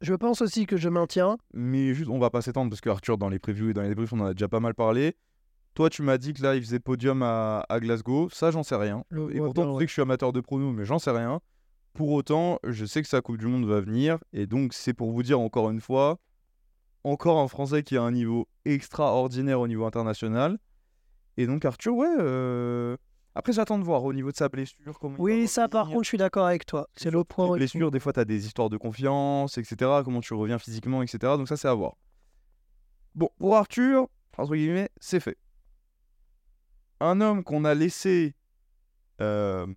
je 0.02 0.14
pense 0.14 0.42
aussi 0.42 0.66
que 0.66 0.78
je 0.78 0.90
maintiens. 0.90 1.38
Mais 1.54 1.94
juste, 1.94 2.10
on 2.10 2.20
va 2.20 2.30
pas 2.30 2.42
s'étendre 2.42 2.70
parce 2.70 2.82
que 2.82 2.90
Arthur, 2.90 3.18
dans 3.18 3.30
les 3.30 3.40
previews 3.40 3.70
et 3.70 3.74
dans 3.74 3.82
les 3.84 3.90
débriefs, 3.90 4.12
on 4.14 4.20
en 4.20 4.26
a 4.26 4.34
déjà 4.34 4.48
pas 4.48 4.60
mal 4.60 4.74
parlé. 4.74 5.16
Toi, 5.76 5.90
tu 5.92 6.02
m'as 6.02 6.18
dit 6.18 6.34
que 6.34 6.42
là, 6.42 6.56
il 6.56 6.62
faisait 6.62 6.80
podium 6.80 7.22
à, 7.24 7.64
à 7.70 7.80
Glasgow. 7.80 8.30
Ça, 8.32 8.50
j'en 8.52 8.64
sais 8.64 8.76
rien. 8.76 9.04
Le- 9.10 9.34
Et 9.36 9.40
ouais, 9.40 9.46
pourtant, 9.46 9.66
ouais, 9.68 9.74
tu 9.74 9.80
sais 9.80 9.86
que 9.86 9.90
je 9.90 9.94
suis 9.94 10.02
amateur 10.02 10.34
de 10.34 10.42
pronos, 10.42 10.74
mais 10.76 10.86
j'en 10.86 10.98
sais 11.00 11.12
rien. 11.12 11.40
Pour 11.94 12.12
autant, 12.12 12.60
je 12.64 12.86
sais 12.86 13.02
que 13.02 13.08
sa 13.08 13.22
Coupe 13.22 13.38
du 13.38 13.46
Monde 13.48 13.66
va 13.66 13.80
venir. 13.82 14.18
Et 14.34 14.46
donc, 14.48 14.74
c'est 14.74 14.94
pour 14.94 15.12
vous 15.12 15.24
dire 15.24 15.40
encore 15.40 15.70
une 15.70 15.82
fois, 15.82 16.18
encore 17.04 17.40
un 17.40 17.48
Français 17.48 17.84
qui 17.84 17.96
a 17.98 18.02
un 18.02 18.12
niveau 18.12 18.48
extraordinaire 18.66 19.60
au 19.60 19.68
niveau 19.68 19.86
international. 19.86 20.58
Et 21.38 21.46
donc, 21.48 21.64
Arthur, 21.66 21.96
ouais. 21.96 22.08
euh, 22.20 22.98
Après, 23.36 23.54
j'attends 23.54 23.78
de 23.78 23.84
voir 23.84 24.04
au 24.04 24.12
niveau 24.14 24.32
de 24.32 24.36
sa 24.36 24.50
blessure. 24.50 24.98
Comment 25.00 25.16
Oui, 25.20 25.48
ça, 25.48 25.68
par 25.68 25.88
contre, 25.88 26.04
je 26.04 26.08
suis 26.10 26.18
d'accord 26.18 26.46
avec 26.48 26.66
toi. 26.66 26.88
C'est 26.96 27.12
le 27.12 27.20
Les 27.20 27.24
point. 27.26 27.56
blessures, 27.56 27.92
des 27.92 28.00
fois, 28.00 28.14
tu 28.14 28.20
as 28.20 28.26
des 28.26 28.46
histoires 28.48 28.70
de 28.70 28.78
confiance, 28.78 29.58
etc. 29.58 29.76
Comment 30.04 30.22
tu 30.22 30.34
reviens 30.34 30.58
physiquement, 30.58 31.04
etc. 31.04 31.20
Donc, 31.38 31.48
ça, 31.48 31.56
c'est 31.58 31.68
à 31.68 31.74
voir. 31.74 31.96
Bon, 33.16 33.30
pour 33.38 33.56
Arthur, 33.56 34.08
entre 34.38 34.56
guillemets, 34.56 34.90
c'est 35.00 35.20
fait. 35.20 35.38
Un 37.00 37.22
homme 37.22 37.44
qu'on 37.44 37.64
a 37.66 37.74
laissé 37.76 38.34
euh, 39.22 39.68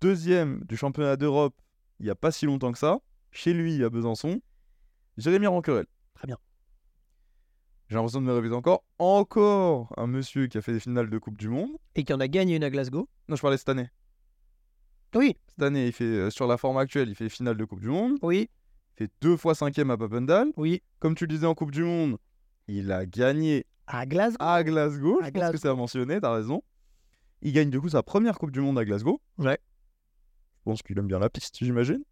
deuxième 0.00 0.64
du 0.64 0.76
championnat 0.76 1.16
d'Europe 1.16 1.54
il 2.00 2.04
n'y 2.04 2.10
a 2.10 2.14
pas 2.14 2.30
si 2.30 2.46
longtemps 2.46 2.70
que 2.70 2.78
ça, 2.78 2.98
chez 3.32 3.52
lui 3.52 3.82
à 3.82 3.90
Besançon, 3.90 4.40
Jérémy 5.16 5.48
Ranquerel. 5.48 5.86
Très 6.14 6.26
bien. 6.28 6.38
J'ai 7.88 7.94
l'impression 7.96 8.20
de 8.20 8.26
me 8.26 8.32
répéter 8.34 8.54
encore. 8.54 8.84
Encore 8.98 9.94
un 9.96 10.06
monsieur 10.06 10.46
qui 10.46 10.58
a 10.58 10.62
fait 10.62 10.72
des 10.72 10.80
finales 10.80 11.08
de 11.08 11.18
Coupe 11.18 11.38
du 11.38 11.48
Monde. 11.48 11.70
Et 11.94 12.04
qui 12.04 12.12
en 12.12 12.20
a 12.20 12.28
gagné 12.28 12.56
une 12.56 12.64
à 12.64 12.70
Glasgow. 12.70 13.08
Non, 13.28 13.36
je 13.36 13.40
parlais 13.40 13.56
cette 13.56 13.68
année. 13.70 13.88
Oui, 15.14 15.36
Cette 15.48 15.62
année, 15.62 15.86
il 15.86 15.92
fait, 15.92 16.04
euh, 16.04 16.30
sur 16.30 16.46
la 16.46 16.58
forme 16.58 16.76
actuelle, 16.76 17.08
il 17.08 17.14
fait 17.14 17.30
finale 17.30 17.56
de 17.56 17.64
Coupe 17.64 17.80
du 17.80 17.88
Monde. 17.88 18.18
oui, 18.20 18.50
Il 18.94 19.06
fait 19.06 19.10
deux 19.22 19.36
fois 19.38 19.54
cinquième 19.54 19.90
à 19.90 19.96
Papendal. 19.96 20.52
oui. 20.56 20.82
Comme 20.98 21.14
tu 21.14 21.24
le 21.24 21.32
disais 21.32 21.46
en 21.46 21.54
Coupe 21.54 21.70
du 21.70 21.82
Monde, 21.82 22.18
il 22.66 22.92
a 22.92 23.06
gagné 23.06 23.64
À 23.86 24.04
Glasgow. 24.04 24.36
à 24.40 24.62
Glasgow. 24.64 25.20
À 25.22 25.26
Je 25.26 25.30
pense 25.30 25.32
Glasgow. 25.32 25.52
que 25.52 25.58
c'est 25.58 25.68
à 25.68 25.74
mentionner, 25.74 26.20
t'as 26.20 26.34
raison. 26.34 26.62
Il 27.40 27.52
gagne 27.54 27.70
du 27.70 27.80
coup 27.80 27.88
sa 27.88 28.02
première 28.02 28.38
Coupe 28.38 28.50
du 28.50 28.60
Monde 28.60 28.78
à 28.78 28.84
Glasgow. 28.84 29.22
Ouais. 29.38 29.58
Je 30.58 30.62
pense 30.64 30.82
qu'il 30.82 30.98
aime 30.98 31.06
bien 31.06 31.20
la 31.20 31.30
piste, 31.30 31.56
j'imagine. 31.58 32.02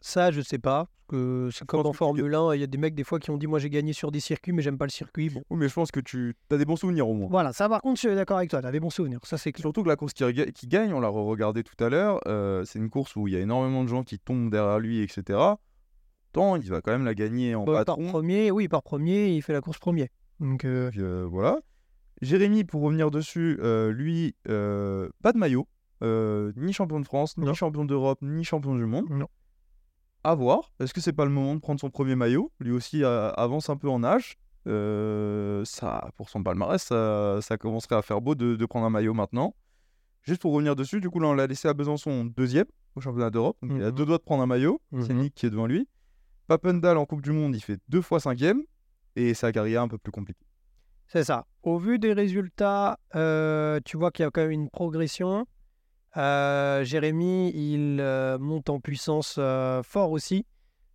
Ça, 0.00 0.30
je 0.30 0.40
sais 0.40 0.58
pas. 0.58 0.86
que 1.08 1.48
c'est 1.52 1.66
comme 1.66 1.80
en 1.86 1.90
tu 1.90 1.96
Formule 1.96 2.34
1, 2.34 2.54
il 2.54 2.60
y 2.60 2.62
a 2.64 2.66
des 2.66 2.76
mecs 2.78 2.94
des 2.94 3.02
fois 3.04 3.18
qui 3.18 3.30
ont 3.30 3.38
dit 3.38 3.46
Moi 3.46 3.58
j'ai 3.58 3.70
gagné 3.70 3.92
sur 3.92 4.10
des 4.12 4.20
circuits, 4.20 4.52
mais 4.52 4.60
j'aime 4.62 4.76
pas 4.78 4.84
le 4.84 4.90
circuit. 4.90 5.30
Bon. 5.30 5.42
Oui, 5.50 5.56
mais 5.58 5.68
je 5.68 5.74
pense 5.74 5.90
que 5.90 6.00
tu 6.00 6.36
as 6.50 6.56
des 6.58 6.64
bons 6.66 6.76
souvenirs 6.76 7.08
au 7.08 7.14
moins. 7.14 7.28
Voilà, 7.30 7.52
ça 7.52 7.68
par 7.68 7.80
contre, 7.80 8.00
je 8.00 8.08
suis 8.08 8.14
d'accord 8.14 8.36
avec 8.36 8.50
toi, 8.50 8.60
t'as 8.60 8.70
des 8.70 8.78
bons 8.80 8.90
souvenirs. 8.90 9.20
Ça, 9.24 9.38
c'est. 9.38 9.56
Surtout 9.58 9.82
que 9.82 9.88
la 9.88 9.96
course 9.96 10.12
qui, 10.12 10.68
gagne, 10.68 10.92
on 10.92 11.00
l'a 11.00 11.08
regardé 11.08 11.62
tout 11.64 11.82
à 11.82 11.88
l'heure, 11.88 12.20
euh, 12.26 12.64
c'est 12.64 12.78
une 12.78 12.90
course 12.90 13.16
où 13.16 13.26
il 13.26 13.34
y 13.34 13.36
a 13.36 13.40
énormément 13.40 13.84
de 13.84 13.88
gens 13.88 14.02
qui 14.04 14.18
tombent 14.18 14.50
derrière 14.50 14.78
lui, 14.78 15.00
etc. 15.02 15.38
Tant 16.32 16.56
il 16.56 16.68
va 16.68 16.82
quand 16.82 16.92
même 16.92 17.06
la 17.06 17.14
gagner 17.14 17.54
en 17.54 17.64
Bah, 17.64 17.72
par 17.84 17.96
patron. 17.96 18.08
premier, 18.08 18.50
oui, 18.50 18.68
par 18.68 18.82
premier, 18.82 19.30
il 19.30 19.40
fait 19.42 19.54
la 19.54 19.62
course 19.62 19.78
premier. 19.78 20.10
Donc, 20.40 20.64
euh, 20.66 20.90
Puis, 20.90 21.00
euh, 21.00 21.26
voilà. 21.28 21.58
Jérémy, 22.20 22.64
pour 22.64 22.82
revenir 22.82 23.10
dessus, 23.10 23.58
lui, 23.90 24.34
pas 24.44 25.32
de 25.32 25.38
maillot. 25.38 25.66
ni 26.02 26.72
champion 26.74 27.00
de 27.00 27.06
France, 27.06 27.36
ni 27.38 27.52
champion 27.54 27.84
d'Europe, 27.86 28.18
ni 28.20 28.44
champion 28.44 28.74
du 28.74 28.84
monde. 28.84 29.06
non. 29.08 29.26
À 30.24 30.34
voir. 30.34 30.72
Est-ce 30.80 30.92
que 30.92 31.00
c'est 31.00 31.12
pas 31.12 31.24
le 31.24 31.30
moment 31.30 31.54
de 31.54 31.60
prendre 31.60 31.80
son 31.80 31.90
premier 31.90 32.14
maillot? 32.16 32.52
Lui 32.60 32.72
aussi 32.72 33.04
euh, 33.04 33.30
avance 33.32 33.70
un 33.70 33.76
peu 33.76 33.88
en 33.88 34.02
âge. 34.04 34.36
Euh, 34.66 35.64
ça, 35.64 36.10
pour 36.16 36.28
son 36.28 36.42
palmarès, 36.42 36.82
ça, 36.82 37.38
ça 37.40 37.56
commencerait 37.56 37.94
à 37.96 38.02
faire 38.02 38.20
beau 38.20 38.34
de, 38.34 38.56
de 38.56 38.66
prendre 38.66 38.84
un 38.86 38.90
maillot 38.90 39.14
maintenant. 39.14 39.54
Juste 40.22 40.42
pour 40.42 40.52
revenir 40.52 40.76
dessus, 40.76 41.00
du 41.00 41.08
coup, 41.08 41.20
là, 41.20 41.28
on 41.28 41.34
l'a 41.34 41.46
laissé 41.46 41.68
à 41.68 41.74
Besançon 41.74 42.24
deuxième 42.26 42.66
au 42.96 43.00
championnat 43.00 43.30
d'Europe. 43.30 43.56
Il 43.62 43.82
a 43.82 43.86
Mhm. 43.86 43.90
deux 43.92 44.04
doigts 44.04 44.18
de 44.18 44.22
prendre 44.22 44.42
un 44.42 44.46
maillot. 44.46 44.80
C'est 45.00 45.14
Mhm. 45.14 45.20
Nick 45.22 45.34
qui 45.34 45.46
est 45.46 45.50
devant 45.50 45.66
lui. 45.66 45.88
Papendal 46.48 46.96
en 46.98 47.06
Coupe 47.06 47.22
du 47.22 47.32
Monde, 47.32 47.54
il 47.54 47.60
fait 47.62 47.78
deux 47.88 48.02
fois 48.02 48.20
cinquième. 48.20 48.62
Et 49.16 49.34
sa 49.34 49.50
carrière 49.52 49.82
un 49.82 49.88
peu 49.88 49.98
plus 49.98 50.12
compliquée. 50.12 50.44
C'est 51.06 51.24
ça. 51.24 51.46
Au 51.62 51.78
vu 51.78 51.98
des 51.98 52.12
résultats, 52.12 52.98
euh, 53.16 53.80
tu 53.84 53.96
vois 53.96 54.10
qu'il 54.12 54.22
y 54.24 54.26
a 54.26 54.30
quand 54.30 54.42
même 54.42 54.50
une 54.50 54.68
progression. 54.70 55.46
Euh, 56.16 56.84
Jérémy, 56.84 57.52
il 57.54 57.98
euh, 58.00 58.38
monte 58.38 58.70
en 58.70 58.80
puissance 58.80 59.36
euh, 59.38 59.82
fort 59.82 60.10
aussi. 60.10 60.46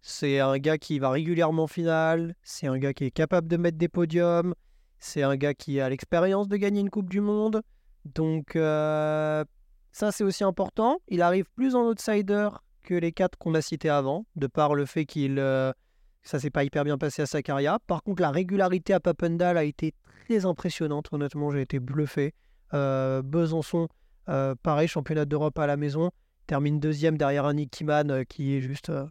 C'est 0.02 0.39
un 0.39 0.58
gars 0.58 0.78
qui 0.78 0.99
va 0.99 1.12
régulièrement 1.12 1.63
en 1.63 1.67
finale. 1.67 2.36
C'est 2.43 2.67
un 2.67 2.78
gars 2.78 2.93
qui 2.93 3.06
est 3.06 3.12
capable 3.12 3.47
de 3.47 3.58
mettre 3.58 3.78
des 3.78 3.88
podiums. 3.88 4.54
C'est 4.99 5.23
un 5.23 5.36
gars 5.36 5.54
qui 5.54 5.80
a 5.80 5.89
l'expérience 5.89 6.47
de 6.47 6.58
gagner 6.58 6.82
une 6.82 6.89
Coupe 6.89 7.10
du 7.10 7.21
Monde. 7.21 7.62
Donc, 8.06 8.52
ça, 8.56 10.12
c'est 10.12 10.23
aussi 10.23 10.43
important. 10.43 10.99
Il 11.08 11.21
arrive 11.21 11.45
plus 11.56 11.76
en 11.76 11.88
outsider 11.88 12.49
que 12.84 12.95
les 12.95 13.13
quatre 13.13 13.38
qu'on 13.38 13.54
a 13.54 13.62
cités 13.62 13.89
avant, 13.89 14.26
de 14.36 14.47
par 14.47 14.76
le 14.76 14.86
fait 14.86 15.06
qu'il. 15.06 15.38
ça 16.23 16.39
s'est 16.39 16.49
pas 16.49 16.65
hyper 16.65 16.84
bien 16.84 16.97
passé 16.97 17.21
à 17.21 17.26
Sakaria. 17.26 17.80
Par 17.88 18.04
contre, 18.04 18.21
la 18.21 18.32
régularité 18.32 18.93
à 18.93 18.99
Papendal 18.99 19.58
a 19.58 19.63
été 19.63 19.93
très 20.26 20.45
impressionnante. 20.45 21.08
Honnêtement, 21.13 21.49
j'ai 21.52 21.62
été 21.62 21.80
bluffé. 21.80 22.34
Besançon, 22.73 23.88
pareil, 24.25 24.88
championnat 24.88 25.25
d'Europe 25.25 25.57
à 25.59 25.67
la 25.67 25.77
maison, 25.77 26.12
termine 26.47 26.79
deuxième 26.79 27.17
derrière 27.17 27.45
un 27.45 27.53
Nick 27.53 27.71
Kiman 27.71 28.09
euh, 28.12 28.23
qui 28.23 28.55
est 28.55 28.62
juste 28.62 28.89
euh, 28.89 29.05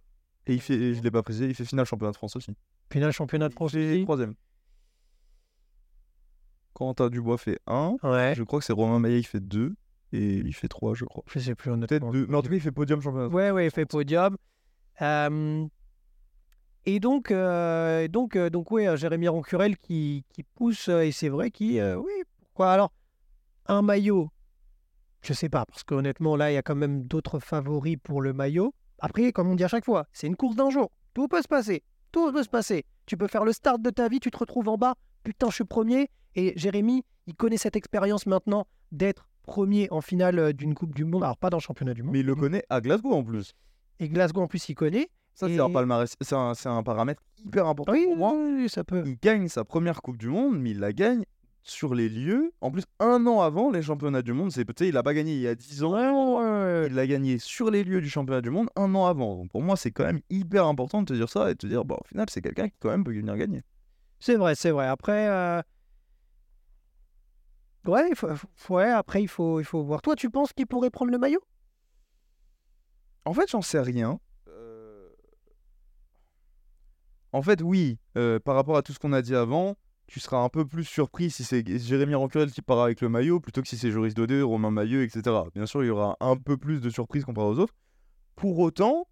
Et 0.46 0.54
il 0.54 0.60
fait, 0.60 0.94
je 0.94 1.02
l'ai 1.02 1.10
pas 1.10 1.22
précisé, 1.22 1.46
il 1.46 1.54
fait 1.54 1.64
finale 1.64 1.86
championnat 1.86 2.12
de 2.12 2.16
France 2.16 2.36
aussi. 2.36 2.54
final 2.90 3.12
championnat 3.12 3.48
de 3.48 3.54
France. 3.54 3.74
Aussi. 3.74 4.02
troisième. 4.04 4.34
Quentin 6.74 7.10
Dubois 7.10 7.38
fait 7.38 7.58
1. 7.66 7.96
Ouais. 8.02 8.34
Je 8.36 8.42
crois 8.42 8.58
que 8.58 8.64
c'est 8.64 8.72
Romain 8.72 8.98
Maillet 8.98 9.20
qui 9.20 9.28
fait 9.28 9.40
2. 9.40 9.74
Et 10.14 10.36
il 10.36 10.54
fait 10.54 10.68
3, 10.68 10.94
je 10.94 11.04
crois. 11.04 11.24
Je 11.26 11.38
sais 11.38 11.54
plus 11.54 11.70
Peut-être 11.70 12.02
honnêtement. 12.02 12.10
2. 12.12 12.26
Mais 12.28 12.36
en 12.36 12.42
tout 12.42 12.48
cas, 12.48 12.54
il 12.54 12.60
fait 12.60 12.72
podium 12.72 13.00
championnat. 13.00 13.28
Ouais, 13.28 13.50
ouais, 13.50 13.66
il 13.66 13.70
fait 13.70 13.86
podium. 13.86 14.36
Euh, 15.00 15.66
et 16.84 17.00
donc, 17.00 17.30
euh, 17.30 18.08
donc, 18.08 18.36
euh, 18.36 18.50
donc, 18.50 18.70
ouais, 18.70 18.96
Jérémy 18.96 19.28
Rancurel 19.28 19.76
qui, 19.78 20.24
qui 20.30 20.42
pousse, 20.42 20.88
euh, 20.88 21.02
et 21.02 21.12
c'est 21.12 21.28
vrai 21.28 21.50
qui, 21.50 21.78
euh, 21.78 21.96
oui, 21.96 22.12
pourquoi? 22.40 22.72
Alors 22.72 22.92
un 23.66 23.82
maillot 23.82 24.30
Je 25.22 25.32
sais 25.32 25.48
pas, 25.48 25.64
parce 25.66 25.84
qu'honnêtement, 25.84 26.36
là, 26.36 26.50
il 26.50 26.54
y 26.54 26.56
a 26.56 26.62
quand 26.62 26.74
même 26.74 27.04
d'autres 27.04 27.38
favoris 27.38 27.96
pour 28.02 28.20
le 28.22 28.32
maillot. 28.32 28.74
Après, 28.98 29.32
comme 29.32 29.48
on 29.48 29.54
dit 29.54 29.64
à 29.64 29.68
chaque 29.68 29.84
fois, 29.84 30.06
c'est 30.12 30.26
une 30.26 30.36
course 30.36 30.56
d'un 30.56 30.70
jour. 30.70 30.90
Tout 31.14 31.28
peut 31.28 31.42
se 31.42 31.48
passer. 31.48 31.82
Tout 32.10 32.32
peut 32.32 32.42
se 32.42 32.48
passer. 32.48 32.84
Tu 33.06 33.16
peux 33.16 33.28
faire 33.28 33.44
le 33.44 33.52
start 33.52 33.80
de 33.80 33.90
ta 33.90 34.08
vie, 34.08 34.20
tu 34.20 34.30
te 34.30 34.38
retrouves 34.38 34.68
en 34.68 34.76
bas. 34.76 34.94
Putain, 35.22 35.48
je 35.50 35.54
suis 35.56 35.64
premier. 35.64 36.08
Et 36.34 36.52
Jérémy, 36.56 37.04
il 37.26 37.34
connaît 37.34 37.56
cette 37.56 37.76
expérience 37.76 38.26
maintenant 38.26 38.66
d'être 38.90 39.28
premier 39.42 39.88
en 39.90 40.00
finale 40.00 40.38
euh, 40.38 40.52
d'une 40.52 40.74
Coupe 40.74 40.94
du 40.94 41.04
Monde. 41.04 41.22
Alors, 41.22 41.36
pas 41.36 41.50
dans 41.50 41.56
le 41.58 41.62
championnat 41.62 41.94
du 41.94 42.02
monde. 42.02 42.12
Mais 42.12 42.20
il 42.20 42.26
le 42.26 42.34
connaît 42.34 42.64
à 42.70 42.80
Glasgow 42.80 43.12
en 43.12 43.22
plus. 43.22 43.52
Et 44.00 44.08
Glasgow, 44.08 44.40
en 44.42 44.46
plus, 44.46 44.68
il 44.68 44.74
connaît. 44.74 45.08
Ça, 45.34 45.48
c'est 45.48 45.58
un 45.60 45.70
palmarès. 45.70 46.14
C'est 46.20 46.34
un, 46.34 46.54
c'est 46.54 46.68
un 46.68 46.82
paramètre 46.82 47.22
hyper 47.44 47.66
important 47.66 47.92
Oui, 47.92 48.04
pour 48.04 48.16
moi. 48.16 48.34
oui, 48.36 48.68
ça 48.68 48.84
peut. 48.84 49.02
Il 49.06 49.16
gagne 49.18 49.48
sa 49.48 49.64
première 49.64 50.02
Coupe 50.02 50.16
du 50.18 50.28
Monde, 50.28 50.58
mais 50.58 50.70
il 50.70 50.80
la 50.80 50.92
gagne 50.92 51.24
sur 51.62 51.94
les 51.94 52.08
lieux. 52.08 52.52
En 52.60 52.70
plus, 52.70 52.84
un 53.00 53.26
an 53.26 53.40
avant 53.40 53.70
les 53.70 53.82
championnats 53.82 54.22
du 54.22 54.32
monde, 54.32 54.50
c'est 54.52 54.64
peut-être 54.64 54.88
il 54.88 54.96
a 54.96 55.02
pas 55.02 55.14
gagné 55.14 55.34
il 55.34 55.40
y 55.40 55.48
a 55.48 55.54
10 55.54 55.82
ans. 55.84 55.92
Ouais, 55.92 56.08
ouais, 56.08 56.10
ouais, 56.10 56.80
ouais. 56.82 56.86
Il 56.88 56.94
l'a 56.94 57.06
gagné 57.06 57.38
sur 57.38 57.70
les 57.70 57.84
lieux 57.84 58.00
du 58.00 58.08
championnat 58.10 58.40
du 58.40 58.50
monde 58.50 58.68
un 58.76 58.94
an 58.94 59.06
avant. 59.06 59.36
Donc 59.36 59.50
pour 59.50 59.62
moi, 59.62 59.76
c'est 59.76 59.90
quand 59.92 60.04
même 60.04 60.20
hyper 60.30 60.66
important 60.66 61.02
de 61.02 61.06
te 61.06 61.12
dire 61.14 61.28
ça 61.28 61.50
et 61.50 61.54
de 61.54 61.58
te 61.58 61.66
dire, 61.66 61.84
bah, 61.84 61.96
au 62.00 62.04
final, 62.08 62.26
c'est 62.30 62.42
quelqu'un 62.42 62.68
qui 62.68 62.74
quand 62.80 62.90
même 62.90 63.04
peut 63.04 63.12
venir 63.12 63.36
gagner. 63.36 63.62
C'est 64.20 64.36
vrai, 64.36 64.54
c'est 64.54 64.70
vrai. 64.70 64.86
Après, 64.86 65.28
euh, 65.28 65.62
ouais, 67.86 68.08
il 68.10 68.16
faut, 68.16 68.28
faut- 68.56 68.74
ouais, 68.76 68.90
après 68.90 69.22
il 69.22 69.28
faut, 69.28 69.60
il 69.60 69.64
faut 69.64 69.82
voir. 69.82 70.02
Toi, 70.02 70.16
tu 70.16 70.30
penses 70.30 70.52
qu'il 70.52 70.66
pourrait 70.66 70.90
prendre 70.90 71.12
le 71.12 71.18
maillot? 71.18 71.40
En 73.24 73.32
fait, 73.34 73.50
j'en 73.50 73.62
sais 73.62 73.80
rien. 73.80 74.18
Euh, 74.48 75.08
En 77.32 77.42
fait, 77.42 77.62
oui, 77.62 77.98
euh, 78.16 78.38
par 78.40 78.54
rapport 78.54 78.76
à 78.76 78.82
tout 78.82 78.92
ce 78.92 78.98
qu'on 78.98 79.12
a 79.12 79.22
dit 79.22 79.34
avant, 79.34 79.76
tu 80.06 80.20
seras 80.20 80.38
un 80.38 80.48
peu 80.48 80.66
plus 80.66 80.84
surpris 80.84 81.30
si 81.30 81.44
c'est 81.44 81.64
Jérémy 81.78 82.14
Rancurel 82.14 82.50
qui 82.50 82.60
part 82.62 82.80
avec 82.80 83.00
le 83.00 83.08
maillot 83.08 83.40
plutôt 83.40 83.62
que 83.62 83.68
si 83.68 83.78
c'est 83.78 83.90
Joris 83.90 84.14
Dodé, 84.14 84.42
Romain 84.42 84.70
Maillot, 84.70 85.00
etc. 85.02 85.22
Bien 85.54 85.66
sûr, 85.66 85.82
il 85.84 85.86
y 85.86 85.90
aura 85.90 86.16
un 86.20 86.36
peu 86.36 86.56
plus 86.56 86.80
de 86.80 86.90
surprises 86.90 87.24
comparé 87.24 87.46
aux 87.46 87.58
autres. 87.58 87.74
Pour 88.36 88.58
autant, 88.58 89.06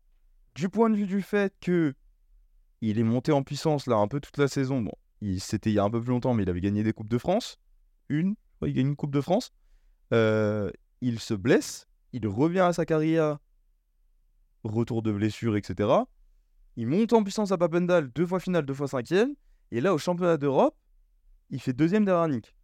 du 0.54 0.68
point 0.68 0.90
de 0.90 0.96
vue 0.96 1.06
du 1.06 1.22
fait 1.22 1.54
que 1.60 1.94
il 2.80 2.98
est 2.98 3.02
monté 3.04 3.32
en 3.32 3.42
puissance 3.42 3.86
là 3.86 3.96
un 3.96 4.08
peu 4.08 4.20
toute 4.20 4.36
la 4.38 4.48
saison, 4.48 4.80
bon, 4.82 4.92
il- 5.20 5.40
c'était 5.40 5.70
il 5.70 5.74
y 5.74 5.78
a 5.78 5.84
un 5.84 5.90
peu 5.90 6.00
plus 6.00 6.10
longtemps, 6.10 6.34
mais 6.34 6.42
il 6.42 6.50
avait 6.50 6.60
gagné 6.60 6.82
des 6.82 6.92
Coupes 6.92 7.08
de 7.10 7.18
France. 7.18 7.58
Une, 8.08 8.34
il 8.62 8.72
gagne 8.72 8.88
une 8.88 8.96
Coupe 8.96 9.12
de 9.12 9.20
France. 9.20 9.52
Euh, 10.12 10.70
il 11.00 11.20
se 11.20 11.34
blesse, 11.34 11.86
il 12.12 12.26
revient 12.26 12.60
à 12.60 12.72
sa 12.72 12.84
carrière 12.84 13.38
retour 14.64 15.02
de 15.02 15.12
blessure, 15.12 15.56
etc. 15.56 15.88
Il 16.76 16.86
monte 16.86 17.12
en 17.12 17.22
puissance 17.22 17.52
à 17.52 17.58
Papendal, 17.58 18.10
deux 18.12 18.26
fois 18.26 18.40
finale, 18.40 18.64
deux 18.66 18.74
fois 18.74 18.88
cinquième. 18.88 19.34
Et 19.72 19.80
là, 19.80 19.94
au 19.94 19.98
championnat 19.98 20.36
d'Europe, 20.36 20.76
il 21.50 21.60
fait 21.60 21.72
deuxième 21.72 22.04
derrière 22.04 22.28
Nick. 22.28 22.54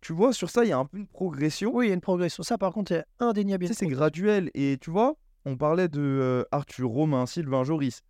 Tu 0.00 0.12
vois, 0.12 0.32
sur 0.32 0.50
ça, 0.50 0.64
il 0.64 0.68
y 0.68 0.72
a 0.72 0.78
un 0.78 0.84
peu 0.84 0.98
une 0.98 1.06
progression. 1.06 1.74
Oui, 1.74 1.86
il 1.86 1.88
y 1.88 1.90
a 1.90 1.94
une 1.94 2.00
progression. 2.00 2.42
Ça, 2.42 2.58
par 2.58 2.72
contre, 2.72 2.92
a 2.92 3.04
indéniable. 3.24 3.64
Tu 3.64 3.72
sais, 3.72 3.78
c'est 3.78 3.86
graduel. 3.86 4.50
Et 4.54 4.78
tu 4.80 4.90
vois, 4.90 5.16
on 5.44 5.56
parlait 5.56 5.88
de 5.88 6.00
euh, 6.00 6.44
Arthur, 6.52 6.88
Romain, 6.88 7.26
Sylvain, 7.26 7.64
Joris. 7.64 8.02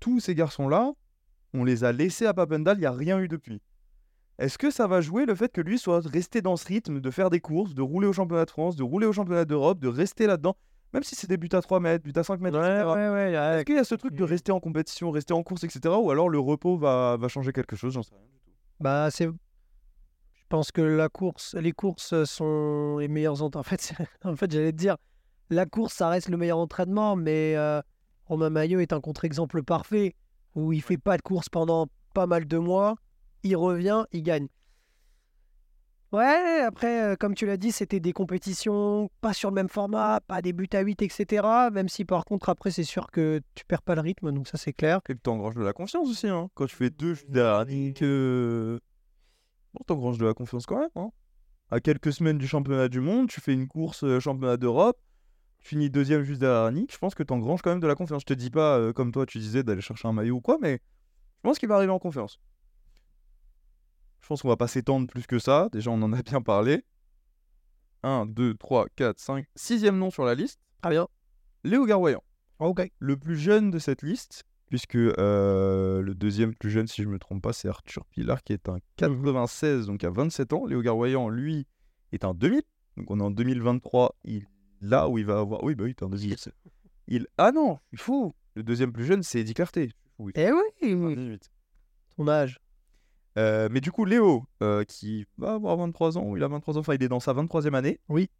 Tous 0.00 0.20
ces 0.20 0.34
garçons-là, 0.34 0.92
on 1.54 1.64
les 1.64 1.84
a 1.84 1.92
laissés 1.92 2.26
à 2.26 2.34
Papendal, 2.34 2.76
il 2.78 2.80
n'y 2.80 2.86
a 2.86 2.92
rien 2.92 3.18
eu 3.18 3.28
depuis. 3.28 3.60
Est-ce 4.38 4.58
que 4.58 4.70
ça 4.70 4.86
va 4.86 5.00
jouer 5.00 5.26
le 5.26 5.34
fait 5.34 5.52
que 5.52 5.60
lui 5.60 5.78
soit 5.78 6.00
resté 6.06 6.40
dans 6.40 6.56
ce 6.56 6.66
rythme 6.66 7.00
de 7.00 7.10
faire 7.10 7.30
des 7.30 7.40
courses, 7.40 7.74
de 7.74 7.82
rouler 7.82 8.06
au 8.06 8.12
championnat 8.12 8.44
de 8.44 8.50
France, 8.50 8.76
de 8.76 8.82
rouler 8.82 9.06
au 9.06 9.12
championnat 9.12 9.44
d'Europe, 9.44 9.78
de 9.78 9.88
rester 9.88 10.26
là-dedans, 10.26 10.56
même 10.92 11.02
si 11.02 11.14
c'est 11.14 11.26
des 11.26 11.36
buts 11.36 11.48
à 11.52 11.60
3 11.60 11.80
mètres, 11.80 12.04
buts 12.04 12.12
à 12.16 12.22
5 12.22 12.40
mètres, 12.40 12.58
Ouais, 12.58 12.66
etc. 12.80 12.86
ouais, 12.86 13.08
ouais. 13.08 13.32
Est-ce 13.32 13.64
qu'il 13.64 13.76
y 13.76 13.78
a 13.78 13.84
ce 13.84 13.94
truc 13.94 14.14
de 14.14 14.24
rester 14.24 14.52
en 14.52 14.60
compétition, 14.60 15.10
rester 15.10 15.32
en 15.32 15.42
course, 15.42 15.64
etc. 15.64 15.94
Ou 15.98 16.10
alors 16.10 16.28
le 16.28 16.38
repos 16.38 16.76
va, 16.76 17.16
va 17.16 17.28
changer 17.28 17.52
quelque 17.52 17.76
chose 17.76 17.94
J'en 17.94 18.02
sais 18.02 18.14
rien 18.14 18.24
du 18.24 18.38
tout. 18.40 18.50
Bah, 18.80 19.08
c'est. 19.10 19.24
Je 19.26 19.30
pense 20.48 20.70
que 20.70 20.82
la 20.82 21.08
course, 21.08 21.54
les 21.54 21.72
courses 21.72 22.24
sont 22.24 22.98
les 22.98 23.08
meilleurs 23.08 23.42
entraînements. 23.42 23.60
En 23.60 23.62
fait, 23.64 23.94
en 24.24 24.36
fait, 24.36 24.52
j'allais 24.52 24.72
te 24.72 24.76
dire, 24.76 24.96
la 25.48 25.64
course, 25.66 25.94
ça 25.94 26.08
reste 26.08 26.28
le 26.28 26.36
meilleur 26.36 26.58
entraînement, 26.58 27.16
mais 27.16 27.56
euh, 27.56 27.80
Romain 28.26 28.50
Maillot 28.50 28.80
est 28.80 28.92
un 28.92 29.00
contre-exemple 29.00 29.62
parfait 29.62 30.14
où 30.54 30.72
il 30.74 30.82
fait 30.82 30.98
pas 30.98 31.16
de 31.16 31.22
course 31.22 31.48
pendant 31.48 31.86
pas 32.12 32.26
mal 32.26 32.46
de 32.46 32.58
mois, 32.58 32.96
il 33.42 33.56
revient, 33.56 34.04
il 34.12 34.22
gagne. 34.22 34.48
Ouais, 36.12 36.60
après, 36.60 37.12
euh, 37.12 37.16
comme 37.16 37.34
tu 37.34 37.46
l'as 37.46 37.56
dit, 37.56 37.72
c'était 37.72 37.98
des 37.98 38.12
compétitions 38.12 39.10
pas 39.22 39.32
sur 39.32 39.48
le 39.48 39.54
même 39.54 39.70
format, 39.70 40.20
pas 40.20 40.42
des 40.42 40.52
buts 40.52 40.68
à 40.74 40.80
8, 40.80 41.00
etc. 41.00 41.70
Même 41.72 41.88
si 41.88 42.04
par 42.04 42.26
contre, 42.26 42.50
après, 42.50 42.70
c'est 42.70 42.84
sûr 42.84 43.10
que 43.10 43.40
tu 43.54 43.64
perds 43.64 43.80
pas 43.80 43.94
le 43.94 44.02
rythme, 44.02 44.30
donc 44.30 44.46
ça, 44.46 44.58
c'est 44.58 44.74
clair. 44.74 45.00
Et 45.08 45.14
que 45.14 45.18
t'engranges 45.18 45.54
de 45.54 45.62
la 45.62 45.72
confiance 45.72 46.06
aussi, 46.06 46.28
hein. 46.28 46.50
Quand 46.54 46.66
tu 46.66 46.76
fais 46.76 46.90
deux 46.90 47.16
derrière 47.28 47.64
Nick, 47.64 48.02
euh... 48.02 48.78
bon, 49.72 49.80
t'engranges 49.86 50.18
de 50.18 50.26
la 50.26 50.34
confiance 50.34 50.66
quand 50.66 50.80
même, 50.80 50.90
hein. 50.96 51.10
À 51.70 51.80
quelques 51.80 52.12
semaines 52.12 52.36
du 52.36 52.46
championnat 52.46 52.88
du 52.88 53.00
monde, 53.00 53.30
tu 53.30 53.40
fais 53.40 53.54
une 53.54 53.66
course 53.66 54.04
euh, 54.04 54.20
championnat 54.20 54.58
d'Europe, 54.58 54.98
tu 55.60 55.68
finis 55.68 55.88
deuxième 55.88 56.24
juste 56.24 56.40
derrière 56.42 56.70
Nick, 56.72 56.92
je 56.92 56.98
pense 56.98 57.14
que 57.14 57.22
t'engranges 57.22 57.62
quand 57.62 57.70
même 57.70 57.80
de 57.80 57.86
la 57.86 57.94
confiance. 57.94 58.20
Je 58.20 58.26
te 58.26 58.34
dis 58.34 58.50
pas, 58.50 58.76
euh, 58.76 58.92
comme 58.92 59.12
toi, 59.12 59.24
tu 59.24 59.38
disais, 59.38 59.62
d'aller 59.62 59.80
chercher 59.80 60.08
un 60.08 60.12
maillot 60.12 60.36
ou 60.36 60.40
quoi, 60.42 60.58
mais 60.60 60.74
je 60.74 61.40
pense 61.42 61.58
qu'il 61.58 61.70
va 61.70 61.76
arriver 61.76 61.92
en 61.92 61.98
confiance. 61.98 62.38
Je 64.22 64.28
pense 64.28 64.42
qu'on 64.42 64.48
va 64.48 64.56
pas 64.56 64.68
s'étendre 64.68 65.06
plus 65.08 65.26
que 65.26 65.38
ça. 65.38 65.68
Déjà, 65.72 65.90
on 65.90 66.00
en 66.02 66.12
a 66.12 66.22
bien 66.22 66.40
parlé. 66.40 66.84
1, 68.04 68.26
2, 68.26 68.54
3, 68.54 68.86
4, 68.96 69.18
5, 69.20 69.46
sixième 69.54 69.96
nom 69.98 70.10
sur 70.10 70.24
la 70.24 70.34
liste, 70.34 70.60
Très 70.82 70.90
bien. 70.90 71.06
Léo 71.64 71.84
Garwayan 71.86 72.20
Ok. 72.58 72.90
le 72.98 73.16
plus 73.16 73.36
jeune 73.36 73.70
de 73.70 73.78
cette 73.78 74.02
liste, 74.02 74.42
puisque 74.66 74.96
euh, 74.96 76.02
le 76.02 76.14
deuxième 76.16 76.52
plus 76.54 76.70
jeune, 76.70 76.88
si 76.88 77.02
je 77.02 77.08
ne 77.08 77.12
me 77.12 77.18
trompe 77.20 77.42
pas, 77.42 77.52
c'est 77.52 77.68
Arthur 77.68 78.04
Pilar, 78.06 78.42
qui 78.42 78.52
est 78.54 78.68
un 78.68 78.78
96, 78.96 79.86
donc 79.86 80.02
à 80.02 80.10
27 80.10 80.52
ans. 80.52 80.66
Léo 80.66 80.82
Garwayan, 80.82 81.28
lui, 81.28 81.66
est 82.10 82.24
un 82.24 82.34
2000, 82.34 82.62
donc 82.96 83.10
on 83.10 83.20
est 83.20 83.22
en 83.22 83.30
2023. 83.30 84.16
Il, 84.24 84.46
là 84.80 85.08
où 85.08 85.18
il 85.18 85.24
va 85.26 85.38
avoir. 85.38 85.62
Oui, 85.62 85.76
bah 85.76 85.84
oui, 85.84 85.94
t'es 85.94 86.04
un 86.04 86.08
2000. 86.08 86.36
Il... 87.06 87.26
Ah 87.38 87.52
non, 87.52 87.78
il 87.92 87.98
faut. 88.00 88.34
Le 88.56 88.64
deuxième 88.64 88.92
plus 88.92 89.04
jeune, 89.04 89.22
c'est 89.22 89.38
Eddie 89.40 89.54
Clarté. 89.54 89.92
Oui, 90.18 90.32
Eh 90.34 90.50
oui, 90.50 90.62
18. 90.82 91.50
ton 92.16 92.26
âge. 92.28 92.58
Euh, 93.38 93.68
mais 93.70 93.80
du 93.80 93.90
coup, 93.92 94.04
Léo, 94.04 94.44
euh, 94.62 94.84
qui 94.84 95.26
va 95.38 95.54
avoir 95.54 95.76
23 95.76 96.18
ans, 96.18 96.36
il 96.36 96.42
a 96.42 96.48
23 96.48 96.76
ans, 96.76 96.80
enfin, 96.80 96.94
il 96.94 97.02
est 97.02 97.08
dans 97.08 97.20
sa 97.20 97.32
23e 97.32 97.74
année. 97.74 97.98
Oui. 98.08 98.30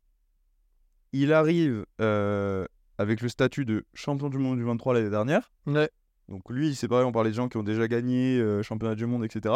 Il 1.12 1.32
arrive 1.32 1.86
euh, 2.00 2.66
avec 2.98 3.20
le 3.20 3.28
statut 3.28 3.64
de 3.64 3.84
champion 3.94 4.28
du 4.28 4.38
monde 4.38 4.58
du 4.58 4.64
23 4.64 4.94
l'année 4.94 5.10
dernière. 5.10 5.52
Ouais. 5.66 5.90
Donc 6.28 6.48
lui, 6.50 6.74
c'est 6.74 6.88
pareil, 6.88 7.04
on 7.04 7.12
parlait 7.12 7.30
de 7.30 7.34
gens 7.34 7.48
qui 7.48 7.56
ont 7.56 7.62
déjà 7.62 7.88
gagné 7.88 8.42
championnat 8.62 8.94
du 8.94 9.06
monde, 9.06 9.24
etc. 9.24 9.54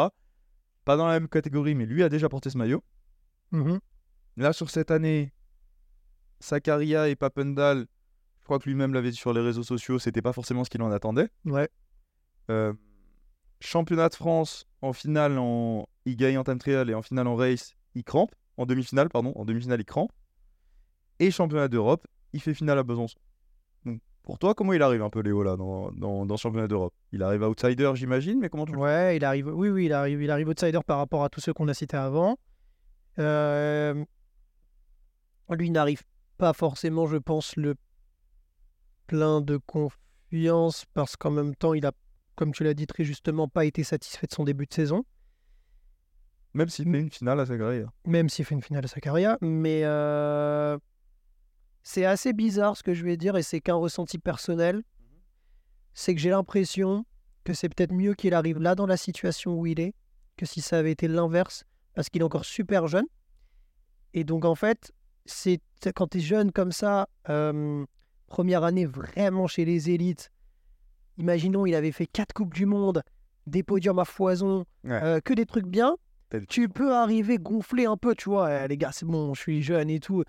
Pas 0.85 0.97
dans 0.97 1.07
la 1.07 1.13
même 1.19 1.29
catégorie, 1.29 1.75
mais 1.75 1.85
lui 1.85 2.03
a 2.03 2.09
déjà 2.09 2.29
porté 2.29 2.49
ce 2.49 2.57
maillot. 2.57 2.83
Mhm. 3.51 3.79
Là, 4.37 4.53
sur 4.53 4.69
cette 4.69 4.91
année, 4.91 5.33
Sakaria 6.39 7.09
et 7.09 7.15
Papendal, 7.15 7.87
je 8.41 8.45
crois 8.45 8.59
que 8.59 8.69
lui-même 8.69 8.93
l'avait 8.93 9.09
dit 9.09 9.17
sur 9.17 9.33
les 9.33 9.41
réseaux 9.41 9.63
sociaux, 9.63 9.97
c'était 9.97 10.21
pas 10.21 10.33
forcément 10.33 10.63
ce 10.63 10.69
qu'il 10.69 10.81
en 10.81 10.91
attendait. 10.91 11.29
Ouais. 11.45 11.69
Championnat 13.59 14.09
de 14.09 14.15
France, 14.15 14.67
en 14.81 14.93
finale, 14.93 15.37
en... 15.37 15.87
il 16.05 16.15
gagne 16.15 16.37
en 16.37 16.43
time 16.43 16.59
trial 16.59 16.89
et 16.89 16.93
en 16.93 17.01
finale 17.01 17.27
en 17.27 17.35
race, 17.35 17.73
il 17.95 18.03
crampe. 18.03 18.31
En 18.57 18.65
demi-finale, 18.65 19.09
pardon, 19.09 19.33
en 19.35 19.45
demi-finale, 19.45 19.81
il 19.81 19.85
crampe. 19.85 20.11
Et 21.19 21.31
championnat 21.31 21.67
d'Europe, 21.67 22.05
il 22.33 22.41
fait 22.41 22.53
finale 22.53 22.79
à 22.79 22.83
Besançon. 22.83 23.19
Pour 24.23 24.39
toi, 24.39 24.53
comment 24.53 24.73
il 24.73 24.81
arrive 24.81 25.01
un 25.01 25.09
peu, 25.09 25.21
Léo, 25.21 25.41
là, 25.41 25.55
dans, 25.55 25.89
dans, 25.91 26.35
championnat 26.35 26.67
d'Europe? 26.67 26.93
Il 27.13 27.23
arrive 27.23 27.43
outsider, 27.43 27.91
j'imagine, 27.95 28.39
mais 28.39 28.49
comment 28.49 28.65
tu 28.65 28.75
Ouais, 28.75 29.15
il 29.15 29.23
arrive. 29.23 29.47
Oui, 29.47 29.69
oui, 29.69 29.85
il 29.85 29.93
arrive. 29.93 30.21
Il 30.21 30.29
arrive 30.29 30.49
outsider 30.49 30.81
par 30.85 30.97
rapport 30.97 31.23
à 31.23 31.29
tous 31.29 31.39
ceux 31.39 31.53
qu'on 31.53 31.69
a 31.69 31.73
cités 31.73 31.95
avant. 31.95 32.37
Euh, 33.19 34.03
Lui 35.49 35.69
n'arrive 35.69 36.03
pas 36.37 36.51
forcément, 36.51 37.07
je 37.07 37.15
pense, 37.15 37.55
le 37.55 37.75
plein 39.07 39.39
de 39.39 39.57
confiance 39.65 40.83
parce 40.93 41.15
qu'en 41.15 41.31
même 41.31 41.55
temps, 41.55 41.73
il 41.73 41.85
a, 41.85 41.93
comme 42.37 42.53
tu 42.53 42.63
l'as 42.63 42.75
dit 42.75 42.87
très 42.87 43.03
justement, 43.03 43.49
pas 43.49 43.65
été 43.65 43.83
satisfait 43.83 44.27
de 44.27 44.33
son 44.33 44.45
début 44.45 44.67
de 44.67 44.73
saison, 44.73 45.03
Même 46.53 46.69
s'il 46.69 46.89
fait 46.89 46.99
une 46.99 47.09
finale 47.09 47.39
à 47.39 47.45
Sakaria. 47.45 47.91
même 48.05 48.29
s'il 48.29 48.45
fait 48.45 48.55
une 48.55 48.61
finale 48.61 48.85
à 48.85 48.87
sa 48.87 49.01
carrière. 49.01 49.37
Mais 49.41 49.81
euh, 49.83 50.77
c'est 51.83 52.05
assez 52.05 52.33
bizarre 52.33 52.77
ce 52.77 52.83
que 52.83 52.93
je 52.93 53.03
vais 53.03 53.17
dire 53.17 53.35
et 53.35 53.43
c'est 53.43 53.59
qu'un 53.59 53.75
ressenti 53.75 54.19
personnel. 54.19 54.83
C'est 55.93 56.13
que 56.13 56.21
j'ai 56.21 56.29
l'impression 56.29 57.05
que 57.43 57.53
c'est 57.53 57.69
peut-être 57.69 57.91
mieux 57.91 58.13
qu'il 58.13 58.35
arrive 58.35 58.59
là 58.59 58.75
dans 58.75 58.85
la 58.85 58.97
situation 58.97 59.59
où 59.59 59.65
il 59.65 59.79
est 59.79 59.95
que 60.37 60.45
si 60.45 60.61
ça 60.61 60.77
avait 60.77 60.91
été 60.91 61.07
l'inverse 61.07 61.63
parce 61.95 62.09
qu'il 62.09 62.21
est 62.21 62.25
encore 62.25 62.45
super 62.45 62.87
jeune. 62.87 63.05
Et 64.13 64.23
donc 64.23 64.45
en 64.45 64.53
fait, 64.53 64.91
c'est 65.25 65.59
quand 65.95 66.07
tu 66.07 66.19
es 66.19 66.21
jeune 66.21 66.51
comme 66.51 66.71
ça, 66.71 67.09
euh, 67.29 67.83
première 68.27 68.63
année 68.63 68.85
vraiment 68.85 69.47
chez 69.47 69.65
les 69.65 69.89
élites, 69.89 70.29
imaginons 71.17 71.65
il 71.65 71.75
avait 71.75 71.91
fait 71.91 72.05
quatre 72.07 72.33
Coupes 72.33 72.53
du 72.53 72.65
Monde, 72.65 73.01
des 73.45 73.63
podiums 73.63 73.99
à 73.99 74.05
foison, 74.05 74.65
Ouais. 74.83 74.99
euh, 75.03 75.19
que 75.19 75.33
des 75.33 75.45
trucs 75.45 75.67
bien. 75.67 75.95
tu 76.49 76.67
peux 76.69 76.93
arriver 76.93 77.37
gonfler 77.37 77.85
un 77.85 77.95
peu, 77.97 78.13
tu 78.15 78.29
vois. 78.29 78.63
Eh, 78.63 78.67
les 78.67 78.77
gars, 78.77 78.91
c'est 78.91 79.05
bon, 79.05 79.33
je 79.33 79.39
suis 79.41 79.61
jeune 79.61 79.89
et 79.89 79.99
tout. 80.01 80.23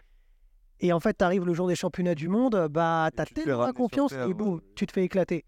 Et 0.80 0.92
en 0.92 1.00
fait, 1.00 1.18
tu 1.18 1.24
arrives 1.24 1.44
le 1.44 1.52
jour 1.54 1.66
des 1.66 1.74
championnats 1.74 2.14
du 2.14 2.28
monde, 2.28 2.68
bah, 2.70 3.10
t'as 3.14 3.26
tellement 3.26 3.72
confiance 3.72 4.12
et 4.12 4.32
boum, 4.34 4.60
tu 4.76 4.86
te 4.86 4.92
fais 4.92 5.02
éclater. 5.04 5.44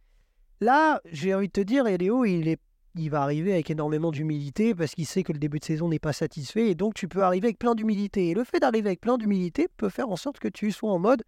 Là, 0.61 1.01
j'ai 1.13 1.33
envie 1.35 1.47
de 1.47 1.53
te 1.53 1.61
dire, 1.61 1.87
et 1.87 1.97
Léo, 1.97 2.25
il, 2.25 2.49
est, 2.49 2.59
il 2.97 3.09
va 3.11 3.23
arriver 3.23 3.53
avec 3.53 3.71
énormément 3.71 4.11
d'humilité 4.11 4.75
parce 4.75 4.95
qu'il 4.97 5.07
sait 5.07 5.23
que 5.23 5.33
le 5.33 5.39
début 5.39 5.61
de 5.61 5.65
saison 5.65 5.89
n'est 5.89 6.01
pas 6.01 6.13
satisfait. 6.13 6.69
Et 6.69 6.75
donc, 6.75 6.95
tu 6.95 7.07
peux 7.07 7.23
arriver 7.23 7.47
avec 7.47 7.59
plein 7.61 7.77
d'humilité. 7.77 8.31
Et 8.31 8.35
le 8.35 8.43
fait 8.43 8.59
d'arriver 8.59 8.89
avec 8.89 9.01
plein 9.01 9.17
d'humilité 9.19 9.69
peut 9.77 9.89
faire 9.89 10.09
en 10.11 10.17
sorte 10.17 10.41
que 10.41 10.49
tu 10.49 10.73
sois 10.73 10.91
en 10.91 10.99
mode 10.99 11.23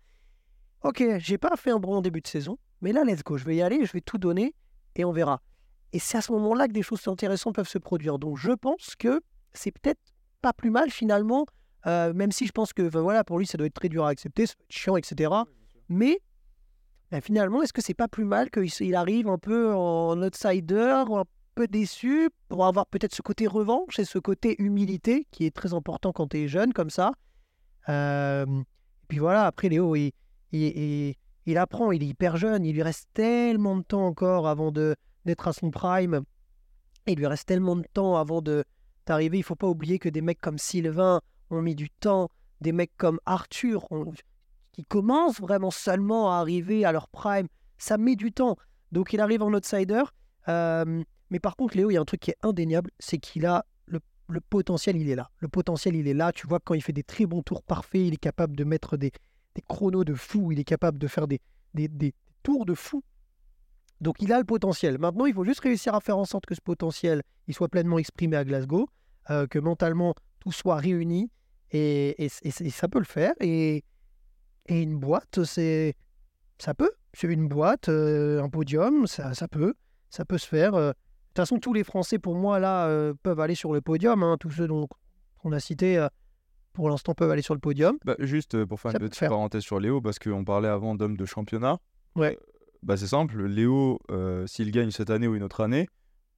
Ok, 0.83 1.03
j'ai 1.19 1.39
pas 1.39 1.57
fait 1.57 1.71
un 1.71 1.79
bon 1.79 2.01
début 2.01 2.21
de 2.21 2.27
saison, 2.27 2.59
mais 2.83 2.93
là, 2.93 3.05
let's 3.05 3.23
go, 3.23 3.37
je 3.39 3.45
vais 3.45 3.57
y 3.57 3.63
aller, 3.63 3.85
je 3.85 3.93
vais 3.93 4.01
tout 4.01 4.19
donner 4.19 4.55
et 4.97 5.05
on 5.05 5.13
verra. 5.13 5.41
Et 5.93 5.99
c'est 5.99 6.19
à 6.19 6.21
ce 6.21 6.33
moment-là 6.33 6.69
que 6.69 6.73
des 6.73 6.83
choses 6.83 7.07
intéressantes 7.07 7.55
peuvent 7.55 7.69
se 7.69 7.79
produire. 7.79 8.19
Donc, 8.19 8.37
je 8.39 8.53
pense 8.53 8.95
que 8.99 9.21
c'est 9.53 9.71
peut-être 9.71 10.01
pas 10.41 10.53
plus 10.53 10.71
mal 10.71 10.91
finalement, 10.91 11.47
euh, 11.87 12.13
même 12.13 12.33
si 12.33 12.47
je 12.47 12.53
pense 12.53 12.73
que 12.73 12.89
ben 12.89 13.01
voilà, 13.01 13.25
pour 13.25 13.39
lui, 13.39 13.47
ça 13.47 13.57
doit 13.59 13.67
être 13.67 13.75
très 13.75 13.89
dur 13.89 14.05
à 14.05 14.09
accepter, 14.09 14.47
ça 14.47 14.55
doit 14.55 14.65
être 14.65 14.73
chiant, 14.75 14.97
etc. 14.97 15.31
Mais 15.89 16.21
ben, 17.11 17.21
finalement, 17.21 17.63
est-ce 17.63 17.73
que 17.73 17.83
c'est 17.83 17.95
pas 17.95 18.09
plus 18.09 18.25
mal 18.25 18.51
qu'il 18.51 18.95
arrive 18.95 19.29
un 19.29 19.39
peu 19.39 19.75
en 19.75 20.21
outsider, 20.23 21.05
un 21.07 21.25
peu 21.55 21.69
déçu, 21.69 22.31
pour 22.49 22.65
avoir 22.65 22.87
peut-être 22.87 23.15
ce 23.15 23.21
côté 23.23 23.47
revanche 23.47 23.99
et 23.99 24.05
ce 24.05 24.19
côté 24.19 24.57
humilité 24.61 25.27
qui 25.31 25.45
est 25.45 25.55
très 25.55 25.75
important 25.75 26.13
quand 26.13 26.29
tu 26.29 26.39
es 26.39 26.49
jeune 26.49 26.73
comme 26.73 26.91
ça? 26.91 27.13
Euh, 27.89 28.47
et 28.47 29.07
puis 29.09 29.19
voilà, 29.19 29.45
après 29.47 29.69
Léo, 29.69 29.95
il, 29.95 30.13
il, 30.53 30.63
il- 30.63 31.15
il 31.47 31.59
apprend, 31.59 31.93
il 31.93 32.03
est 32.03 32.07
hyper 32.07 32.37
jeune, 32.37 32.65
il 32.65 32.75
lui 32.75 32.83
reste 32.83 33.09
tellement 33.15 33.77
de 33.77 33.83
temps 33.83 34.07
encore 34.07 34.49
avant 34.49 34.71
de 34.71 34.97
d'être 35.25 35.49
à 35.49 35.53
son 35.53 35.71
prime. 35.71 36.23
Il 37.07 37.19
lui 37.19 37.27
reste 37.27 37.47
tellement 37.47 37.77
de 37.77 37.85
temps 37.93 38.17
avant 38.17 38.43
de 38.43 38.65
d'arriver. 39.07 39.39
Il 39.39 39.43
faut 39.43 39.57
pas 39.57 39.69
oublier 39.69 39.99
que 39.99 40.09
des 40.09 40.21
mecs 40.21 40.41
comme 40.41 40.59
Sylvain 40.59 41.21
ont 41.51 41.63
mis 41.63 41.75
du 41.75 41.91
temps, 41.91 42.29
des 42.61 42.73
mecs 42.73 42.97
comme 42.97 43.21
Arthur 43.27 43.89
qui 44.73 44.85
commencent 44.85 45.41
vraiment 45.41 45.71
seulement 45.71 46.33
à 46.33 46.37
arriver 46.37 46.85
à 46.85 46.93
leur 46.93 47.09
prime, 47.09 47.47
ça 47.79 47.99
met 47.99 48.17
du 48.17 48.33
temps. 48.33 48.57
Donc 48.91 49.13
il 49.13 49.21
arrive 49.21 49.43
en 49.43 49.53
outsider. 49.53 50.03
Euh, 50.49 51.03
mais 51.31 51.39
par 51.39 51.57
contre, 51.57 51.77
Léo, 51.77 51.91
il 51.91 51.95
y 51.95 51.97
a 51.97 52.01
un 52.01 52.05
truc 52.05 52.21
qui 52.21 52.31
est 52.31 52.37
indéniable, 52.43 52.91
c'est 52.99 53.19
qu'il 53.19 53.47
a 53.47 53.65
le, 53.87 54.01
le 54.29 54.41
potentiel, 54.41 54.97
il 54.97 55.09
est 55.09 55.15
là. 55.15 55.31
Le 55.39 55.49
potentiel, 55.49 55.95
il 55.95 56.09
est 56.09 56.15
là. 56.15 56.33
Tu 56.33 56.47
vois, 56.47 56.59
quand 56.59 56.75
il 56.75 56.83
fait 56.83 56.93
des 56.93 57.03
très 57.03 57.27
bons 57.27 57.43
tours 57.43 57.63
parfaits, 57.63 58.01
il 58.01 58.15
est 58.15 58.19
capable 58.19 58.57
de 58.57 58.65
mettre 58.65 58.97
des, 58.97 59.13
des 59.55 59.63
chronos 59.63 60.05
de 60.05 60.15
fou, 60.15 60.53
il 60.53 60.59
est 60.59 60.65
capable 60.65 60.99
de 60.99 61.07
faire 61.07 61.27
des, 61.29 61.41
des, 61.75 61.89
des 61.89 62.15
tours 62.43 62.65
de 62.67 62.75
fou. 62.75 63.03
Donc 64.01 64.17
il 64.21 64.33
a 64.33 64.39
le 64.39 64.45
potentiel. 64.45 64.99
Maintenant, 64.99 65.27
il 65.27 65.35
faut 65.35 65.45
juste 65.45 65.61
réussir 65.61 65.95
à 65.95 66.01
faire 66.01 66.19
en 66.19 66.25
sorte 66.25 66.47
que 66.47 66.55
ce 66.55 66.61
potentiel 66.61 67.23
il 67.49 67.55
soit 67.55 67.69
pleinement 67.69 67.99
exprimé 67.99 68.37
à 68.37 68.45
Glasgow, 68.45 68.89
euh, 69.31 69.47
que 69.47 69.59
mentalement 69.59 70.15
tout 70.41 70.53
soit 70.53 70.77
réuni, 70.77 71.31
et, 71.71 72.25
et- 72.25 72.31
et- 72.43 72.71
ça 72.71 72.89
peut 72.89 72.99
le 72.99 73.05
faire. 73.05 73.35
Et, 73.41 73.85
une 74.69 74.99
boîte, 74.99 75.45
c'est 75.45 75.95
ça 76.59 76.73
peut. 76.75 76.93
C'est 77.15 77.27
une 77.27 77.49
boîte, 77.49 77.89
euh, 77.89 78.43
un 78.43 78.49
podium, 78.49 79.07
ça, 79.07 79.35
ça 79.35 79.49
peut. 79.49 79.75
Ça 80.09 80.25
peut 80.25 80.39
se 80.39 80.47
faire. 80.47 80.75
euh. 80.75 80.91
De 80.91 80.95
toute 81.29 81.37
façon, 81.37 81.59
tous 81.59 81.73
les 81.73 81.83
Français, 81.85 82.19
pour 82.19 82.37
moi, 82.37 82.61
là, 82.61 82.87
euh, 82.87 83.13
peuvent 83.23 83.41
aller 83.41 83.55
sur 83.57 83.73
le 83.73 83.81
podium. 83.81 84.23
hein. 84.23 84.37
Tous 84.39 84.51
ceux 84.51 84.69
dont 84.69 84.89
on 85.45 85.51
a 85.53 85.59
cités, 85.61 85.99
euh, 85.99 86.09
pour 86.73 86.89
l'instant, 86.89 87.15
peuvent 87.15 87.31
aller 87.31 87.43
sur 87.43 87.55
le 87.55 87.61
podium. 87.61 87.99
Bah, 88.05 88.17
juste 88.19 88.55
euh, 88.55 88.67
pour 88.67 88.81
faire 88.81 88.93
Ça 88.93 88.99
une 88.99 89.05
petite 89.05 89.19
faire. 89.19 89.31
parenthèse 89.31 89.63
sur 89.63 89.81
Léo, 89.81 90.01
parce 90.01 90.19
qu'on 90.19 90.45
parlait 90.45 90.69
avant 90.69 90.95
d'homme 90.95 91.17
de 91.17 91.25
championnat. 91.25 91.79
Ouais. 92.17 92.39
Euh, 92.41 92.47
bah, 92.83 92.97
c'est 92.97 93.07
simple, 93.07 93.45
Léo, 93.45 94.01
euh, 94.11 94.47
s'il 94.47 94.71
gagne 94.71 94.91
cette 94.91 95.11
année 95.11 95.29
ou 95.29 95.35
une 95.35 95.43
autre 95.43 95.61
année, 95.61 95.89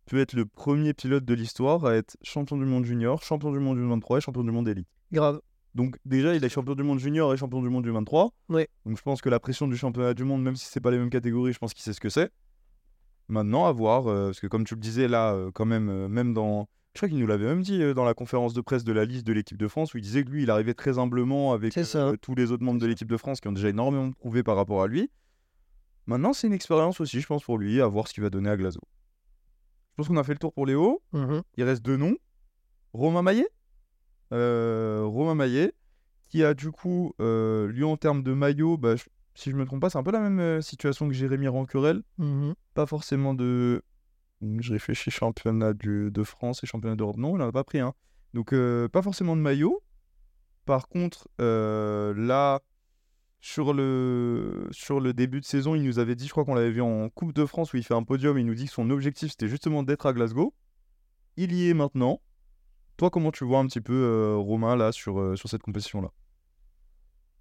peut 0.07 0.19
être 0.19 0.35
le 0.35 0.45
premier 0.45 0.93
pilote 0.93 1.25
de 1.25 1.35
l'histoire 1.35 1.85
à 1.87 1.95
être 1.95 2.17
champion 2.23 2.57
du 2.57 2.65
monde 2.67 2.85
junior, 2.85 3.23
champion 3.23 3.53
du 3.53 3.59
monde 3.59 3.79
du 3.79 3.87
23 3.87 4.19
et 4.19 4.21
champion 4.21 4.45
du 4.45 4.51
monde 4.51 4.69
élite. 4.69 4.89
Grave. 5.13 5.41
Donc 5.75 5.97
déjà, 6.05 6.35
il 6.35 6.45
est 6.45 6.49
champion 6.49 6.75
du 6.75 6.83
monde 6.83 6.99
junior 6.99 7.33
et 7.35 7.37
champion 7.37 7.63
du 7.63 7.69
monde 7.69 7.83
du 7.83 7.91
23. 7.91 8.33
Ouais. 8.51 8.69
Donc 8.87 8.97
je 8.97 9.03
pense 9.03 9.23
que 9.23 9.29
la 9.29 9.41
pression 9.41 9.67
du 9.67 9.77
championnat 9.77 10.15
du 10.15 10.25
monde, 10.25 10.43
même 10.43 10.57
si 10.57 10.67
c'est 10.67 10.81
pas 10.81 10.91
les 10.91 10.99
mêmes 10.99 11.11
catégories, 11.11 11.53
je 11.53 11.59
pense 11.59 11.75
qu'il 11.75 11.83
sait 11.83 11.93
ce 11.93 12.01
que 12.01 12.11
c'est. 12.11 12.31
Maintenant, 13.29 13.65
à 13.65 13.73
voir, 13.73 14.07
euh, 14.07 14.27
parce 14.27 14.41
que 14.41 14.47
comme 14.47 14.65
tu 14.65 14.75
le 14.75 14.81
disais 14.81 15.09
là, 15.09 15.33
euh, 15.33 15.51
quand 15.53 15.65
même, 15.65 15.89
euh, 15.89 16.09
même 16.09 16.35
dans... 16.35 16.69
Je 16.95 17.01
crois 17.01 17.09
qu'il 17.09 17.19
nous 17.19 17.27
l'avait 17.27 17.47
même 17.47 17.63
dit 17.63 17.83
euh, 17.83 17.93
dans 17.93 18.05
la 18.05 18.15
conférence 18.15 18.55
de 18.55 18.61
presse 18.61 18.85
de 18.85 18.93
la 18.93 19.05
liste 19.05 19.27
de 19.27 19.33
l'équipe 19.33 19.59
de 19.59 19.67
France, 19.67 19.95
où 19.95 19.99
il 19.99 20.01
disait 20.03 20.23
que 20.25 20.31
lui, 20.31 20.45
il 20.45 20.51
arrivait 20.51 20.75
très 20.75 20.99
humblement 20.99 21.53
avec 21.53 21.73
euh, 21.99 22.17
tous 22.17 22.35
les 22.37 22.53
autres 22.53 22.63
membres 22.63 22.81
de 22.81 22.87
l'équipe 22.87 23.09
de 23.09 23.17
France 23.17 23.41
qui 23.41 23.49
ont 23.49 23.53
déjà 23.53 23.69
énormément 23.69 24.13
prouvé 24.13 24.43
par 24.45 24.55
rapport 24.57 24.81
à 24.83 24.87
lui. 24.87 25.11
Maintenant, 26.07 26.33
c'est 26.33 26.47
une 26.47 26.53
expérience 26.53 27.01
aussi, 27.01 27.21
je 27.21 27.27
pense, 27.27 27.43
pour 27.43 27.59
lui, 27.59 27.81
à 27.81 27.87
voir 27.89 28.07
ce 28.07 28.15
qu'il 28.15 28.23
va 28.23 28.31
donner 28.31 28.49
à 28.49 28.57
Glasgow. 28.57 28.83
Je 29.91 29.97
pense 29.97 30.09
qu'on 30.09 30.17
a 30.17 30.23
fait 30.25 30.35
le 30.35 30.39
tour 30.39 30.53
pour 30.53 30.67
Léo. 30.67 31.03
Mhm. 31.13 31.43
Il 31.57 31.65
reste 31.65 31.83
deux 31.85 31.97
noms. 31.97 32.17
Romain 32.93 33.23
Maillet. 33.23 33.49
Euh, 34.33 35.03
Romain 35.05 35.35
Maillet, 35.35 35.73
qui 36.29 36.45
a 36.45 36.55
du 36.55 36.71
coup, 36.71 37.13
lui 37.19 37.83
en 37.85 37.97
termes 37.97 38.23
de 38.23 38.33
maillot, 38.33 38.77
bah, 38.77 38.95
je- 38.97 39.05
si 39.35 39.51
je 39.51 39.57
me 39.57 39.65
trompe 39.65 39.81
pas, 39.81 39.91
c'est 39.91 39.99
un 39.99 40.03
peu 40.05 40.13
la 40.13 40.21
même 40.29 40.63
situation 40.63 41.09
que 41.09 41.15
Jérémy 41.15 41.49
Rancurel. 41.49 42.03
Mhm. 42.19 42.55
Pas 42.75 42.87
forcément 42.87 43.35
de. 43.35 43.83
Je 44.61 44.73
réfléchis, 44.73 45.11
championnat 45.11 45.73
de 45.73 46.23
France 46.25 46.63
et 46.65 46.67
championnat 46.67 46.97
d'Europe. 46.97 47.17
Non, 47.17 47.37
il 47.37 47.39
n'en 47.39 47.49
a 47.49 47.53
pas 47.53 47.65
pris 47.65 47.81
un. 47.81 47.95
Donc, 48.35 48.53
euh, 48.53 48.89
pas 48.89 49.01
forcément 49.01 49.37
de 49.37 49.41
maillot. 49.41 49.81
Par 50.67 50.89
contre, 50.89 51.29
euh, 51.41 52.13
là, 52.17 52.61
sur 53.41 53.73
le, 53.73 54.69
sur 54.73 54.99
le 54.99 55.13
début 55.15 55.41
de 55.41 55.45
saison, 55.45 55.77
il 55.77 55.85
nous 55.85 56.01
avait 56.01 56.17
dit, 56.17 56.27
je 56.27 56.33
crois 56.33 56.45
qu'on 56.45 56.55
l'avait 56.55 56.73
vu 56.73 56.83
en 56.83 57.09
Coupe 57.11 57.33
de 57.33 57.47
France 57.47 57.73
où 57.73 57.77
il 57.77 57.85
fait 57.85 57.95
un 57.95 58.03
podium, 58.03 58.37
il 58.39 58.45
nous 58.45 58.55
dit 58.55 58.67
que 58.67 58.73
son 58.73 58.91
objectif 58.91 59.31
c'était 59.31 59.49
justement 59.49 59.83
d'être 59.83 60.07
à 60.07 60.13
Glasgow. 60.13 60.53
Il 61.37 61.53
y 61.53 61.69
est 61.69 61.75
maintenant. 61.75 62.21
Toi, 62.97 63.11
comment 63.11 63.31
tu 63.31 63.45
vois 63.45 63.61
un 63.61 63.67
petit 63.67 63.81
peu 63.81 63.93
euh, 63.93 64.37
Romain 64.37 64.77
là 64.77 64.91
sur, 64.91 65.39
sur 65.39 65.49
cette 65.49 65.63
compétition-là? 65.63 66.11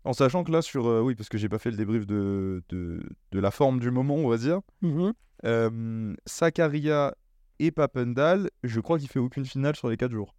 En 0.06 0.14
sachant 0.14 0.44
que 0.44 0.52
là, 0.52 0.62
sur. 0.62 0.88
euh, 0.88 1.02
oui, 1.02 1.16
parce 1.16 1.30
que 1.30 1.38
j'ai 1.38 1.48
pas 1.50 1.60
fait 1.60 1.72
le 1.72 1.78
débrief 1.78 2.06
de, 2.06 2.62
de, 2.70 3.02
de 3.32 3.40
la 3.40 3.52
forme 3.52 3.80
du 3.80 3.90
moment, 3.92 4.16
on 4.16 4.28
va 4.28 4.38
dire. 4.38 4.60
Mhm. 4.82 5.14
Euh, 5.46 6.14
Sakaria 6.26 7.16
et 7.60 7.72
Papendal, 7.72 8.50
je 8.64 8.80
crois 8.80 9.00
qu'il 9.00 9.08
fait 9.10 9.20
aucune 9.20 9.46
finale 9.46 9.76
sur 9.76 9.90
les 9.90 9.98
4 9.98 10.12
jours. 10.12 10.36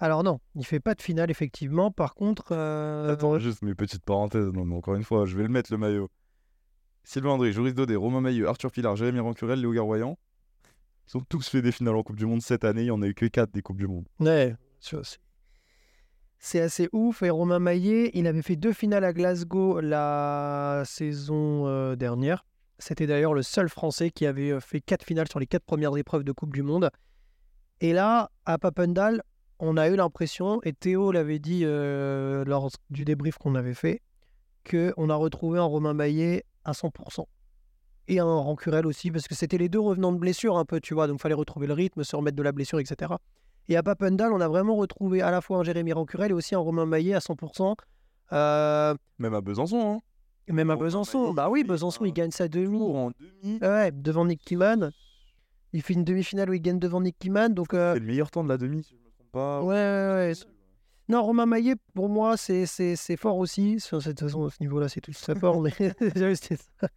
Alors 0.00 0.22
non, 0.24 0.40
il 0.54 0.66
fait 0.66 0.80
pas 0.80 0.94
de 0.94 1.00
finale, 1.02 1.30
effectivement. 1.30 1.90
Par 1.90 2.14
contre... 2.14 2.48
euh, 2.52 3.12
Attends, 3.12 3.38
juste 3.38 3.62
mes 3.62 3.74
petites 3.74 4.04
parenthèses. 4.04 4.50
Non, 4.52 4.64
mais 4.64 4.74
encore 4.74 4.96
une 4.96 5.04
fois, 5.04 5.24
je 5.24 5.36
vais 5.36 5.44
le 5.44 5.48
mettre 5.48 5.72
le 5.72 5.78
maillot. 5.78 6.10
Sylvain 7.04 7.30
André, 7.30 7.52
Joris 7.52 7.74
Daudet, 7.74 7.96
Romain 7.96 8.20
Maillot, 8.20 8.46
Arthur 8.48 8.70
Pilar, 8.72 8.96
Jérémy 8.96 9.20
Rancurel, 9.20 9.60
Léo 9.60 9.72
Garroyan. 9.72 10.18
Ils 11.08 11.16
ont 11.18 11.20
tous 11.28 11.48
fait 11.48 11.60
des 11.62 11.70
finales 11.72 11.96
en 11.96 12.02
Coupe 12.02 12.16
du 12.16 12.26
Monde 12.26 12.40
cette 12.42 12.64
année. 12.64 12.80
Il 12.82 12.86
n'y 12.86 12.90
en 12.90 13.02
a 13.02 13.06
eu 13.06 13.14
que 13.14 13.26
4 13.26 13.52
des 13.52 13.60
Coupes 13.62 13.76
du 13.78 13.86
Monde. 13.86 14.06
Ouais, 14.20 14.56
c'est- 14.80 15.20
c'est 16.44 16.60
assez 16.60 16.90
ouf. 16.92 17.22
Et 17.22 17.30
Romain 17.30 17.58
Maillet, 17.58 18.10
il 18.12 18.26
avait 18.26 18.42
fait 18.42 18.56
deux 18.56 18.74
finales 18.74 19.04
à 19.04 19.14
Glasgow 19.14 19.80
la 19.80 20.82
saison 20.84 21.66
euh, 21.66 21.96
dernière. 21.96 22.44
C'était 22.78 23.06
d'ailleurs 23.06 23.32
le 23.32 23.42
seul 23.42 23.70
Français 23.70 24.10
qui 24.10 24.26
avait 24.26 24.50
euh, 24.50 24.60
fait 24.60 24.82
quatre 24.82 25.04
finales 25.04 25.26
sur 25.26 25.40
les 25.40 25.46
quatre 25.46 25.64
premières 25.64 25.96
épreuves 25.96 26.22
de 26.22 26.32
Coupe 26.32 26.52
du 26.52 26.62
Monde. 26.62 26.90
Et 27.80 27.94
là, 27.94 28.30
à 28.44 28.58
Papendal, 28.58 29.22
on 29.58 29.78
a 29.78 29.88
eu 29.88 29.96
l'impression, 29.96 30.60
et 30.64 30.74
Théo 30.74 31.12
l'avait 31.12 31.38
dit 31.38 31.62
euh, 31.64 32.44
lors 32.44 32.68
du 32.90 33.06
débrief 33.06 33.38
qu'on 33.38 33.54
avait 33.54 33.72
fait, 33.72 34.02
qu'on 34.70 35.08
a 35.08 35.14
retrouvé 35.14 35.58
un 35.58 35.64
Romain 35.64 35.94
Maillet 35.94 36.44
à 36.64 36.72
100%. 36.72 37.24
Et 38.08 38.18
un 38.18 38.24
Rancurel 38.24 38.86
aussi, 38.86 39.10
parce 39.10 39.28
que 39.28 39.34
c'était 39.34 39.56
les 39.56 39.70
deux 39.70 39.80
revenant 39.80 40.12
de 40.12 40.18
blessure 40.18 40.58
un 40.58 40.66
peu, 40.66 40.78
tu 40.80 40.92
vois, 40.92 41.06
donc 41.06 41.22
fallait 41.22 41.34
retrouver 41.34 41.66
le 41.66 41.72
rythme, 41.72 42.04
se 42.04 42.14
remettre 42.14 42.36
de 42.36 42.42
la 42.42 42.52
blessure, 42.52 42.80
etc. 42.80 43.14
Et 43.68 43.76
à 43.76 43.82
Papendal, 43.82 44.32
on 44.32 44.40
a 44.40 44.48
vraiment 44.48 44.76
retrouvé 44.76 45.22
à 45.22 45.30
la 45.30 45.40
fois 45.40 45.58
un 45.58 45.62
Jérémy 45.62 45.92
Rancurel 45.92 46.30
et 46.30 46.34
aussi 46.34 46.54
un 46.54 46.58
Romain 46.58 46.86
Maillet 46.86 47.14
à 47.14 47.18
100%. 47.20 47.74
Euh, 48.32 48.94
Même 49.18 49.34
à 49.34 49.40
Besançon. 49.40 49.96
Hein. 50.48 50.52
même 50.52 50.70
à 50.70 50.74
Romain 50.74 50.84
Besançon. 50.86 51.22
Maillet, 51.22 51.34
Bah 51.34 51.48
oui, 51.50 51.64
Besançon, 51.64 52.04
un 52.04 52.06
il 52.06 52.12
gagne 52.12 52.30
sa 52.30 52.48
demi. 52.48 52.80
En 52.82 53.10
demi. 53.42 53.58
Ouais, 53.62 53.90
devant 53.92 54.24
Nick 54.26 54.42
Kiman. 54.44 54.90
Il 55.72 55.82
fait 55.82 55.94
une 55.94 56.04
demi-finale 56.04 56.50
où 56.50 56.52
il 56.52 56.60
gagne 56.60 56.78
devant 56.78 57.00
Nick 57.00 57.18
Kiman. 57.18 57.52
Donc, 57.52 57.74
euh, 57.74 57.94
C'est 57.94 58.00
le 58.00 58.06
meilleur 58.06 58.30
temps 58.30 58.44
de 58.44 58.48
la 58.48 58.58
demi, 58.58 58.82
si 58.84 58.90
je 58.90 59.00
ne 59.00 59.00
me 59.06 59.10
trompe 59.10 59.30
pas. 59.32 59.62
ouais, 59.62 59.74
ouais, 59.74 60.28
ouais. 60.28 60.32
Non, 61.08 61.22
Romain 61.22 61.46
Maillet, 61.46 61.74
pour 61.94 62.08
moi, 62.08 62.36
c'est 62.36 62.64
c'est- 62.66 62.96
c'est 62.96 63.16
fort 63.16 63.36
aussi. 63.36 63.78
Sur 63.80 64.00
cette 64.02 64.20
façon, 64.20 64.44
à 64.46 64.50
ce 64.50 64.56
niveau-là, 64.60 64.88
c'est 64.88 65.00
tout 65.00 65.12
très 65.12 65.34
fort. 65.34 65.60
mais 65.62 65.70
ça. 66.36 66.88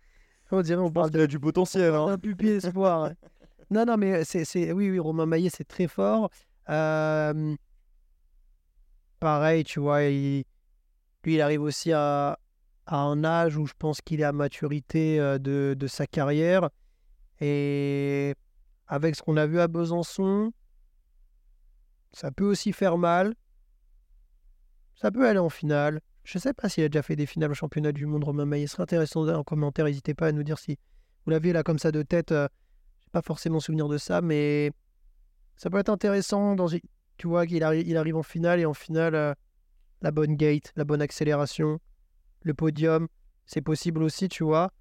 On 0.52 0.62
dirait, 0.62 0.82
on 0.82 0.90
parle 0.92 1.14
a 1.20 1.28
du 1.28 1.40
potentiel. 1.40 1.94
Hein. 1.94 2.06
d'un 2.08 2.18
pupille 2.18 2.52
espoir. 2.52 3.12
Non, 3.70 3.84
non, 3.86 3.98
mais 3.98 4.24
c'est, 4.24 4.46
c'est- 4.46 4.72
oui, 4.72 4.90
oui, 4.90 4.98
Romain 5.00 5.26
Maillet, 5.26 5.50
c'est 5.54 5.68
très 5.68 5.88
fort. 5.88 6.30
Euh, 6.70 7.56
Pareil, 9.20 9.64
tu 9.64 9.80
vois, 9.80 10.04
il- 10.04 10.44
lui, 11.24 11.36
il 11.36 11.42
arrive 11.42 11.62
aussi 11.62 11.92
à, 11.92 12.38
un 12.86 13.24
âge 13.26 13.58
où 13.58 13.66
je 13.66 13.74
pense 13.78 14.00
qu'il 14.00 14.22
est 14.22 14.24
à 14.24 14.32
maturité 14.32 15.20
euh, 15.20 15.38
de, 15.40 15.88
sa 15.88 16.08
carrière. 16.08 16.70
Et 17.42 18.34
avec 18.88 19.16
ce 19.16 19.22
qu'on 19.22 19.36
a 19.38 19.46
vu 19.46 19.60
à 19.60 19.68
Besançon, 19.68 20.54
ça 22.14 22.32
peut 22.32 22.46
aussi 22.46 22.72
faire 22.72 22.98
mal. 22.98 23.34
Ça 24.96 25.12
peut 25.12 25.28
aller 25.28 25.40
en 25.40 25.50
finale. 25.50 26.00
Je 26.24 26.40
sais 26.40 26.54
pas 26.54 26.70
s'il 26.70 26.84
a 26.84 26.90
déjà 26.90 27.02
fait 27.02 27.16
des 27.16 27.26
finales 27.26 27.52
au 27.52 27.56
championnat 27.56 27.92
du 27.92 28.06
monde, 28.06 28.24
Romain 28.24 28.46
Maillet. 28.46 28.68
Ce 28.68 28.74
serait 28.74 28.84
intéressant 28.84 29.28
en 29.28 29.44
commentaire. 29.44 29.86
N'hésitez 29.86 30.14
pas 30.14 30.28
à 30.28 30.32
nous 30.32 30.44
dire 30.44 30.58
si 30.60 30.78
vous 31.26 31.32
l'aviez 31.32 31.54
là 31.54 31.64
comme 31.64 31.80
ça 31.80 31.92
de 31.92 32.04
tête. 32.04 32.32
euh, 32.32 32.48
J'ai 33.02 33.10
pas 33.12 33.22
forcément 33.22 33.60
souvenir 33.60 33.88
de 33.90 33.98
ça, 33.98 34.22
mais 34.22 34.72
ça 35.58 35.70
peut 35.70 35.78
être 35.80 35.90
intéressant 35.90 36.56
dans 36.56 36.68
tu 36.68 37.28
vois 37.28 37.46
qu'il 37.48 37.64
arri- 37.64 37.84
il 37.86 37.98
arrive 37.98 38.16
en 38.16 38.24
finale 38.24 38.60
et 38.60 38.66
en 38.66 38.74
finale, 38.74 39.16
euh, 39.16 39.34
la 40.02 40.12
bonne 40.12 40.36
gate, 40.36 40.72
la 40.76 40.86
bonne 40.86 41.02
accélération, 41.02 41.80
le 42.44 42.54
podium, 42.54 43.08
c'est 43.46 43.62
possible 43.62 44.04
aussi, 44.04 44.30
tu 44.30 44.44
vois. 44.44 44.72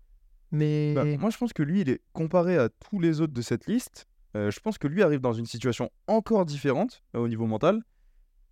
Mais 0.53 0.95
Bah, 0.95 1.05
moi, 1.19 1.31
je 1.31 1.39
pense 1.39 1.53
que 1.53 1.63
lui, 1.63 1.81
il 1.81 1.89
est 1.89 2.01
comparé 2.13 2.57
à 2.57 2.69
tous 2.69 3.01
les 3.01 3.21
autres 3.21 3.33
de 3.33 3.43
cette 3.43 3.67
liste. 3.67 4.07
euh, 4.37 4.51
je 4.51 4.61
pense 4.61 4.77
que 4.79 4.87
lui 4.87 5.03
arrive 5.03 5.21
dans 5.21 5.33
une 5.33 5.47
situation 5.47 5.91
encore 6.07 6.45
différente 6.45 7.03
euh, 7.15 7.21
au 7.21 7.29
niveau 7.29 7.47
mental. 7.47 7.83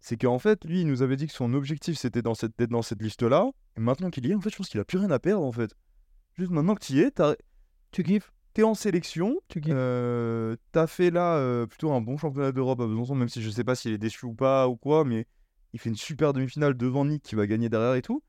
C'est 0.01 0.16
qu'en 0.16 0.39
fait, 0.39 0.64
lui, 0.64 0.81
il 0.83 0.87
nous 0.87 1.03
avait 1.03 1.16
dit 1.16 1.27
que 1.27 1.33
son 1.33 1.53
objectif, 1.55 1.97
c'était 1.99 2.22
dans 2.22 2.35
cette, 2.35 2.59
d'être 2.59 2.70
dans 2.70 2.83
cette 2.83 3.01
liste-là. 3.03 3.51
Et 3.77 3.81
maintenant 3.81 4.11
qu'il 4.11 4.27
y 4.27 4.31
est, 4.31 4.35
en 4.35 4.41
fait, 4.41 4.51
je 4.51 4.57
pense 4.57 4.68
qu'il 4.68 4.81
a 4.81 4.85
plus 4.85 4.99
rien 4.99 5.11
à 5.11 5.18
perdre, 5.18 5.45
en 5.45 5.53
fait. 5.53 5.75
Juste 6.39 6.51
maintenant 6.51 6.75
que 6.75 6.85
tu 6.85 6.95
y 6.95 7.01
es, 7.01 7.12
tu 7.91 8.03
kiffes, 8.03 8.33
t'es 8.55 8.62
en 8.62 8.74
sélection. 8.74 9.36
tu 9.48 9.61
euh, 9.68 10.57
t'as 10.72 10.86
fait 10.86 11.11
là 11.11 11.36
euh, 11.36 11.66
plutôt 11.66 11.92
un 11.92 12.00
bon 12.00 12.16
championnat 12.16 12.52
d'Europe 12.52 12.80
à 12.80 12.86
Besançon, 12.86 13.14
même 13.14 13.28
si 13.28 13.42
je 13.42 13.50
sais 13.50 13.64
pas 13.64 13.74
s'il 13.74 13.92
est 13.92 13.98
déçu 13.98 14.24
ou 14.24 14.34
pas 14.34 14.68
ou 14.68 14.76
quoi, 14.76 15.05
mais 15.05 15.26
il 15.72 15.80
fait 15.80 15.90
une 15.90 15.96
super 15.96 16.32
demi-finale 16.32 16.74
devant 16.76 17.05
Nick 17.05 17.22
qui 17.22 17.34
va 17.34 17.46
gagner 17.46 17.68
derrière 17.68 17.94
et 17.94 18.02
tout. 18.02 18.22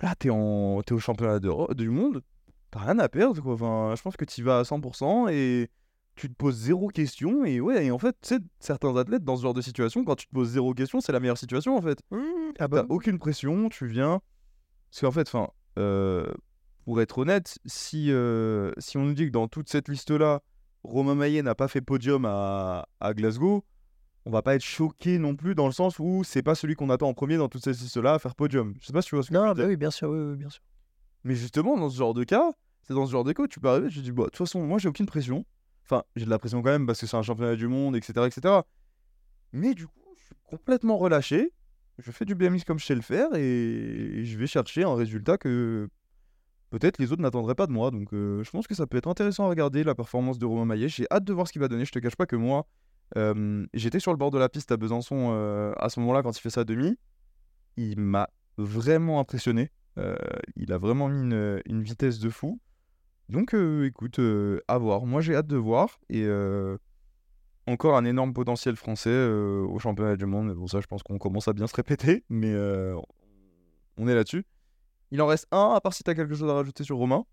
Là, 0.00 0.14
t'es 0.14 0.30
en... 0.30 0.82
t'es 0.82 0.92
au 0.92 0.98
championnat 0.98 1.40
du 1.40 1.88
monde, 1.88 2.22
t'as 2.70 2.80
rien 2.80 2.98
à 2.98 3.08
perdre, 3.08 3.40
quoi. 3.40 3.54
Enfin, 3.54 3.94
je 3.96 4.02
pense 4.02 4.16
que 4.16 4.24
tu 4.24 4.42
vas 4.42 4.58
à 4.58 4.62
100% 4.62 5.32
et 5.32 5.70
tu 6.14 6.28
te 6.28 6.34
poses 6.34 6.56
zéro 6.56 6.88
question. 6.88 7.44
Et 7.44 7.60
ouais, 7.60 7.86
et 7.86 7.90
en 7.90 7.98
fait, 7.98 8.16
tu 8.20 8.28
sais, 8.28 8.38
certains 8.60 8.94
athlètes, 8.96 9.24
dans 9.24 9.36
ce 9.36 9.42
genre 9.42 9.54
de 9.54 9.62
situation, 9.62 10.04
quand 10.04 10.16
tu 10.16 10.26
te 10.26 10.32
poses 10.32 10.50
zéro 10.50 10.74
question, 10.74 11.00
c'est 11.00 11.12
la 11.12 11.20
meilleure 11.20 11.38
situation, 11.38 11.76
en 11.76 11.82
fait. 11.82 12.02
Ah 12.10 12.16
T'as 12.56 12.68
bah, 12.68 12.86
aucune 12.90 13.18
pression, 13.18 13.68
tu 13.68 13.86
viens. 13.86 14.20
Parce 14.90 15.00
qu'en 15.00 15.10
fait, 15.10 15.28
enfin, 15.28 15.48
euh, 15.78 16.30
pour 16.84 17.00
être 17.00 17.18
honnête, 17.18 17.58
si, 17.64 18.10
euh, 18.10 18.72
si 18.78 18.96
on 18.96 19.04
nous 19.04 19.14
dit 19.14 19.26
que 19.26 19.30
dans 19.32 19.48
toute 19.48 19.68
cette 19.68 19.88
liste-là, 19.88 20.42
Romain 20.82 21.14
Maillet 21.14 21.42
n'a 21.42 21.54
pas 21.54 21.68
fait 21.68 21.80
podium 21.80 22.24
à, 22.24 22.88
à 23.00 23.14
Glasgow, 23.14 23.64
on 24.24 24.30
va 24.30 24.42
pas 24.42 24.54
être 24.54 24.62
choqué 24.62 25.18
non 25.18 25.34
plus 25.36 25.54
dans 25.54 25.66
le 25.66 25.72
sens 25.72 25.98
où 25.98 26.22
c'est 26.24 26.42
pas 26.42 26.54
celui 26.54 26.74
qu'on 26.74 26.90
attend 26.90 27.08
en 27.08 27.14
premier 27.14 27.36
dans 27.36 27.48
toute 27.48 27.64
cette 27.64 27.78
liste-là 27.80 28.14
à 28.14 28.18
faire 28.18 28.34
podium. 28.34 28.74
Je 28.80 28.86
sais 28.86 28.92
pas 28.92 29.02
si 29.02 29.08
tu 29.08 29.14
vois 29.16 29.24
ce 29.24 29.30
que 29.30 29.34
je 29.34 29.40
non, 29.40 29.48
veux 29.48 29.54
bah 29.54 29.62
dire. 29.62 29.68
oui, 29.68 29.76
bien 29.76 29.90
sûr, 29.90 30.10
oui, 30.10 30.18
oui, 30.18 30.36
bien 30.36 30.48
sûr. 30.48 30.62
Mais 31.24 31.34
justement, 31.34 31.76
dans 31.76 31.88
ce 31.88 31.96
genre 31.96 32.14
de 32.14 32.24
cas, 32.24 32.52
c'est 32.82 32.94
dans 32.94 33.06
ce 33.06 33.12
genre 33.12 33.24
de 33.24 33.32
cas 33.32 33.44
où 33.44 33.48
tu 33.48 33.60
peux 33.60 33.68
arriver, 33.68 33.90
je 33.90 34.00
dis, 34.00 34.12
bah, 34.12 34.24
de 34.24 34.28
toute 34.28 34.38
façon, 34.38 34.64
moi, 34.64 34.78
j'ai 34.78 34.88
aucune 34.88 35.06
pression. 35.06 35.44
Enfin, 35.84 36.02
j'ai 36.16 36.24
de 36.24 36.30
la 36.30 36.38
pression 36.38 36.62
quand 36.62 36.70
même 36.70 36.86
parce 36.86 37.00
que 37.00 37.06
c'est 37.06 37.16
un 37.16 37.22
championnat 37.22 37.56
du 37.56 37.68
monde, 37.68 37.96
etc., 37.96 38.26
etc. 38.26 38.60
Mais 39.52 39.74
du 39.74 39.86
coup, 39.86 40.14
je 40.16 40.24
suis 40.24 40.34
complètement 40.44 40.96
relâché. 40.98 41.52
Je 41.98 42.10
fais 42.10 42.24
du 42.24 42.34
BMX 42.34 42.64
comme 42.64 42.78
je 42.78 42.86
sais 42.86 42.94
le 42.94 43.02
faire 43.02 43.28
et 43.34 44.24
je 44.24 44.38
vais 44.38 44.46
chercher 44.46 44.84
un 44.84 44.94
résultat 44.94 45.36
que 45.36 45.88
peut-être 46.72 46.98
les 46.98 47.12
autres 47.12 47.22
n'attendraient 47.22 47.54
pas 47.54 47.66
de 47.66 47.72
moi. 47.72 47.90
Donc, 47.90 48.12
euh, 48.12 48.42
je 48.42 48.50
pense 48.50 48.66
que 48.66 48.74
ça 48.74 48.86
peut 48.86 48.96
être 48.96 49.08
intéressant 49.08 49.44
à 49.44 49.48
regarder 49.48 49.84
la 49.84 49.94
performance 49.94 50.38
de 50.38 50.46
Romain 50.46 50.64
Maillet. 50.64 50.88
J'ai 50.88 51.06
hâte 51.10 51.24
de 51.24 51.32
voir 51.32 51.46
ce 51.46 51.52
qu'il 51.52 51.60
va 51.60 51.68
donner. 51.68 51.84
Je 51.84 51.92
te 51.92 51.98
cache 51.98 52.16
pas 52.16 52.26
que 52.26 52.34
moi, 52.34 52.66
euh, 53.16 53.66
j'étais 53.74 54.00
sur 54.00 54.10
le 54.10 54.16
bord 54.16 54.30
de 54.30 54.38
la 54.38 54.48
piste 54.48 54.72
à 54.72 54.78
Besançon 54.78 55.30
euh, 55.32 55.74
à 55.76 55.90
ce 55.90 56.00
moment-là 56.00 56.22
quand 56.22 56.36
il 56.36 56.40
fait 56.40 56.50
sa 56.50 56.64
demi. 56.64 56.96
Il 57.76 58.00
m'a 58.00 58.28
vraiment 58.56 59.20
impressionné. 59.20 59.70
Il 60.56 60.72
a 60.72 60.78
vraiment 60.78 61.08
mis 61.08 61.34
une, 61.66 61.82
vitesse 61.82 62.18
de 62.18 62.30
fou. 62.30 62.58
Donc, 63.28 63.54
écoute, 63.54 64.20
à 64.66 64.78
voir. 64.78 65.04
Moi, 65.04 65.20
j'ai 65.20 65.34
hâte 65.34 65.46
de 65.46 65.56
voir. 65.56 66.00
Et 66.08 66.26
encore 67.66 67.96
un 67.96 68.04
énorme 68.06 68.32
potentiel 68.32 68.76
français 68.76 69.26
au 69.26 69.78
championnat 69.78 70.16
du 70.16 70.26
monde. 70.26 70.54
Bon, 70.54 70.66
ça, 70.66 70.80
je 70.80 70.86
pense 70.86 71.02
qu'on 71.02 71.18
commence 71.18 71.48
à 71.48 71.52
bien 71.52 71.66
se 71.66 71.74
répéter. 71.76 72.24
Mais 72.30 72.54
on 73.98 74.08
est 74.08 74.14
là-dessus. 74.14 74.44
Il 75.12 75.20
en 75.22 75.26
reste 75.26 75.46
un, 75.52 75.74
à 75.74 75.80
part 75.80 75.92
si 75.94 76.02
tu 76.02 76.10
as 76.10 76.14
quelque 76.14 76.34
chose 76.34 76.50
à 76.50 76.54
rajouter 76.54 76.82
sur 76.84 76.96
Romain. 76.96 77.24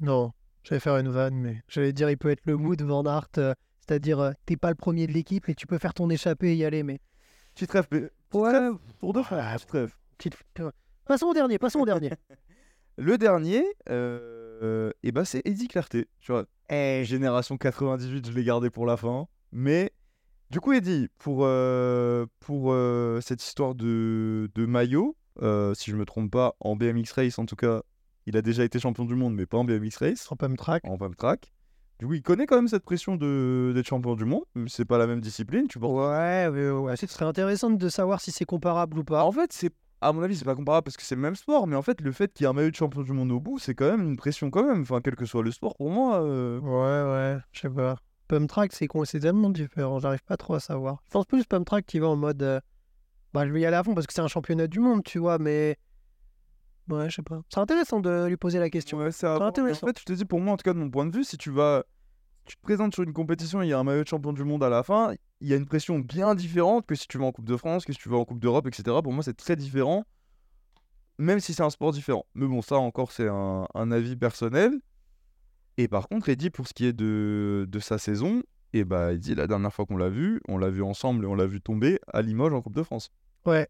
Non, 0.00 0.32
j'allais 0.62 0.80
faire 0.80 0.96
une 0.96 1.08
vanne, 1.08 1.36
mais 1.36 1.62
j'allais 1.68 1.92
dire 1.92 2.10
il 2.10 2.18
peut 2.18 2.28
être 2.30 2.44
le 2.44 2.54
Wood 2.54 2.82
Van 2.82 3.04
Aert, 3.06 3.28
euh, 3.38 3.54
c'est-à-dire 3.80 4.20
euh, 4.20 4.32
t'es 4.44 4.56
pas 4.56 4.68
le 4.70 4.74
premier 4.74 5.06
de 5.06 5.12
l'équipe 5.12 5.48
et 5.48 5.54
tu 5.54 5.66
peux 5.66 5.78
faire 5.78 5.94
ton 5.94 6.10
échappée 6.10 6.48
et 6.52 6.56
y 6.56 6.64
aller, 6.64 6.82
mais 6.82 7.00
Petite 7.54 7.70
rêve, 7.72 7.86
mais- 7.90 8.10
ouais, 8.34 8.68
pour 8.98 9.12
deux 9.14 9.22
frères. 9.22 9.54
Petite 9.54 9.70
rêve. 9.70 9.94
petite- 10.18 10.36
Passons 11.06 11.26
au 11.28 11.34
dernier, 11.34 11.58
passons 11.58 11.78
au 11.80 11.86
dernier. 11.86 12.10
Le 12.98 13.16
dernier, 13.16 13.64
euh, 13.90 14.90
et 15.02 15.12
bah, 15.12 15.24
c'est 15.24 15.42
Eddie 15.46 15.68
Clarté. 15.68 16.08
Tu 16.20 16.32
vois, 16.32 16.46
Eh, 16.70 17.02
Génération 17.04 17.56
98, 17.56 18.26
je 18.26 18.32
l'ai 18.32 18.42
gardé 18.44 18.70
pour 18.70 18.86
la 18.86 18.96
fin. 18.96 19.28
Mais 19.52 19.92
du 20.50 20.60
coup, 20.60 20.72
Eddie, 20.72 21.08
pour, 21.18 21.40
euh, 21.44 22.26
pour 22.40 22.74
cette 23.22 23.42
histoire 23.44 23.74
de, 23.74 24.50
de 24.54 24.66
maillot, 24.66 25.14
euh, 25.42 25.74
si 25.74 25.90
je 25.90 25.96
me 25.96 26.04
trompe 26.04 26.30
pas, 26.30 26.54
en 26.60 26.76
BMX 26.76 27.12
Race 27.12 27.38
en 27.38 27.46
tout 27.46 27.56
cas, 27.56 27.82
il 28.26 28.36
a 28.36 28.42
déjà 28.42 28.64
été 28.64 28.78
champion 28.78 29.04
du 29.04 29.14
monde, 29.14 29.34
mais 29.34 29.46
pas 29.46 29.58
en 29.58 29.64
BMX 29.64 29.96
Race, 29.98 30.26
en 30.30 30.36
pump 30.36 30.56
track. 30.56 30.84
en 30.86 30.96
pump 30.98 31.16
track. 31.16 31.52
Du 31.98 32.06
coup, 32.06 32.14
il 32.14 32.22
connaît 32.22 32.44
quand 32.46 32.56
même 32.56 32.68
cette 32.68 32.84
pression 32.84 33.16
de- 33.16 33.72
d'être 33.74 33.86
champion 33.86 34.14
du 34.16 34.24
monde, 34.26 34.42
mais 34.54 34.68
c'est 34.68 34.84
pas 34.84 34.98
la 34.98 35.06
même 35.06 35.20
discipline, 35.20 35.66
tu 35.68 35.78
vois. 35.78 36.10
Ouais, 36.10 36.48
ouais, 36.48 36.70
ouais, 36.70 36.96
ce 36.96 37.06
serait 37.06 37.24
intéressant 37.24 37.70
de 37.70 37.88
savoir 37.88 38.20
si 38.20 38.32
c'est 38.32 38.44
comparable 38.44 38.98
ou 38.98 39.04
pas. 39.04 39.24
En 39.24 39.32
fait, 39.32 39.52
c'est 39.52 39.70
à 40.02 40.12
mon 40.12 40.22
avis, 40.22 40.36
c'est 40.36 40.44
pas 40.44 40.54
comparable 40.54 40.84
parce 40.84 40.96
que 40.98 41.02
c'est 41.02 41.14
le 41.14 41.22
même 41.22 41.36
sport, 41.36 41.66
mais 41.66 41.74
en 41.74 41.80
fait, 41.80 42.02
le 42.02 42.12
fait 42.12 42.30
qu'il 42.32 42.44
y 42.44 42.46
ait 42.46 42.50
un 42.50 42.52
maillot 42.52 42.70
de 42.70 42.76
champion 42.76 43.00
du 43.02 43.12
monde 43.12 43.32
au 43.32 43.40
bout, 43.40 43.58
c'est 43.58 43.74
quand 43.74 43.90
même 43.90 44.02
une 44.02 44.16
pression 44.16 44.50
quand 44.50 44.62
même. 44.66 44.82
Enfin, 44.82 45.00
quel 45.02 45.16
que 45.16 45.24
soit 45.24 45.42
le 45.42 45.50
sport, 45.52 45.74
pour 45.74 45.90
moi. 45.90 46.20
euh, 46.22 46.60
Ouais, 46.60 47.36
ouais, 47.36 47.40
je 47.52 47.60
sais 47.60 47.70
pas. 47.70 47.96
Pump 48.28 48.46
track, 48.48 48.72
c'est 48.74 48.88
con- 48.88 49.04
tellement 49.04 49.48
différent, 49.48 49.98
j'arrive 49.98 50.22
pas 50.24 50.36
trop 50.36 50.54
à 50.54 50.60
savoir. 50.60 51.00
Je 51.06 51.10
pense 51.12 51.24
plus 51.24 51.44
pump 51.46 51.64
track 51.64 51.86
qui 51.86 51.98
va 51.98 52.08
en 52.08 52.16
mode. 52.16 52.42
euh, 52.42 52.60
Bah, 53.36 53.46
je 53.46 53.52
vais 53.52 53.60
y 53.60 53.66
aller 53.66 53.76
à 53.76 53.84
fond 53.84 53.94
parce 53.94 54.06
que 54.06 54.14
c'est 54.14 54.22
un 54.22 54.28
championnat 54.28 54.66
du 54.66 54.80
monde, 54.80 55.04
tu 55.04 55.18
vois, 55.18 55.38
mais. 55.38 55.76
Ouais, 56.88 57.10
je 57.10 57.16
sais 57.16 57.22
pas. 57.22 57.42
C'est 57.52 57.60
intéressant 57.60 58.00
de 58.00 58.28
lui 58.28 58.38
poser 58.38 58.58
la 58.58 58.70
question. 58.70 58.96
Ouais, 58.96 59.12
c'est 59.12 59.26
intéressant. 59.26 59.84
En 59.84 59.88
fait, 59.88 60.00
je 60.00 60.04
te 60.06 60.12
dis, 60.14 60.24
pour 60.24 60.40
moi, 60.40 60.54
en 60.54 60.56
tout 60.56 60.62
cas, 60.62 60.72
de 60.72 60.78
mon 60.78 60.88
point 60.88 61.04
de 61.04 61.14
vue, 61.14 61.22
si 61.22 61.36
tu 61.36 61.50
vas. 61.50 61.84
Tu 62.46 62.56
te 62.56 62.62
présentes 62.62 62.94
sur 62.94 63.02
une 63.02 63.12
compétition, 63.12 63.60
il 63.60 63.68
y 63.68 63.74
a 63.74 63.78
un 63.78 63.84
maillot 63.84 64.04
de 64.04 64.08
champion 64.08 64.32
du 64.32 64.42
monde 64.42 64.62
à 64.64 64.70
la 64.70 64.82
fin, 64.82 65.12
il 65.40 65.48
y 65.48 65.52
a 65.52 65.56
une 65.56 65.66
pression 65.66 65.98
bien 65.98 66.34
différente 66.34 66.86
que 66.86 66.94
si 66.94 67.08
tu 67.08 67.18
vas 67.18 67.24
en 67.26 67.32
Coupe 67.32 67.44
de 67.44 67.56
France, 67.56 67.84
que 67.84 67.92
si 67.92 67.98
tu 67.98 68.08
vas 68.08 68.16
en 68.16 68.24
Coupe 68.24 68.38
d'Europe, 68.38 68.68
etc. 68.68 68.84
Pour 69.02 69.12
moi, 69.12 69.22
c'est 69.22 69.36
très 69.36 69.56
différent, 69.56 70.04
même 71.18 71.40
si 71.40 71.52
c'est 71.52 71.64
un 71.64 71.70
sport 71.70 71.90
différent. 71.92 72.24
Mais 72.34 72.46
bon, 72.46 72.62
ça 72.62 72.76
encore, 72.76 73.10
c'est 73.10 73.28
un, 73.28 73.66
un 73.74 73.90
avis 73.90 74.16
personnel. 74.16 74.72
Et 75.76 75.88
par 75.88 76.08
contre, 76.08 76.28
Eddie, 76.28 76.50
pour 76.50 76.68
ce 76.68 76.72
qui 76.72 76.86
est 76.86 76.92
de, 76.94 77.66
de 77.68 77.78
sa 77.80 77.98
saison, 77.98 78.42
et 78.72 78.84
bah, 78.84 79.12
Eddie, 79.12 79.34
la 79.34 79.48
dernière 79.48 79.72
fois 79.72 79.84
qu'on 79.84 79.96
l'a 79.96 80.08
vu, 80.08 80.40
on 80.46 80.56
l'a 80.56 80.70
vu 80.70 80.84
ensemble 80.84 81.24
et 81.24 81.26
on 81.26 81.34
l'a 81.34 81.46
vu 81.46 81.60
tomber 81.60 81.98
à 82.12 82.22
Limoges 82.22 82.52
en 82.52 82.62
Coupe 82.62 82.76
de 82.76 82.82
France. 82.82 83.10
Ouais, 83.46 83.66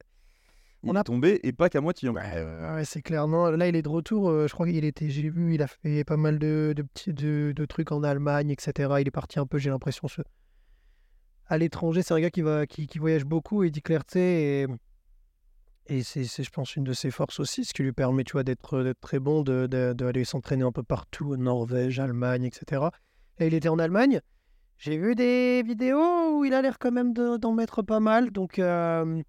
Il 0.83 0.91
On 0.91 0.95
est 0.95 0.99
a- 0.99 1.05
tombé 1.05 1.41
et 1.43 1.53
pas 1.53 1.69
qu'à 1.69 1.81
moitié. 1.81 2.09
Ouais, 2.09 2.21
ouais, 2.21 2.71
ouais, 2.75 2.85
c'est 2.85 3.03
clair. 3.03 3.27
Non, 3.29 3.51
là, 3.51 3.69
il 3.69 3.77
est 3.77 3.83
de 3.83 3.89
retour. 3.89 4.29
euh, 4.31 4.47
je 4.49 4.55
crois 4.55 4.67
qu'il 4.67 4.85
était, 4.85 5.09
j'ai 5.11 5.29
vu, 5.29 5.55
il 5.55 5.63
a 5.63 5.67
fait 5.67 6.05
pas 6.05 6.17
mal 6.17 6.39
de, 6.39 6.73
de 6.77 6.83
petits 6.83 7.13
de, 7.13 7.53
de 7.55 7.65
trucs 7.65 7.93
en 7.93 8.03
Allemagne, 8.03 8.51
etc. 8.51 9.01
Il 9.01 9.09
est 9.09 9.11
parti 9.11 9.39
un 9.39 9.47
peu, 9.47 9.59
j'ai 9.59 9.71
l'impression, 9.71 10.09
ce- 10.09 10.23
à 11.47 11.59
l'étranger. 11.59 12.03
C'est 12.03 12.15
un 12.15 12.21
gars 12.21 12.31
qui, 12.31 12.43
va, 12.43 12.67
qui, 12.67 12.87
qui 12.87 12.99
voyage 12.99 13.25
beaucoup 13.25 13.63
et 13.65 13.71
dit 13.71 13.83
clarté. 13.83 14.63
Et, 14.63 14.67
et 15.89 16.03
c'est, 16.03 16.25
je 16.25 16.51
pense, 16.51 16.75
une 16.77 16.85
de 16.85 16.93
ses 16.93 17.11
forces 17.11 17.39
aussi, 17.41 17.65
ce 17.65 17.73
qui 17.73 17.83
lui 17.83 17.93
permet, 17.93 18.25
tu 18.25 18.33
vois, 18.33 18.43
d'être, 18.45 18.93
très 19.01 19.19
bon, 19.21 19.43
de, 19.43 19.67
de- 19.67 19.93
d'aller 19.93 20.25
s'entraîner 20.25 20.65
un 20.65 20.73
peu 20.73 20.83
partout, 20.83 21.37
Norvège, 21.37 22.01
Allemagne, 22.01 22.45
etc. 22.45 22.91
Là, 23.39 23.47
il 23.47 23.55
était 23.55 23.69
en 23.69 23.79
Allemagne. 23.79 24.21
J'ai 24.79 24.99
vu 24.99 25.15
des 25.15 25.63
vidéos 25.65 26.39
où 26.39 26.45
il 26.45 26.53
a 26.55 26.61
l'air 26.61 26.79
quand 26.79 26.93
même 26.93 27.13
de- 27.13 27.37
d'en 27.39 27.53
mettre 27.53 27.83
pas 27.83 28.01
mal. 28.01 28.31
Donc, 28.31 28.59
euh, 28.59 29.23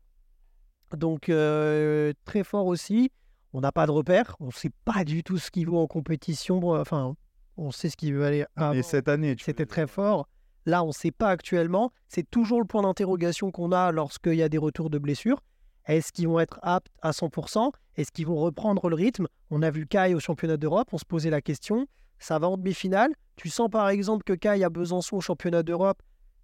donc 0.95 1.29
euh, 1.29 2.13
très 2.25 2.43
fort 2.43 2.67
aussi. 2.67 3.11
On 3.53 3.61
n'a 3.61 3.71
pas 3.71 3.85
de 3.85 3.91
repère. 3.91 4.35
On 4.39 4.47
ne 4.47 4.51
sait 4.51 4.71
pas 4.85 5.03
du 5.03 5.23
tout 5.23 5.37
ce 5.37 5.51
qu'il 5.51 5.67
vaut 5.67 5.79
en 5.79 5.87
compétition. 5.87 6.57
Bon, 6.59 6.79
Enfin, 6.79 7.15
on 7.57 7.71
sait 7.71 7.89
ce 7.89 7.97
qu'il 7.97 8.13
veut 8.13 8.25
aller 8.25 8.45
avant. 8.55 8.73
Et 8.73 8.83
cette 8.83 9.07
année, 9.07 9.35
tu 9.35 9.43
C'était 9.43 9.65
très 9.65 9.87
fort. 9.87 10.27
Là, 10.65 10.83
on 10.83 10.87
ne 10.87 10.91
sait 10.91 11.11
pas 11.11 11.29
actuellement. 11.29 11.91
C'est 12.07 12.29
toujours 12.29 12.59
le 12.59 12.67
point 12.67 12.81
d'interrogation 12.81 13.51
qu'on 13.51 13.71
a 13.71 13.91
lorsqu'il 13.91 14.35
y 14.35 14.43
a 14.43 14.49
des 14.49 14.57
retours 14.57 14.89
de 14.89 14.97
blessures. 14.97 15.41
Est-ce 15.85 16.11
qu'ils 16.11 16.27
vont 16.27 16.39
être 16.39 16.59
aptes 16.61 16.91
à 17.01 17.11
100% 17.11 17.71
Est-ce 17.95 18.11
qu'ils 18.11 18.27
vont 18.27 18.35
reprendre 18.35 18.89
le 18.89 18.95
rythme? 18.95 19.27
On 19.49 19.61
a 19.61 19.71
vu 19.71 19.87
Kai 19.87 20.13
au 20.13 20.19
championnat 20.19 20.57
d'Europe, 20.57 20.89
on 20.91 20.97
se 20.97 21.05
posait 21.05 21.29
la 21.29 21.41
question. 21.41 21.87
Ça 22.19 22.37
va 22.39 22.49
en 22.49 22.57
demi-finale? 22.57 23.13
Tu 23.37 23.49
sens 23.49 23.69
par 23.69 23.87
exemple 23.87 24.23
que 24.23 24.33
Kai 24.33 24.63
à 24.63 24.69
Besançon 24.69 25.17
au 25.17 25.21
championnat 25.21 25.63
d'Europe, 25.63 26.01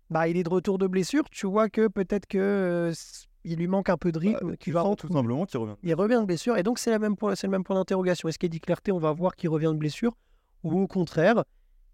bah, 0.09 0.27
il 0.27 0.37
est 0.37 0.43
de 0.43 0.49
retour 0.49 0.77
de 0.77 0.87
blessure. 0.87 1.23
Tu 1.29 1.45
vois 1.47 1.67
que 1.67 1.87
peut-être 1.87 2.27
que 2.27 2.37
euh, 2.37 2.93
il 3.45 3.57
lui 3.57 3.67
manque 3.67 3.89
un 3.89 3.97
peu 3.97 4.11
de 4.11 4.19
rythme. 4.19 4.49
Bah, 4.51 4.55
qu'il 4.57 4.57
tu 4.57 4.71
va 4.71 4.83
sens 4.83 4.97
tout 4.97 5.07
simplement 5.11 5.45
revient. 5.53 5.75
Il 5.83 5.93
revient 5.95 6.19
de 6.21 6.25
blessure. 6.25 6.57
Et 6.57 6.63
donc, 6.63 6.79
c'est, 6.79 6.91
la 6.91 6.99
même 6.99 7.15
point- 7.15 7.35
c'est 7.35 7.47
le 7.47 7.51
même 7.51 7.63
point 7.63 7.75
d'interrogation. 7.75 8.29
Est-ce 8.29 8.39
qu'Eddie 8.39 8.59
Clarté, 8.59 8.91
on 8.91 8.99
va 8.99 9.11
voir 9.11 9.35
qu'il 9.35 9.49
revient 9.49 9.71
de 9.73 9.77
blessure 9.77 10.13
Ou 10.63 10.79
au 10.81 10.87
contraire, 10.87 11.43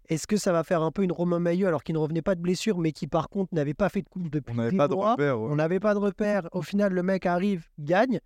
est-ce 0.08 0.26
que 0.26 0.36
ça 0.36 0.52
va 0.52 0.64
faire 0.64 0.82
un 0.82 0.90
peu 0.90 1.02
une 1.02 1.12
Romain 1.12 1.38
Maillot 1.38 1.66
alors 1.68 1.82
qu'il 1.84 1.94
ne 1.94 1.98
revenait 2.00 2.22
pas 2.22 2.34
de 2.34 2.40
blessure, 2.40 2.78
mais 2.78 2.92
qui 2.92 3.06
par 3.06 3.28
contre 3.28 3.54
n'avait 3.54 3.74
pas 3.74 3.88
fait 3.88 4.02
de 4.02 4.08
course 4.08 4.30
depuis 4.30 4.52
On 4.52 4.56
n'avait 4.56 4.70
des 4.72 4.76
pas 4.76 4.88
de 4.88 4.94
repère. 4.94 5.40
ouais. 5.40 5.48
On 5.50 5.56
n'avait 5.56 5.80
pas 5.80 5.94
de 5.94 5.98
repère. 6.00 6.48
Au 6.52 6.62
final, 6.62 6.92
le 6.92 7.02
mec 7.02 7.26
arrive, 7.26 7.66
gagne. 7.78 8.20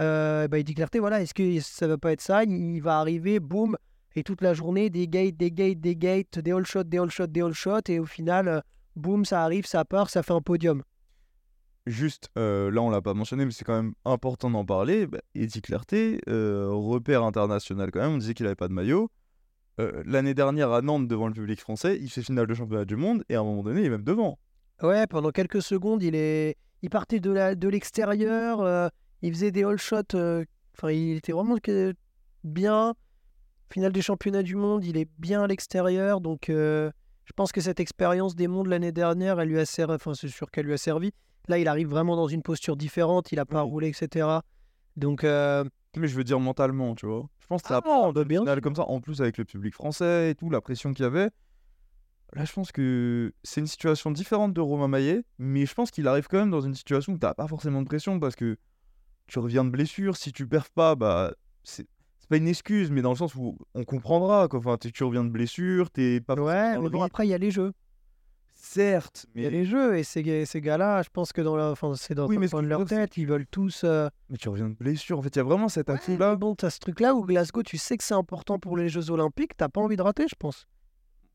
Euh, 0.00 0.46
bah, 0.48 0.58
Eddie 0.58 0.74
Clarté, 0.74 0.98
voilà, 1.00 1.20
est-ce 1.22 1.34
que 1.34 1.60
ça 1.60 1.86
va 1.88 1.98
pas 1.98 2.12
être 2.12 2.20
ça? 2.20 2.44
Il 2.44 2.80
va 2.80 2.98
arriver, 3.00 3.40
boum, 3.40 3.76
et 4.14 4.22
toute 4.22 4.42
la 4.42 4.54
journée, 4.54 4.90
des 4.90 5.08
gates, 5.08 5.36
des 5.36 5.50
gates, 5.50 5.80
des 5.80 5.96
gates, 5.96 6.38
des 6.38 6.52
all 6.52 6.64
shots, 6.64 6.84
des 6.84 6.98
all 6.98 7.10
shots, 7.10 7.26
des 7.26 7.42
all 7.42 7.52
shots, 7.52 7.88
et 7.88 7.98
au 7.98 8.06
final, 8.06 8.46
euh, 8.48 8.60
boum, 8.96 9.24
ça 9.24 9.42
arrive, 9.42 9.66
ça 9.66 9.84
part, 9.84 10.08
ça 10.10 10.22
fait 10.22 10.32
un 10.32 10.40
podium. 10.40 10.82
Juste, 11.88 12.28
euh, 12.36 12.70
là 12.70 12.82
on 12.82 12.90
l'a 12.90 13.00
pas 13.00 13.14
mentionné, 13.14 13.46
mais 13.46 13.50
c'est 13.50 13.64
quand 13.64 13.74
même 13.74 13.94
important 14.04 14.50
d'en 14.50 14.64
parler. 14.64 15.06
Bah, 15.06 15.20
Eddie 15.34 15.62
Clarté, 15.62 16.20
euh, 16.28 16.68
repère 16.70 17.22
international 17.22 17.90
quand 17.90 18.00
même, 18.00 18.12
on 18.12 18.18
disait 18.18 18.34
qu'il 18.34 18.44
avait 18.44 18.54
pas 18.54 18.68
de 18.68 18.74
maillot. 18.74 19.10
Euh, 19.80 20.02
L'année 20.04 20.34
dernière 20.34 20.70
à 20.70 20.82
Nantes, 20.82 21.08
devant 21.08 21.28
le 21.28 21.32
public 21.32 21.58
français, 21.60 21.98
il 21.98 22.10
fait 22.10 22.22
finale 22.22 22.46
de 22.46 22.52
championnat 22.52 22.84
du 22.84 22.96
monde 22.96 23.24
et 23.30 23.36
à 23.36 23.40
un 23.40 23.44
moment 23.44 23.62
donné, 23.62 23.80
il 23.80 23.86
est 23.86 23.90
même 23.90 24.04
devant. 24.04 24.38
Ouais, 24.82 25.06
pendant 25.06 25.30
quelques 25.30 25.62
secondes, 25.62 26.02
il 26.02 26.14
est, 26.14 26.56
il 26.82 26.90
partait 26.90 27.20
de 27.20 27.30
la, 27.30 27.54
de 27.54 27.68
l'extérieur, 27.68 28.90
il 29.22 29.32
faisait 29.32 29.50
des 29.50 29.64
all 29.64 29.78
shots. 29.78 30.14
Enfin, 30.14 30.90
il 30.90 31.16
était 31.16 31.32
vraiment 31.32 31.56
bien. 32.44 32.94
Finale 33.72 33.92
des 33.92 34.02
championnats 34.02 34.42
du 34.42 34.56
monde, 34.56 34.84
il 34.84 34.98
est 34.98 35.08
bien 35.18 35.42
à 35.42 35.46
l'extérieur, 35.46 36.20
donc 36.20 36.46
je 36.48 37.32
pense 37.34 37.50
que 37.50 37.62
cette 37.62 37.80
expérience 37.80 38.36
des 38.36 38.46
mondes 38.46 38.66
l'année 38.66 38.92
dernière, 38.92 39.40
elle 39.40 39.48
lui 39.48 39.58
a 39.58 39.64
servi. 39.64 39.94
Enfin, 39.94 40.12
c'est 40.12 40.28
sûr 40.28 40.50
qu'elle 40.50 40.66
lui 40.66 40.74
a 40.74 40.78
servi. 40.78 41.12
Là, 41.48 41.58
il 41.58 41.66
arrive 41.68 41.88
vraiment 41.88 42.16
dans 42.16 42.28
une 42.28 42.42
posture 42.42 42.76
différente. 42.76 43.32
Il 43.32 43.38
a 43.38 43.46
pas 43.46 43.64
Oui. 43.64 43.70
roulé, 43.70 43.88
etc. 43.88 44.28
Donc, 44.96 45.24
euh, 45.24 45.64
Mais 45.96 46.06
je 46.08 46.16
veux 46.16 46.24
dire 46.24 46.38
mentalement, 46.40 46.94
tu 46.94 47.06
vois. 47.06 47.28
Je 47.40 47.46
pense 47.46 47.62
que 47.62 47.68
ça 47.68 47.80
ah, 47.84 48.12
bah, 48.12 48.24
bien 48.24 48.44
comme 48.60 48.76
ça, 48.76 48.82
en 48.82 49.00
plus 49.00 49.20
avec 49.22 49.38
le 49.38 49.44
public 49.44 49.74
français 49.74 50.30
et 50.30 50.34
tout, 50.34 50.50
la 50.50 50.60
pression 50.60 50.92
qu'il 50.92 51.04
y 51.04 51.06
avait. 51.06 51.30
Là, 52.34 52.44
je 52.44 52.52
pense 52.52 52.72
que 52.72 53.32
c'est 53.42 53.62
une 53.62 53.66
situation 53.66 54.10
différente 54.10 54.52
de 54.52 54.60
Romain 54.60 54.88
Maillet, 54.88 55.24
mais 55.38 55.64
je 55.64 55.72
pense 55.72 55.90
qu'il 55.90 56.06
arrive 56.06 56.26
quand 56.28 56.38
même 56.38 56.50
dans 56.50 56.60
une 56.60 56.74
situation 56.74 57.14
où 57.14 57.18
t'as 57.18 57.32
pas 57.32 57.48
forcément 57.48 57.80
de 57.80 57.86
pression 57.86 58.20
parce 58.20 58.36
que 58.36 58.58
tu 59.28 59.38
reviens 59.38 59.64
de 59.64 59.70
blessure. 59.70 60.16
Si 60.16 60.32
tu 60.32 60.46
perds 60.46 60.68
pas, 60.70 60.94
bah, 60.94 61.32
c'est 61.64 61.86
pas 62.28 62.36
une 62.36 62.48
excuse, 62.48 62.90
mais 62.90 63.00
dans 63.00 63.10
le 63.10 63.16
sens 63.16 63.34
où 63.34 63.56
on 63.74 63.84
comprendra. 63.84 64.48
Quoi. 64.48 64.58
Enfin, 64.58 64.76
tu 64.76 65.04
reviens 65.04 65.24
de 65.24 65.30
blessure, 65.30 65.90
t'es 65.90 66.20
pas 66.20 66.34
Ouais, 66.34 66.78
mais 66.78 66.90
bon, 66.90 67.02
après, 67.02 67.26
il 67.26 67.30
y 67.30 67.34
a 67.34 67.38
les 67.38 67.50
jeux. 67.50 67.72
Certes, 68.60 69.26
mais, 69.36 69.48
les 69.50 69.64
jeux, 69.64 69.96
et 69.96 70.02
ces, 70.02 70.44
ces 70.44 70.60
gars-là, 70.60 71.02
je 71.02 71.08
pense 71.12 71.32
que 71.32 71.40
dans 71.40 71.54
leur, 71.56 71.70
enfin, 71.70 71.92
c'est 71.94 72.14
dans 72.14 72.26
Oui, 72.26 72.38
mais 72.38 72.48
veux 72.48 72.60
leur 72.62 72.84
tête, 72.84 73.16
ils 73.16 73.26
veulent 73.26 73.46
tous. 73.46 73.82
euh, 73.84 74.08
mais 74.30 74.36
tu 74.36 74.48
reviens 74.48 74.68
de 74.68 74.74
blessure. 74.74 75.18
En 75.18 75.22
fait, 75.22 75.28
il 75.28 75.36
y 75.38 75.40
a 75.40 75.44
vraiment 75.44 75.68
cet 75.68 75.88
Ouais, 75.88 75.94
atout-là. 75.94 76.32
mais 76.32 76.36
bon, 76.36 76.56
t'as 76.56 76.68
ce 76.70 76.80
truc-là 76.80 77.14
où 77.14 77.24
Glasgow, 77.24 77.62
tu 77.62 77.78
sais 77.78 77.96
que 77.96 78.02
c'est 78.02 78.14
important 78.14 78.58
pour 78.58 78.76
les 78.76 78.88
Jeux 78.88 79.10
Olympiques, 79.10 79.56
t'as 79.56 79.68
pas 79.68 79.80
envie 79.80 79.96
de 79.96 80.02
rater, 80.02 80.26
je 80.28 80.34
pense. 80.36 80.66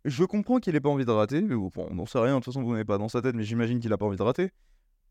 Je 0.04 0.26
comprends 0.26 0.60
qu'il 0.60 0.76
ait 0.76 0.82
pas 0.82 0.90
envie 0.90 1.06
de 1.06 1.12
rater, 1.12 1.42
mais 1.42 1.56
bon, 1.56 1.72
on 1.78 1.96
n'en 1.96 2.06
sait 2.06 2.20
rien, 2.20 2.34
de 2.34 2.40
toute 2.44 2.54
façon, 2.54 2.62
vous 2.62 2.74
n'avez 2.74 2.84
pas 2.84 2.98
dans 2.98 3.08
sa 3.08 3.22
tête, 3.22 3.36
mais 3.36 3.44
j'imagine 3.44 3.80
qu'il 3.80 3.94
a 3.94 3.98
pas 3.98 4.06
envie 4.06 4.18
de 4.18 4.24
rater. 4.24 4.52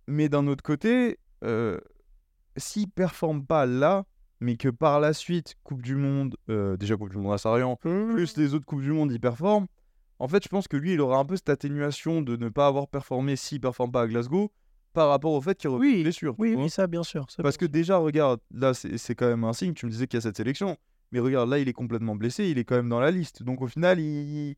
Mais 0.07 0.29
d'un 0.29 0.47
autre 0.49 0.63
côté, 0.63 1.19
euh, 1.45 1.79
s'il 2.59 2.91
performe 2.91 3.47
pas 3.47 3.65
là, 3.65 4.05
mais 4.41 4.57
que 4.57 4.69
par 4.69 5.01
la 5.01 5.15
suite, 5.15 5.55
Coupe 5.65 5.81
du 5.81 5.97
Monde, 5.97 6.37
euh, 6.51 6.77
déjà 6.77 6.95
Coupe 6.97 7.09
du 7.11 7.17
Monde 7.17 7.33
à 7.33 7.39
Sarian, 7.39 7.77
plus 7.77 8.37
les 8.37 8.53
autres 8.53 8.67
Coupes 8.67 8.83
du 8.83 8.93
Monde, 8.93 9.11
il 9.13 9.19
performe, 9.21 9.67
en 10.23 10.29
fait, 10.29 10.45
je 10.45 10.49
pense 10.49 10.69
que 10.69 10.77
lui, 10.77 10.93
il 10.93 11.01
aura 11.01 11.19
un 11.19 11.25
peu 11.25 11.35
cette 11.35 11.49
atténuation 11.49 12.23
de 12.23 12.37
ne 12.37 12.49
pas 12.49 12.69
avoir 12.69 12.87
performé 12.87 13.35
s'il 13.35 13.61
performe 13.61 13.91
pas 13.91 14.03
à 14.03 14.07
Glasgow 14.07 14.53
par 14.93 15.09
rapport 15.09 15.33
au 15.33 15.41
fait 15.41 15.59
qu'il 15.59 15.69
revient 15.69 15.97
Oui, 15.97 16.03
blessure. 16.05 16.37
Oui, 16.39 16.55
oui, 16.57 16.71
ça, 16.71 16.87
bien 16.87 17.03
sûr. 17.03 17.29
ça, 17.29 17.43
Parce 17.43 17.57
que 17.57 17.65
déjà, 17.67 17.97
regarde, 17.97 18.39
là, 18.53 18.73
c'est 18.73 19.17
quand 19.17 19.27
même 19.27 19.43
un 19.43 19.53
signe. 19.53 19.75
Tu 19.75 19.85
me 19.85 19.91
disais 19.91 20.07
qu'il 20.07 20.19
y 20.19 20.19
a 20.19 20.21
cette 20.21 20.37
sélection. 20.37 20.77
Mais 21.11 21.19
regarde, 21.19 21.51
là, 21.51 21.59
il 21.59 21.69
est 21.69 21.73
complètement 21.73 22.15
blessé. 22.15 22.45
Il 22.45 22.57
est 22.59 22.63
quand 22.63 22.77
même 22.77 22.89
dans 22.89 23.01
la 23.01 23.11
liste. 23.11 23.43
Donc, 23.43 23.63
au 23.63 23.67
final, 23.67 23.99
il... 23.99 24.55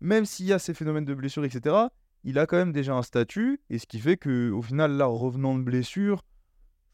même 0.00 0.24
s'il 0.24 0.46
y 0.46 0.52
a 0.52 0.58
ces 0.58 0.74
phénomènes 0.74 1.04
de 1.04 1.14
blessure, 1.14 1.44
etc., 1.44 1.76
il 2.24 2.36
a 2.40 2.46
quand 2.46 2.56
même 2.56 2.72
déjà 2.72 2.94
un 2.94 3.02
statut. 3.02 3.60
Et 3.70 3.78
ce 3.78 3.86
qui 3.86 4.00
fait 4.00 4.16
que, 4.16 4.50
au 4.50 4.62
final, 4.62 4.96
là, 4.96 5.06
revenant 5.06 5.56
de 5.56 5.62
blessure, 5.62 6.24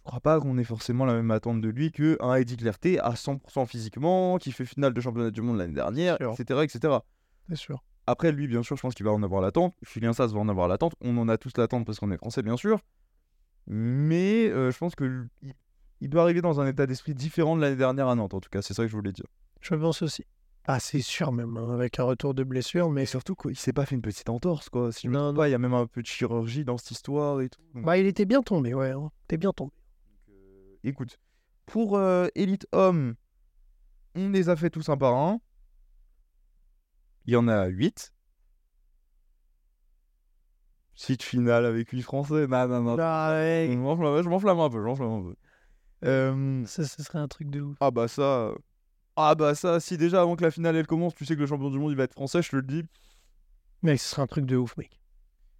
je 0.00 0.02
crois 0.04 0.20
pas 0.20 0.38
qu'on 0.40 0.58
ait 0.58 0.64
forcément 0.64 1.06
la 1.06 1.14
même 1.14 1.30
attente 1.30 1.62
de 1.62 1.70
lui 1.70 1.90
qu'un 1.90 2.34
Eddie 2.34 2.58
Clerté 2.58 3.00
à 3.00 3.12
100% 3.12 3.64
physiquement, 3.66 4.36
qui 4.36 4.52
fait 4.52 4.66
finale 4.66 4.92
de 4.92 5.00
championnat 5.00 5.30
du 5.30 5.40
monde 5.40 5.56
l'année 5.56 5.72
dernière, 5.72 6.18
etc., 6.20 6.60
etc. 6.64 6.98
c'est 7.48 7.56
sûr. 7.56 7.82
Après, 8.10 8.32
lui, 8.32 8.48
bien 8.48 8.62
sûr, 8.62 8.76
je 8.76 8.82
pense 8.82 8.94
qu'il 8.94 9.06
va 9.06 9.12
en 9.12 9.22
avoir 9.22 9.40
l'attente. 9.40 9.74
Julien 9.82 10.12
Sass 10.12 10.32
va 10.32 10.40
en 10.40 10.48
avoir 10.48 10.66
l'attente. 10.68 10.94
On 11.00 11.16
en 11.18 11.28
a 11.28 11.38
tous 11.38 11.52
l'attente 11.56 11.86
parce 11.86 11.98
qu'on 12.00 12.10
est 12.10 12.16
français, 12.16 12.42
bien 12.42 12.56
sûr. 12.56 12.80
Mais 13.66 14.48
euh, 14.50 14.70
je 14.70 14.78
pense 14.78 14.94
que 14.94 15.04
l- 15.04 15.28
il, 15.42 15.54
il 16.00 16.10
peut 16.10 16.18
arriver 16.18 16.40
dans 16.40 16.60
un 16.60 16.66
état 16.66 16.86
d'esprit 16.86 17.14
différent 17.14 17.56
de 17.56 17.60
l'année 17.60 17.76
dernière 17.76 18.08
à 18.08 18.14
Nantes, 18.14 18.34
en 18.34 18.40
tout 18.40 18.50
cas. 18.50 18.62
C'est 18.62 18.74
ça 18.74 18.82
que 18.82 18.88
je 18.88 18.96
voulais 18.96 19.12
dire. 19.12 19.26
Je 19.60 19.74
pense 19.74 20.02
aussi. 20.02 20.24
Ah, 20.66 20.80
c'est 20.80 21.00
sûr, 21.00 21.32
même, 21.32 21.56
hein, 21.56 21.72
avec 21.72 21.98
un 22.00 22.04
retour 22.04 22.34
de 22.34 22.42
blessure, 22.44 22.90
mais 22.90 23.02
Et 23.02 23.06
surtout, 23.06 23.34
quoi, 23.34 23.50
il 23.50 23.56
s'est 23.56 23.72
pas 23.72 23.86
fait 23.86 23.94
une 23.94 24.02
petite 24.02 24.28
entorse, 24.28 24.68
quoi. 24.68 24.92
Si 24.92 25.08
Non, 25.08 25.32
pas, 25.34 25.48
il 25.48 25.52
y 25.52 25.54
a 25.54 25.58
même 25.58 25.74
un 25.74 25.86
peu 25.86 26.02
de 26.02 26.06
chirurgie 26.06 26.64
dans 26.64 26.76
cette 26.78 26.90
histoire 26.90 27.40
et 27.40 27.48
tout. 27.48 27.60
Donc, 27.74 27.84
bah, 27.84 27.96
il 27.96 28.06
était 28.06 28.24
bien 28.26 28.42
tombé, 28.42 28.74
ouais. 28.74 28.90
hein. 28.90 29.10
T'es 29.28 29.36
bien 29.36 29.52
tombé. 29.52 29.72
euh, 30.30 30.74
écoute, 30.84 31.18
pour 31.66 31.96
euh, 31.96 32.26
Elite 32.34 32.66
Homme, 32.72 33.14
on 34.14 34.30
les 34.30 34.48
a 34.48 34.56
fait 34.56 34.70
tous 34.70 34.88
un 34.88 34.96
par 34.96 35.14
un. 35.14 35.40
Il 37.26 37.32
y 37.34 37.36
en 37.36 37.48
a 37.48 37.66
8. 37.66 38.12
Site 40.94 41.22
finale 41.22 41.64
avec 41.64 41.88
8 41.90 42.02
Français. 42.02 42.46
Non, 42.46 42.68
non, 42.68 42.82
non. 42.82 42.96
Ah, 43.00 43.32
Je 43.34 43.76
m'enflamme 43.76 44.22
je 44.22 44.28
m'enflamme 44.28 44.60
un 44.60 44.68
peu, 44.70 44.78
je 44.78 44.84
m'enflamme 44.86 45.12
un 45.12 45.22
peu. 45.22 45.34
Euh, 46.06 46.64
ça, 46.66 46.84
ce 46.84 47.02
serait 47.02 47.18
un 47.18 47.28
truc 47.28 47.50
de 47.50 47.60
ouf. 47.60 47.76
ah 47.80 47.90
bah 47.90 48.08
ça... 48.08 48.22
euh, 48.22 48.54
Ah 49.16 49.34
bah 49.34 49.54
ça, 49.54 49.80
si 49.80 49.96
déjà 49.98 50.22
avant 50.22 50.36
que 50.36 50.42
la 50.42 50.50
finale 50.50 50.76
elle 50.76 50.86
commence, 50.86 51.14
tu 51.14 51.24
sais 51.26 51.34
que 51.36 51.40
le 51.40 51.46
champion 51.46 51.70
du 51.70 51.78
monde 51.78 51.90
il 51.92 51.96
va 51.96 52.04
être 52.04 52.14
français, 52.14 52.42
je 52.42 52.50
te 52.50 52.56
le 52.56 52.62
dis. 52.62 52.84
Mec, 53.82 53.98
ce 54.00 54.08
serait 54.10 54.22
un 54.22 54.26
truc 54.26 54.46
de 54.46 54.56
ouf, 54.56 54.76
mec. 54.76 55.00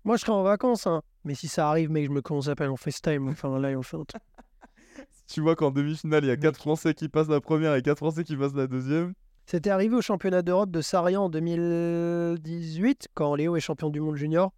Moi, 0.04 0.16
je 0.16 0.22
serais 0.22 0.32
en 0.32 0.42
vacances, 0.42 0.86
hein. 0.86 1.02
Mais 1.24 1.34
si 1.34 1.48
ça 1.48 1.68
arrive, 1.68 1.90
mec, 1.90 2.06
je 2.06 2.10
me 2.10 2.22
commence 2.22 2.48
à 2.48 2.52
appeler 2.52 2.68
en 2.68 2.76
FaceTime. 2.76 3.28
Enfin, 3.28 3.58
là, 3.58 3.68
on 3.78 3.82
fait 3.82 3.96
un 3.96 4.04
truc. 4.04 4.22
Tu 5.26 5.40
vois 5.40 5.54
qu'en 5.56 5.70
demi-finale, 5.70 6.24
il 6.24 6.28
y 6.28 6.30
a 6.32 6.36
4 6.36 6.56
Français 6.56 6.92
qui 6.92 7.08
passent 7.08 7.28
la 7.28 7.40
première 7.40 7.74
et 7.76 7.82
4 7.82 7.98
Français 7.98 8.24
qui 8.24 8.36
passent 8.36 8.54
la 8.54 8.66
deuxième. 8.66 9.14
C'était 9.50 9.70
arrivé 9.70 9.96
au 9.96 10.00
championnat 10.00 10.42
d'Europe 10.42 10.70
de 10.70 10.80
Sarian 10.80 11.24
en 11.24 11.28
2018, 11.28 13.08
quand 13.14 13.34
Léo 13.34 13.56
est 13.56 13.60
champion 13.60 13.90
du 13.90 14.00
monde 14.00 14.14
junior. 14.14 14.52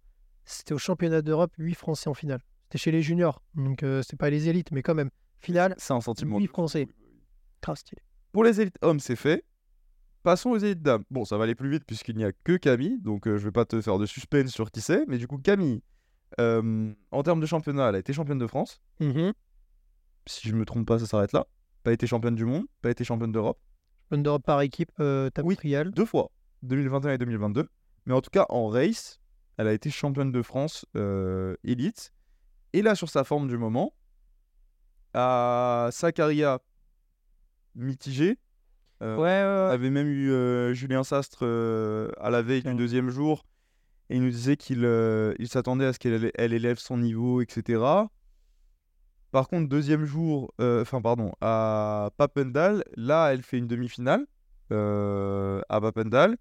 C'était 0.45 0.75
au 0.75 0.77
championnat 0.77 1.23
d'Europe, 1.23 1.51
8 1.57 1.73
Français 1.73 2.11
en 2.11 2.13
finale. 2.13 2.41
C'était 2.65 2.77
chez 2.77 2.91
les 2.91 3.01
juniors, 3.01 3.41
donc 3.55 3.81
euh, 3.81 4.03
c'est 4.07 4.17
pas 4.19 4.29
les 4.29 4.49
élites, 4.49 4.69
mais 4.71 4.83
quand 4.83 4.93
même. 4.93 5.09
Finale, 5.39 5.73
C'est 5.79 5.93
un 5.93 5.99
sentiment. 5.99 6.35
Oui, 6.35 6.43
de 6.43 6.47
fou. 6.47 6.53
Français. 6.53 6.87
grave 7.63 7.77
stylé. 7.77 8.03
Pour 8.33 8.43
les 8.43 8.61
élites 8.61 8.77
hommes, 8.83 8.99
c'est 8.99 9.15
fait. 9.15 9.43
Passons 10.21 10.51
aux 10.51 10.59
élites 10.59 10.83
dames. 10.83 11.05
Bon, 11.09 11.25
ça 11.25 11.37
va 11.37 11.45
aller 11.45 11.55
plus 11.55 11.71
vite 11.71 11.85
puisqu'il 11.87 12.15
n'y 12.15 12.23
a 12.23 12.31
que 12.31 12.57
Camille, 12.57 13.01
donc 13.01 13.27
euh, 13.27 13.39
je 13.39 13.45
vais 13.45 13.51
pas 13.51 13.65
te 13.65 13.81
faire 13.81 13.97
de 13.97 14.05
suspense 14.05 14.51
sur 14.51 14.69
qui 14.69 14.81
c'est, 14.81 15.07
mais 15.07 15.17
du 15.17 15.25
coup, 15.25 15.39
Camille, 15.39 15.81
euh, 16.39 16.93
en 17.09 17.23
termes 17.23 17.39
de 17.39 17.47
championnat, 17.47 17.89
elle 17.89 17.95
a 17.95 17.99
été 17.99 18.13
championne 18.13 18.37
de 18.37 18.45
France. 18.45 18.79
Mhm. 18.99 19.33
Si 20.27 20.47
je 20.47 20.53
me 20.53 20.65
trompe 20.65 20.85
pas, 20.85 20.99
ça 20.99 21.07
s'arrête 21.07 21.33
là. 21.33 21.47
Pas 21.81 21.93
été 21.93 22.05
championne 22.05 22.35
du 22.35 22.45
monde, 22.45 22.65
pas 22.83 22.91
été 22.91 23.03
championne 23.03 23.31
d'Europe. 23.31 23.57
D'Europe 24.11 24.43
par 24.45 24.61
équipe, 24.61 24.91
euh, 24.99 25.29
Oui. 25.43 25.55
trial. 25.55 25.91
deux 25.91 26.05
fois, 26.05 26.29
2021 26.61 27.13
et 27.13 27.17
2022. 27.17 27.67
Mais 28.05 28.13
en 28.13 28.21
tout 28.21 28.29
cas, 28.29 28.45
en 28.49 28.67
race, 28.67 29.19
elle 29.57 29.67
a 29.67 29.73
été 29.73 29.89
championne 29.89 30.31
de 30.31 30.41
France 30.41 30.85
euh, 30.95 31.55
élite. 31.63 32.13
Et 32.73 32.81
là, 32.81 32.95
sur 32.95 33.09
sa 33.09 33.23
forme 33.23 33.47
du 33.47 33.57
moment, 33.57 33.93
à 35.13 35.89
Sakaria, 35.91 36.59
mitigé. 37.75 38.37
Euh, 39.01 39.17
Ouais, 39.17 39.29
avait 39.29 39.89
même 39.89 40.07
eu 40.07 40.31
euh, 40.31 40.73
Julien 40.73 41.03
Sastre 41.03 41.43
à 42.19 42.29
la 42.29 42.41
veille 42.41 42.63
du 42.63 42.73
deuxième 42.75 43.09
jour. 43.09 43.45
Et 44.09 44.17
il 44.17 44.21
nous 44.21 44.29
disait 44.29 44.57
qu'il 44.57 44.83
il 45.39 45.47
s'attendait 45.47 45.85
à 45.85 45.93
ce 45.93 45.99
qu'elle 45.99 46.31
elle 46.35 46.53
élève 46.53 46.77
son 46.77 46.97
niveau, 46.97 47.41
etc. 47.41 47.81
Par 49.33 49.47
contre, 49.49 49.67
deuxième 49.67 50.05
jour, 50.05 50.53
euh, 50.61 50.83
enfin 50.83 51.01
pardon, 51.01 51.31
à 51.41 52.11
Papendal, 52.17 52.83
là, 52.95 53.33
elle 53.33 53.41
fait 53.41 53.57
une 53.57 53.65
demi-finale 53.67 54.27
euh, 54.71 55.59
à 55.69 55.81
Papendal. 55.81 56.37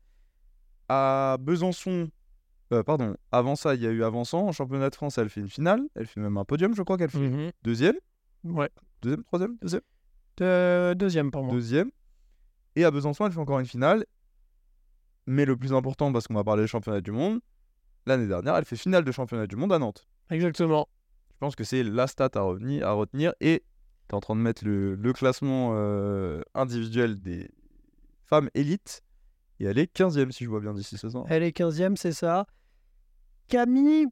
À 0.91 1.39
Besançon, 1.41 2.11
euh, 2.75 2.83
pardon, 2.83 3.17
avant 3.31 3.57
ça, 3.57 3.75
il 3.75 3.81
y 3.81 3.87
a 3.87 3.91
eu 3.91 4.05
Avançant. 4.05 4.47
En 4.47 4.53
championnat 4.53 4.91
de 4.91 4.95
France, 4.95 5.17
elle 5.17 5.31
fait 5.31 5.41
une 5.41 5.49
finale. 5.49 5.81
Elle 5.95 6.07
fait 6.07 6.21
même 6.21 6.37
un 6.37 6.45
podium, 6.45 6.75
je 6.75 6.83
crois 6.83 6.99
qu'elle 6.99 7.09
fait 7.11 7.19
Mhm. 7.19 7.51
deuxième. 7.63 7.97
Ouais. 8.45 8.69
Deuxième, 9.01 9.25
troisième, 9.25 9.57
deuxième. 9.63 9.81
De- 10.37 10.93
deuxième 10.95 11.31
pour 11.31 11.45
moi. 11.45 11.55
Deuxième. 11.55 11.91
Et 12.77 12.85
à 12.85 12.91
Besançon, 12.91 13.25
elle 13.25 13.33
fait 13.33 13.39
encore 13.41 13.59
une 13.59 13.67
finale. 13.67 14.05
Mais 15.27 15.47
le 15.47 15.57
plus 15.57 15.73
important, 15.73 16.13
parce 16.13 16.27
qu'on 16.27 16.35
va 16.35 16.45
parler 16.45 16.65
des 16.65 16.69
championnats 16.69 17.01
du 17.01 17.11
monde, 17.13 17.41
l'année 18.05 18.27
dernière, 18.27 18.55
elle 18.57 18.67
fait 18.67 18.77
finale 18.77 19.05
de 19.05 19.13
championnat 19.13 19.47
du 19.47 19.57
monde 19.57 19.73
à 19.73 19.79
Nantes. 19.79 20.07
Exactement. 20.31 20.89
Je 21.43 21.47
pense 21.47 21.57
que 21.57 21.65
c'est 21.65 21.83
la 21.83 22.07
stat 22.07 22.31
à, 22.37 22.43
retenir. 22.43 23.35
Et 23.41 23.65
tu 24.09 24.13
es 24.13 24.15
en 24.15 24.21
train 24.21 24.37
de 24.37 24.41
mettre 24.41 24.65
le, 24.65 24.95
le 24.95 25.13
classement 25.13 25.73
euh, 25.73 26.41
individuel 26.55 27.21
des 27.21 27.51
femmes 28.27 28.49
élites. 28.55 29.03
Et 29.59 29.65
elle 29.65 29.77
est 29.77 29.93
15e, 29.93 30.31
si 30.31 30.45
je 30.45 30.49
vois 30.49 30.61
bien 30.61 30.73
d'ici 30.73 30.97
ce 30.97 31.11
soir. 31.11 31.25
Elle 31.29 31.43
est 31.43 31.51
15e, 31.51 31.97
c'est 31.97 32.13
ça. 32.13 32.47
Camille 33.49 34.07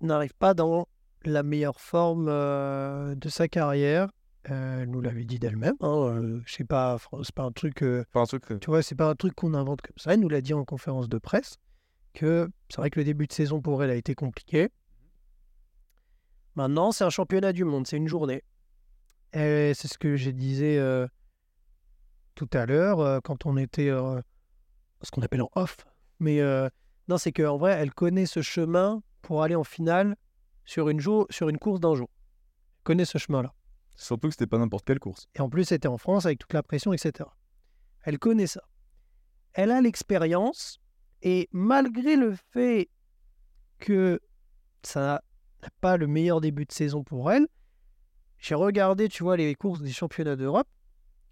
n'arrive 0.00 0.32
pas 0.32 0.54
dans 0.54 0.88
la 1.26 1.42
meilleure 1.42 1.78
forme 1.78 2.28
euh, 2.30 3.14
de 3.14 3.28
sa 3.28 3.46
carrière. 3.46 4.08
Euh, 4.48 4.84
elle 4.84 4.90
nous 4.90 5.02
l'avait 5.02 5.26
dit 5.26 5.38
d'elle-même. 5.38 5.76
Hein, 5.80 6.40
je 6.46 6.54
sais 6.54 6.64
pas, 6.64 6.96
c'est 7.22 7.34
pas 7.34 7.42
un 7.42 7.52
truc. 7.52 7.82
Enfin, 7.82 8.22
un 8.22 8.24
truc. 8.24 8.60
tu 8.60 8.70
vois, 8.70 8.80
c'est 8.80 8.94
pas 8.94 9.10
un 9.10 9.14
truc 9.14 9.34
qu'on 9.34 9.52
invente 9.52 9.82
comme 9.82 9.98
ça. 9.98 10.14
Elle 10.14 10.20
nous 10.20 10.30
l'a 10.30 10.40
dit 10.40 10.54
en 10.54 10.64
conférence 10.64 11.10
de 11.10 11.18
presse 11.18 11.58
que 12.14 12.48
c'est 12.70 12.78
vrai 12.78 12.88
que 12.88 12.98
le 12.98 13.04
début 13.04 13.26
de 13.26 13.32
saison 13.34 13.60
pour 13.60 13.84
elle 13.84 13.90
a 13.90 13.94
été 13.94 14.14
compliqué. 14.14 14.70
Maintenant, 16.58 16.90
c'est 16.90 17.04
un 17.04 17.10
championnat 17.10 17.52
du 17.52 17.62
monde, 17.62 17.86
c'est 17.86 17.98
une 17.98 18.08
journée. 18.08 18.42
Et 19.32 19.70
c'est 19.76 19.86
ce 19.86 19.96
que 19.96 20.16
je 20.16 20.30
disais 20.30 20.76
euh, 20.76 21.06
tout 22.34 22.50
à 22.52 22.66
l'heure 22.66 22.98
euh, 22.98 23.20
quand 23.22 23.46
on 23.46 23.56
était 23.56 23.90
euh, 23.90 24.20
ce 25.02 25.12
qu'on 25.12 25.22
appelle 25.22 25.42
en 25.42 25.50
off. 25.54 25.76
Mais 26.18 26.42
non, 27.06 27.16
c'est 27.16 27.30
qu'en 27.30 27.58
vrai, 27.58 27.74
elle 27.74 27.94
connaît 27.94 28.26
ce 28.26 28.42
chemin 28.42 29.04
pour 29.22 29.44
aller 29.44 29.54
en 29.54 29.62
finale 29.62 30.16
sur 30.64 30.88
une, 30.88 30.98
jour, 30.98 31.28
sur 31.30 31.48
une 31.48 31.58
course 31.58 31.78
d'un 31.78 31.94
jour. 31.94 32.10
Elle 32.78 32.82
connaît 32.82 33.04
ce 33.04 33.18
chemin-là. 33.18 33.54
Surtout 33.94 34.26
que 34.26 34.34
c'était 34.34 34.48
pas 34.48 34.58
n'importe 34.58 34.84
quelle 34.84 34.98
course. 34.98 35.28
Et 35.36 35.40
en 35.40 35.48
plus, 35.48 35.66
c'était 35.66 35.86
en 35.86 35.96
France 35.96 36.26
avec 36.26 36.40
toute 36.40 36.54
la 36.54 36.64
pression, 36.64 36.92
etc. 36.92 37.30
Elle 38.02 38.18
connaît 38.18 38.48
ça. 38.48 38.64
Elle 39.52 39.70
a 39.70 39.80
l'expérience. 39.80 40.80
Et 41.22 41.48
malgré 41.52 42.16
le 42.16 42.34
fait 42.50 42.90
que 43.78 44.20
ça 44.82 45.22
n'a 45.62 45.70
pas 45.80 45.96
le 45.96 46.06
meilleur 46.06 46.40
début 46.40 46.64
de 46.64 46.72
saison 46.72 47.02
pour 47.02 47.30
elle. 47.32 47.46
J'ai 48.38 48.54
regardé, 48.54 49.08
tu 49.08 49.22
vois, 49.22 49.36
les 49.36 49.54
courses 49.54 49.80
des 49.80 49.90
championnats 49.90 50.36
d'Europe. 50.36 50.68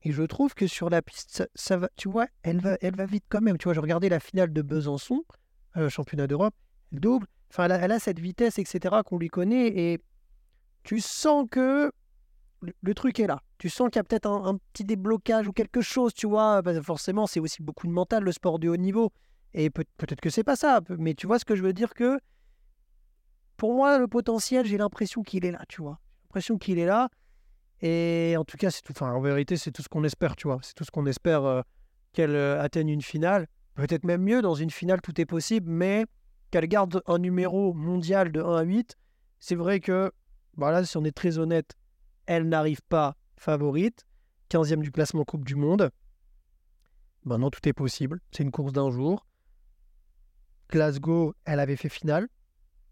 Et 0.02 0.12
je 0.12 0.22
trouve 0.22 0.54
que 0.54 0.66
sur 0.66 0.90
la 0.90 1.02
piste, 1.02 1.48
ça, 1.54 1.76
va, 1.76 1.88
tu 1.96 2.08
vois, 2.08 2.26
elle 2.42 2.60
va, 2.60 2.76
elle 2.80 2.94
va 2.94 3.06
vite 3.06 3.24
quand 3.28 3.40
même. 3.40 3.58
Tu 3.58 3.64
vois, 3.64 3.74
j'ai 3.74 3.80
regardé 3.80 4.08
la 4.08 4.20
finale 4.20 4.52
de 4.52 4.62
Besançon, 4.62 5.24
euh, 5.76 5.88
championnat 5.88 6.26
d'Europe, 6.26 6.54
elle 6.92 7.00
double. 7.00 7.26
Enfin, 7.50 7.68
elle 7.68 7.92
a, 7.92 7.98
cette 7.98 8.18
vitesse, 8.18 8.58
etc., 8.58 8.96
qu'on 9.04 9.18
lui 9.18 9.28
connaît. 9.28 9.66
Et 9.66 10.00
tu 10.82 11.00
sens 11.00 11.46
que 11.50 11.90
le, 12.60 12.94
truc 12.94 13.20
est 13.20 13.26
là. 13.26 13.40
Tu 13.58 13.68
sens 13.68 13.88
qu'il 13.88 13.96
y 13.96 14.00
a 14.00 14.04
peut-être 14.04 14.28
un, 14.28 14.58
petit 14.72 14.84
déblocage 14.84 15.48
ou 15.48 15.52
quelque 15.52 15.80
chose, 15.80 16.12
tu 16.12 16.26
vois. 16.26 16.62
Que 16.62 16.80
forcément, 16.82 17.26
c'est 17.26 17.40
aussi 17.40 17.62
beaucoup 17.62 17.86
de 17.86 17.92
mental, 17.92 18.24
le 18.24 18.32
sport 18.32 18.58
de 18.58 18.68
haut 18.68 18.76
niveau. 18.76 19.12
Et 19.54 19.70
peut- 19.70 19.84
peut-être 19.96 20.20
que 20.20 20.30
c'est 20.30 20.44
pas 20.44 20.56
ça. 20.56 20.80
Mais 20.98 21.14
tu 21.14 21.26
vois 21.26 21.38
ce 21.38 21.44
que 21.44 21.56
je 21.56 21.62
veux 21.62 21.72
dire 21.72 21.94
que 21.94 22.18
pour 23.57 23.74
moi, 23.74 23.98
le 23.98 24.07
potentiel, 24.07 24.66
j'ai 24.66 24.78
l'impression 24.78 25.22
qu'il 25.22 25.44
est 25.44 25.50
là, 25.50 25.64
tu 25.68 25.82
vois. 25.82 25.98
J'ai 26.00 26.24
l'impression 26.28 26.59
qu'il 26.59 26.78
est 26.78 26.86
là. 26.86 27.09
Et 27.82 28.34
en 28.38 28.44
tout 28.44 28.57
cas, 28.57 28.70
c'est 28.70 28.82
tout. 28.82 29.02
En 29.02 29.20
vérité, 29.20 29.57
c'est 29.57 29.70
tout 29.70 29.82
ce 29.82 29.88
qu'on 29.88 30.04
espère, 30.04 30.36
tu 30.36 30.48
vois. 30.48 30.59
C'est 30.62 30.74
tout 30.74 30.84
ce 30.84 30.90
qu'on 30.90 31.07
espère 31.07 31.44
euh, 31.44 31.62
qu'elle 32.12 32.34
euh, 32.34 32.61
atteigne 32.61 32.88
une 32.88 33.02
finale. 33.02 33.46
Peut-être 33.74 34.04
même 34.04 34.22
mieux, 34.22 34.42
dans 34.42 34.54
une 34.54 34.70
finale, 34.70 35.00
tout 35.02 35.20
est 35.20 35.26
possible, 35.26 35.70
mais 35.70 36.07
qu'elle 36.50 36.66
garde 36.66 37.02
un 37.07 37.18
numéro 37.18 37.74
mondial 37.74 38.32
de 38.32 38.40
1 38.40 38.57
à 38.57 38.62
8. 38.62 38.96
C'est 39.40 39.54
vrai 39.54 39.80
que, 39.80 40.11
voilà, 40.57 40.84
si 40.84 40.96
on 40.96 41.04
est 41.04 41.16
très 41.16 41.38
honnête, 41.38 41.74
elle 42.26 42.48
n'arrive 42.48 42.80
pas 42.88 43.16
favorite. 43.36 44.07
15e 44.50 44.80
du 44.80 44.92
classement 44.92 45.24
Coupe 45.24 45.44
du 45.44 45.57
Monde. 45.57 45.90
Maintenant, 47.24 47.50
tout 47.50 47.68
est 47.68 47.72
possible. 47.72 48.20
C'est 48.30 48.44
une 48.44 48.52
course 48.52 48.72
d'un 48.72 48.90
jour. 48.90 49.26
Glasgow, 50.70 51.34
elle 51.44 51.61
avait 51.61 51.76
fait 51.76 51.88
finale. 51.88 52.28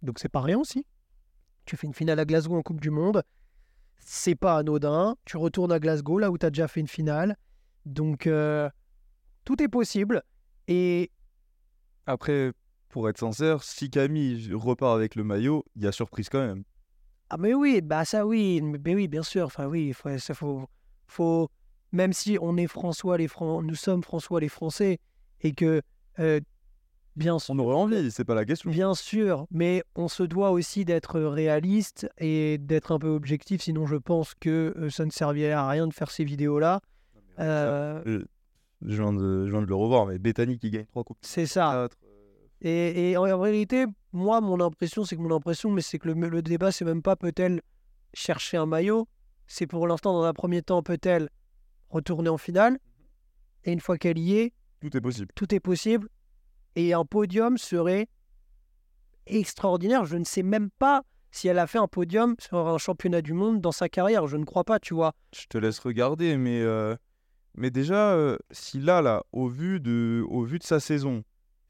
Donc, 0.04 0.18
c'est 0.20 0.28
pas 0.28 0.40
rien 0.40 0.58
aussi. 0.58 0.86
Tu 1.64 1.76
fais 1.76 1.86
une 1.86 1.94
finale 1.94 2.18
à 2.20 2.24
Glasgow 2.24 2.56
en 2.56 2.62
Coupe 2.62 2.80
du 2.80 2.90
Monde. 2.90 3.22
C'est 3.98 4.34
pas 4.34 4.58
anodin. 4.58 5.16
Tu 5.24 5.36
retournes 5.36 5.72
à 5.72 5.78
Glasgow, 5.80 6.18
là 6.18 6.30
où 6.30 6.38
tu 6.38 6.44
as 6.46 6.50
déjà 6.50 6.68
fait 6.68 6.80
une 6.80 6.88
finale. 6.88 7.36
Donc, 7.86 8.26
euh, 8.26 8.68
tout 9.44 9.62
est 9.62 9.68
possible. 9.68 10.22
Et 10.68 11.10
Après, 12.06 12.52
pour 12.88 13.08
être 13.08 13.18
sincère, 13.18 13.62
si 13.62 13.90
Camille 13.90 14.52
repart 14.52 14.94
avec 14.94 15.14
le 15.14 15.24
maillot, 15.24 15.64
il 15.76 15.82
y 15.84 15.86
a 15.86 15.92
surprise 15.92 16.28
quand 16.28 16.46
même. 16.46 16.64
Ah 17.30 17.36
mais 17.38 17.54
oui, 17.54 17.80
bah 17.82 18.04
ça 18.04 18.26
oui, 18.26 18.60
mais 18.62 18.94
oui, 18.94 19.08
bien 19.08 19.22
sûr. 19.22 19.46
Enfin 19.46 19.66
oui, 19.66 19.88
il 19.88 19.94
faut, 19.94 20.16
ça 20.18 20.34
faut, 20.34 20.68
faut, 21.06 21.50
même 21.92 22.12
si 22.12 22.38
on 22.40 22.56
est 22.56 22.66
François 22.66 23.16
les 23.18 23.28
Fran- 23.28 23.62
nous 23.62 23.74
sommes 23.74 24.02
François 24.02 24.40
les 24.40 24.48
Français 24.48 24.98
et 25.40 25.52
que 25.52 25.80
euh, 26.18 26.40
bien 27.16 27.38
sûr, 27.38 27.54
On 27.54 27.58
aurait 27.58 27.74
envie, 27.76 28.10
c'est 28.10 28.24
pas 28.24 28.34
la 28.34 28.44
question. 28.44 28.70
bien 28.70 28.94
sûr, 28.94 29.46
mais 29.50 29.82
on 29.94 30.08
se 30.08 30.22
doit 30.22 30.50
aussi 30.50 30.84
d'être 30.84 31.20
réaliste 31.20 32.08
et 32.18 32.58
d'être 32.58 32.92
un 32.92 32.98
peu 32.98 33.08
objectif. 33.08 33.62
Sinon, 33.62 33.86
je 33.86 33.96
pense 33.96 34.34
que 34.34 34.88
ça 34.90 35.04
ne 35.04 35.10
servirait 35.10 35.52
à 35.52 35.68
rien 35.68 35.86
de 35.86 35.92
faire 35.94 36.10
ces 36.10 36.24
vidéos-là. 36.24 36.80
Euh, 37.40 38.02
Je 38.82 39.02
viens, 39.02 39.12
de, 39.12 39.46
je 39.46 39.50
viens 39.50 39.62
de 39.62 39.66
le 39.66 39.74
revoir, 39.74 40.06
mais 40.06 40.18
Bethany 40.18 40.58
qui 40.58 40.70
gagne 40.70 40.86
3 40.86 41.04
coupes. 41.04 41.18
c'est 41.22 41.46
ça. 41.46 41.74
Euh, 41.76 41.88
Et, 42.60 43.10
et 43.10 43.16
en, 43.16 43.24
en 43.28 43.40
réalité, 43.40 43.86
moi, 44.12 44.40
mon 44.40 44.60
impression, 44.60 45.04
c'est 45.04 45.16
que 45.16 45.20
mon 45.22 45.34
impression, 45.34 45.70
mais 45.70 45.82
c'est 45.82 45.98
que 45.98 46.08
le, 46.08 46.28
le 46.28 46.42
débat, 46.42 46.70
c'est 46.72 46.84
même 46.84 47.02
pas 47.02 47.16
peut-elle 47.16 47.60
chercher 48.12 48.56
un 48.56 48.66
maillot. 48.66 49.08
C'est 49.46 49.66
pour 49.66 49.86
l'instant, 49.86 50.12
dans 50.12 50.22
un 50.24 50.32
premier 50.32 50.62
temps, 50.62 50.82
peut-elle 50.82 51.28
retourner 51.90 52.28
en 52.28 52.38
finale. 52.38 52.78
Et 53.64 53.72
une 53.72 53.80
fois 53.80 53.98
qu'elle 53.98 54.18
y 54.18 54.36
est, 54.36 54.52
Tout 54.80 54.96
est 54.96 55.00
possible. 55.00 55.28
tout 55.34 55.54
est 55.54 55.60
possible. 55.60 56.08
Et 56.76 56.92
un 56.92 57.04
podium 57.04 57.58
serait 57.58 58.08
extraordinaire. 59.26 60.04
Je 60.04 60.16
ne 60.16 60.24
sais 60.24 60.42
même 60.42 60.70
pas 60.70 61.02
si 61.30 61.48
elle 61.48 61.58
a 61.58 61.66
fait 61.66 61.78
un 61.78 61.88
podium 61.88 62.36
sur 62.38 62.68
un 62.68 62.78
championnat 62.78 63.20
du 63.20 63.32
monde 63.32 63.60
dans 63.60 63.72
sa 63.72 63.88
carrière. 63.88 64.26
Je 64.26 64.36
ne 64.36 64.44
crois 64.44 64.64
pas, 64.64 64.78
tu 64.78 64.94
vois. 64.94 65.14
Je 65.34 65.46
te 65.48 65.58
laisse 65.58 65.80
regarder, 65.80 66.36
mais, 66.36 66.62
euh, 66.62 66.94
mais 67.56 67.70
déjà, 67.70 68.12
euh, 68.12 68.38
si 68.52 68.80
là, 68.80 69.02
là, 69.02 69.24
au 69.32 69.48
vu, 69.48 69.80
de, 69.80 70.24
au 70.28 70.44
vu 70.44 70.58
de 70.60 70.64
sa 70.64 70.78
saison, 70.78 71.24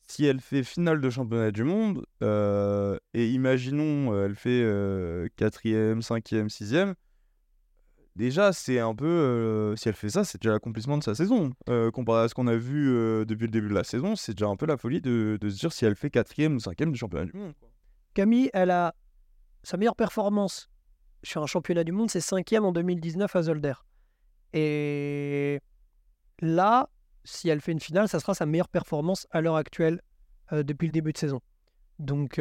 si 0.06 0.26
elle 0.26 0.40
fait 0.40 0.62
finale 0.62 1.00
de 1.00 1.08
championnat 1.08 1.50
du 1.50 1.64
monde, 1.64 2.04
euh, 2.22 2.98
et 3.14 3.30
imaginons, 3.30 4.22
elle 4.22 4.34
fait 4.34 4.62
quatrième, 5.36 6.02
cinquième, 6.02 6.50
sixième, 6.50 6.94
déjà, 8.16 8.52
c'est 8.52 8.78
un 8.78 8.94
peu. 8.94 9.06
euh, 9.06 9.76
si 9.76 9.88
elle 9.88 9.94
fait 9.94 10.10
ça, 10.10 10.24
c'est 10.24 10.40
déjà 10.40 10.52
l'accomplissement 10.52 10.98
de 10.98 11.02
sa 11.02 11.14
saison. 11.14 11.52
Euh, 11.68 11.90
comparé 11.90 12.24
à 12.24 12.28
ce 12.28 12.34
qu'on 12.34 12.46
a 12.46 12.56
vu 12.56 12.88
euh, 12.90 13.24
depuis 13.24 13.46
le 13.46 13.50
début 13.50 13.68
de 13.68 13.74
la 13.74 13.84
saison, 13.84 14.16
c'est 14.16 14.32
déjà 14.34 14.46
un 14.46 14.56
peu 14.56 14.66
la 14.66 14.76
folie 14.76 15.00
de, 15.00 15.38
se 15.42 15.58
dire 15.58 15.72
si 15.72 15.84
elle 15.84 15.96
fait 15.96 16.10
quatrième 16.10 16.56
ou 16.56 16.60
cinquième 16.60 16.92
du 16.92 16.98
championnat 16.98 17.26
du 17.26 17.32
monde. 17.36 17.54
Camille, 18.14 18.50
elle 18.52 18.70
a 18.70 18.94
sa 19.62 19.76
meilleure 19.76 19.96
performance 19.96 20.68
sur 21.22 21.42
un 21.42 21.46
championnat 21.46 21.84
du 21.84 21.92
monde, 21.92 22.10
c'est 22.10 22.20
cinquième 22.20 22.64
en 22.64 22.72
2019 22.72 23.34
à 23.34 23.42
Zolder. 23.42 23.74
Et 24.52 25.60
là, 26.40 26.90
si 27.24 27.48
elle 27.48 27.60
fait 27.60 27.72
une 27.72 27.80
finale, 27.80 28.08
ça 28.08 28.20
sera 28.20 28.34
sa 28.34 28.46
meilleure 28.46 28.68
performance 28.68 29.26
à 29.30 29.40
l'heure 29.40 29.56
actuelle 29.56 30.00
depuis 30.52 30.86
le 30.86 30.92
début 30.92 31.12
de 31.12 31.18
saison. 31.18 31.40
Donc, 31.98 32.38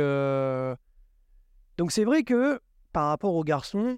donc 1.77 1.91
c'est 1.91 2.03
vrai 2.03 2.23
que 2.23 2.59
par 2.91 3.07
rapport 3.07 3.33
aux 3.35 3.45
garçons, 3.45 3.97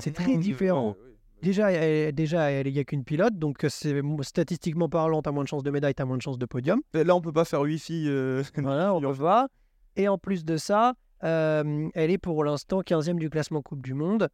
C'est 0.00 0.12
très 0.12 0.36
de- 0.36 0.40
différent. 0.42 0.88
ouais, 0.90 0.96
ouais, 0.96 1.04
ouais. 1.04 1.14
déjà, 1.42 1.70
elle, 1.72 2.14
déjà, 2.14 2.60
il 2.62 2.72
n'y 2.72 2.78
a 2.78 2.84
qu'une 2.84 3.04
pilote, 3.04 3.34
donc 3.38 3.64
euh, 3.64 3.68
c'est 3.68 3.94
statistiquement 4.22 4.88
parlant, 4.88 5.22
tu 5.22 5.28
as 5.28 5.32
moins 5.32 5.44
de 5.44 5.48
chances 5.48 5.62
de 5.62 5.70
médaille, 5.70 5.94
tu 5.94 6.02
as 6.02 6.04
moins 6.04 6.16
de 6.16 6.22
chances 6.22 6.38
de 6.38 6.46
podium. 6.46 6.80
Et 6.94 7.04
Là, 7.04 7.14
on 7.16 7.20
peut 7.20 7.32
pas 7.32 7.44
faire 7.44 7.60
wifi. 7.62 8.04
euh, 8.08 8.42
Voilà, 8.56 8.94
on 8.94 9.00
peut. 9.00 9.46
Et 9.96 10.08
en 10.08 10.18
plus 10.18 10.44
de 10.44 10.56
ça, 10.56 10.94
euh, 11.24 11.88
elle 11.94 12.10
est 12.10 12.18
pour 12.18 12.44
l'instant 12.44 12.80
15e 12.82 13.18
du 13.18 13.30
classement 13.30 13.62
Coupe 13.62 13.82
du 13.82 13.94
Monde. 13.94 14.28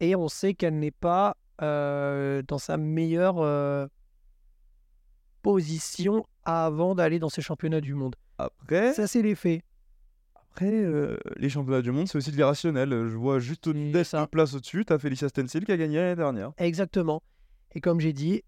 Et 0.00 0.16
on 0.16 0.28
sait 0.28 0.54
qu'elle 0.54 0.78
n'est 0.78 0.90
pas 0.90 1.36
euh, 1.62 2.42
dans 2.48 2.58
sa 2.58 2.76
meilleure 2.76 3.38
euh, 3.38 3.86
position 5.42 6.24
avant 6.44 6.94
d'aller 6.94 7.18
dans 7.18 7.28
ces 7.28 7.42
championnats 7.42 7.80
du 7.80 7.94
monde. 7.94 8.16
Après, 8.38 8.92
Ça, 8.92 9.06
c'est 9.06 9.22
les 9.22 9.34
faits. 9.34 9.62
Après 10.56 10.72
euh, 10.72 11.18
les 11.36 11.50
championnats 11.50 11.82
du 11.82 11.92
monde, 11.92 12.08
c'est 12.08 12.16
aussi 12.16 12.30
de 12.30 12.36
l'irrationnel. 12.36 12.88
Je 12.88 13.14
vois 13.14 13.40
juste 13.40 13.66
une 13.66 13.92
place 13.92 14.54
au-dessus, 14.54 14.86
t'as 14.86 14.98
Felicia 14.98 15.28
Stencil 15.28 15.66
qui 15.66 15.72
a 15.72 15.76
gagné 15.76 15.98
l'année 15.98 16.16
dernière. 16.16 16.52
Exactement. 16.56 17.22
Et 17.74 17.82
comme 17.82 18.00
j'ai 18.00 18.14
dit, 18.14 18.42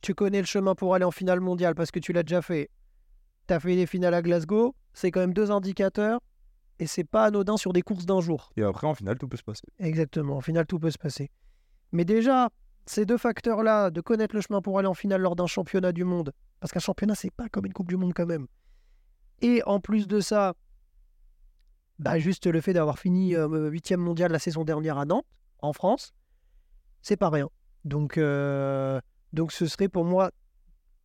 tu 0.00 0.14
connais 0.14 0.40
le 0.40 0.46
chemin 0.46 0.74
pour 0.74 0.94
aller 0.94 1.04
en 1.04 1.10
finale 1.10 1.40
mondiale 1.40 1.74
parce 1.74 1.90
que 1.90 1.98
tu 1.98 2.14
l'as 2.14 2.22
déjà 2.22 2.40
fait. 2.40 2.70
Tu 3.46 3.52
as 3.52 3.60
fait 3.60 3.76
des 3.76 3.84
finales 3.84 4.14
à 4.14 4.22
Glasgow. 4.22 4.74
C'est 4.94 5.10
quand 5.10 5.20
même 5.20 5.34
deux 5.34 5.50
indicateurs. 5.50 6.20
Et 6.78 6.86
c'est 6.86 7.04
pas 7.04 7.26
anodin 7.26 7.58
sur 7.58 7.74
des 7.74 7.82
courses 7.82 8.06
d'un 8.06 8.22
jour. 8.22 8.52
Et 8.56 8.62
après, 8.62 8.86
en 8.86 8.94
finale, 8.94 9.18
tout 9.18 9.28
peut 9.28 9.36
se 9.36 9.42
passer. 9.42 9.66
Exactement. 9.78 10.38
En 10.38 10.40
finale, 10.40 10.64
tout 10.64 10.78
peut 10.78 10.90
se 10.90 10.96
passer. 10.96 11.30
Mais 11.92 12.06
déjà, 12.06 12.48
ces 12.86 13.04
deux 13.04 13.18
facteurs-là, 13.18 13.90
de 13.90 14.00
connaître 14.00 14.34
le 14.34 14.40
chemin 14.40 14.62
pour 14.62 14.78
aller 14.78 14.88
en 14.88 14.94
finale 14.94 15.20
lors 15.20 15.36
d'un 15.36 15.46
championnat 15.46 15.92
du 15.92 16.04
monde, 16.04 16.32
parce 16.58 16.72
qu'un 16.72 16.80
championnat, 16.80 17.14
c'est 17.14 17.30
pas 17.30 17.50
comme 17.50 17.66
une 17.66 17.74
Coupe 17.74 17.88
du 17.88 17.98
Monde 17.98 18.14
quand 18.14 18.24
même. 18.24 18.46
Et 19.42 19.62
en 19.66 19.78
plus 19.78 20.06
de 20.08 20.20
ça, 20.20 20.54
bah 22.00 22.18
juste 22.18 22.46
le 22.46 22.60
fait 22.60 22.72
d'avoir 22.72 22.98
fini 22.98 23.36
euh, 23.36 23.68
huitième 23.68 24.00
mondial 24.00 24.32
la 24.32 24.38
saison 24.38 24.64
dernière 24.64 24.98
à 24.98 25.04
Nantes, 25.04 25.26
en 25.60 25.72
France, 25.72 26.12
c'est 27.02 27.16
pas 27.18 27.28
rien. 27.28 27.48
Donc, 27.84 28.16
euh, 28.16 29.00
donc 29.32 29.52
ce 29.52 29.66
serait 29.66 29.88
pour 29.88 30.04
moi 30.04 30.30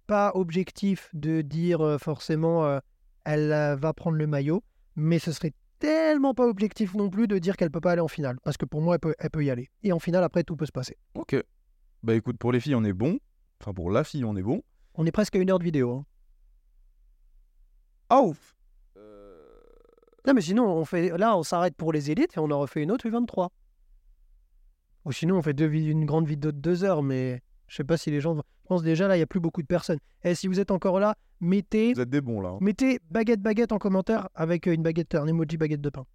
pas 0.07 0.31
objectif 0.35 1.09
de 1.13 1.41
dire 1.41 1.81
euh, 1.81 1.97
forcément 1.97 2.65
euh, 2.65 2.79
elle 3.25 3.49
va 3.77 3.93
prendre 3.93 4.17
le 4.17 4.25
maillot, 4.25 4.63
mais 4.95 5.19
ce 5.19 5.31
serait 5.33 5.53
tellement 5.79 6.33
pas 6.33 6.47
objectif 6.47 6.93
non 6.93 7.09
plus 7.09 7.27
de 7.27 7.37
dire 7.39 7.57
qu'elle 7.57 7.71
peut 7.71 7.81
pas 7.81 7.91
aller 7.91 8.01
en 8.01 8.07
finale, 8.07 8.37
parce 8.43 8.55
que 8.55 8.65
pour 8.65 8.81
moi 8.81 8.95
elle 8.95 9.01
peut, 9.01 9.15
elle 9.19 9.29
peut 9.29 9.43
y 9.43 9.49
aller. 9.49 9.69
Et 9.83 9.91
en 9.91 9.99
finale 9.99 10.23
après 10.23 10.43
tout 10.43 10.55
peut 10.55 10.65
se 10.65 10.71
passer. 10.71 10.97
Ok. 11.15 11.35
Bah 12.03 12.13
écoute, 12.13 12.37
pour 12.37 12.51
les 12.51 12.59
filles, 12.59 12.75
on 12.75 12.83
est 12.83 12.93
bon. 12.93 13.19
Enfin, 13.59 13.73
pour 13.73 13.89
la 13.91 14.03
fille, 14.03 14.23
on 14.23 14.35
est 14.37 14.43
bon. 14.43 14.61
On 14.93 15.05
est 15.05 15.11
presque 15.11 15.35
à 15.35 15.39
une 15.39 15.49
heure 15.49 15.59
de 15.59 15.63
vidéo. 15.63 16.05
hein. 18.09 18.21
Ouf 18.21 18.54
Non 20.27 20.33
mais 20.33 20.41
sinon 20.41 20.65
on 20.67 20.85
fait 20.85 21.15
là 21.17 21.37
on 21.37 21.43
s'arrête 21.43 21.75
pour 21.75 21.93
les 21.93 22.11
élites 22.11 22.35
et 22.35 22.39
on 22.39 22.49
en 22.51 22.59
refait 22.59 22.81
une 22.83 22.91
autre 22.91 23.07
U23. 23.07 23.49
Ou 25.05 25.11
sinon 25.11 25.37
on 25.37 25.41
fait 25.41 25.53
deux 25.53 25.71
une 25.71 26.05
grande 26.05 26.27
vidéo 26.27 26.51
de 26.51 26.57
deux 26.57 26.83
heures, 26.83 27.03
mais 27.03 27.41
je 27.67 27.75
sais 27.75 27.83
pas 27.83 27.97
si 27.97 28.09
les 28.11 28.21
gens. 28.21 28.35
Je 28.35 28.41
pense 28.67 28.81
déjà 28.81 29.07
là 29.07 29.15
il 29.15 29.19
y 29.19 29.23
a 29.23 29.27
plus 29.27 29.39
beaucoup 29.39 29.61
de 29.61 29.67
personnes. 29.67 29.99
Et 30.23 30.33
si 30.33 30.47
vous 30.47 30.59
êtes 30.59 30.71
encore 30.71 30.99
là, 30.99 31.15
mettez 31.39 31.93
Vous 31.93 32.01
êtes 32.01 32.09
des 32.09 32.21
bons 32.21 32.41
là. 32.41 32.49
hein. 32.49 32.57
Mettez 32.61 32.99
baguette 33.11 33.41
baguette 33.41 33.71
en 33.71 33.77
commentaire 33.77 34.29
avec 34.33 34.67
euh, 34.67 34.73
une 34.73 34.81
baguette, 34.81 35.13
un 35.13 35.27
emoji 35.27 35.57
baguette 35.57 35.81
de 35.81 35.89
pain. 35.89 36.05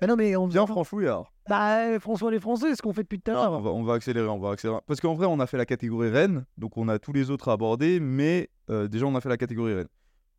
Mais 0.00 0.08
non, 0.08 0.16
mais 0.16 0.34
on 0.34 0.48
Bien 0.48 0.66
franchouillard. 0.66 1.30
Bah, 1.48 1.86
euh, 1.86 2.00
François 2.00 2.30
les 2.32 2.40
Français, 2.40 2.74
ce 2.74 2.82
qu'on 2.82 2.92
fait 2.92 3.02
depuis 3.02 3.20
tout 3.20 3.30
à 3.30 3.34
On 3.34 3.36
l'heure. 3.36 3.60
va, 3.60 3.70
on 3.70 3.84
va 3.84 3.94
accélérer, 3.94 4.26
on 4.26 4.38
va 4.40 4.50
accélérer. 4.50 4.80
Parce 4.86 5.00
qu'en 5.00 5.14
vrai, 5.14 5.26
on 5.26 5.38
a 5.38 5.46
fait 5.46 5.58
la 5.58 5.66
catégorie 5.66 6.08
reine, 6.08 6.44
donc 6.58 6.76
on 6.76 6.88
a 6.88 6.98
tous 6.98 7.12
les 7.12 7.30
autres 7.30 7.50
à 7.50 7.52
aborder, 7.52 8.00
mais 8.00 8.48
euh, 8.70 8.88
déjà, 8.88 9.06
on 9.06 9.14
a 9.14 9.20
fait 9.20 9.28
la 9.28 9.36
catégorie 9.36 9.74
reine. 9.74 9.88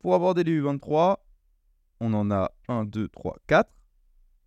Pour 0.00 0.14
aborder 0.14 0.44
les 0.44 0.60
U23, 0.60 1.16
on 2.00 2.12
en 2.14 2.30
a 2.30 2.50
1, 2.68 2.84
2, 2.84 3.08
3, 3.08 3.36
4. 3.46 3.70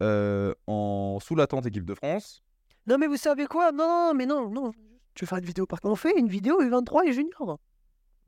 euh, 0.04 0.54
en 0.68 1.20
sous 1.22 1.36
la 1.36 1.48
tente 1.48 1.66
équipe 1.66 1.86
de 1.86 1.96
France. 1.96 2.44
Non, 2.86 2.98
mais 2.98 3.08
vous 3.08 3.18
savez 3.18 3.48
quoi? 3.48 3.72
Non, 3.72 4.14
mais 4.16 4.26
non, 4.26 4.50
non. 4.50 4.72
Tu 5.16 5.26
veux 5.26 5.28
faire 5.28 5.40
une 5.40 5.46
vidéo 5.46 5.66
par 5.66 5.80
On 5.84 5.96
fait 5.96 6.18
une 6.18 6.28
vidéo 6.28 6.62
U23 6.62 7.08
et 7.08 7.14
Junior. 7.14 7.60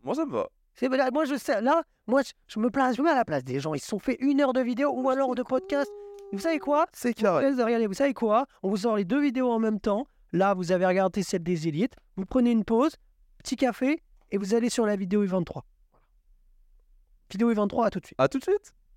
Moi, 0.03 0.15
ça 0.15 0.25
me 0.25 0.31
va. 0.31 0.47
C'est 0.73 0.89
moi 1.11 1.25
je 1.25 1.35
sais, 1.35 1.61
là, 1.61 1.83
moi 2.07 2.21
je, 2.21 2.31
je 2.47 2.57
me 2.59 2.69
place, 2.69 2.95
je 2.95 3.01
me 3.01 3.07
mets 3.07 3.11
à 3.11 3.15
la 3.15 3.25
place 3.25 3.43
des 3.43 3.59
gens. 3.59 3.73
Ils 3.73 3.79
se 3.81 3.87
sont 3.87 3.99
fait 3.99 4.15
une 4.21 4.39
heure 4.39 4.53
de 4.53 4.61
vidéo 4.61 4.91
ou 4.93 5.09
alors 5.09 5.35
de 5.35 5.43
podcast. 5.43 5.91
Vous 6.31 6.39
savez 6.39 6.59
quoi? 6.59 6.87
C'est 6.93 7.13
carré. 7.13 7.49
Regardez, 7.51 7.85
vous 7.85 7.93
savez 7.93 8.13
quoi? 8.13 8.45
On 8.63 8.69
vous 8.69 8.77
sort 8.77 8.95
les 8.95 9.03
deux 9.03 9.19
vidéos 9.21 9.51
en 9.51 9.59
même 9.59 9.79
temps. 9.79 10.07
Là, 10.31 10.53
vous 10.53 10.71
avez 10.71 10.85
regardé 10.85 11.21
celle 11.21 11.43
des 11.43 11.67
élites. 11.67 11.95
Vous 12.15 12.25
prenez 12.25 12.51
une 12.51 12.63
pause, 12.63 12.95
petit 13.39 13.55
café, 13.57 14.01
et 14.31 14.37
vous 14.37 14.53
allez 14.53 14.69
sur 14.69 14.85
la 14.85 14.95
vidéo 14.95 15.25
U23. 15.25 15.61
Vidéo 17.31 17.53
U23, 17.53 17.85
à 17.85 17.89
tout 17.89 17.99
de 17.99 18.05
suite. 18.05 18.19
À 18.19 18.27
tout 18.27 18.37
de 18.39 18.43
suite. 18.43 18.73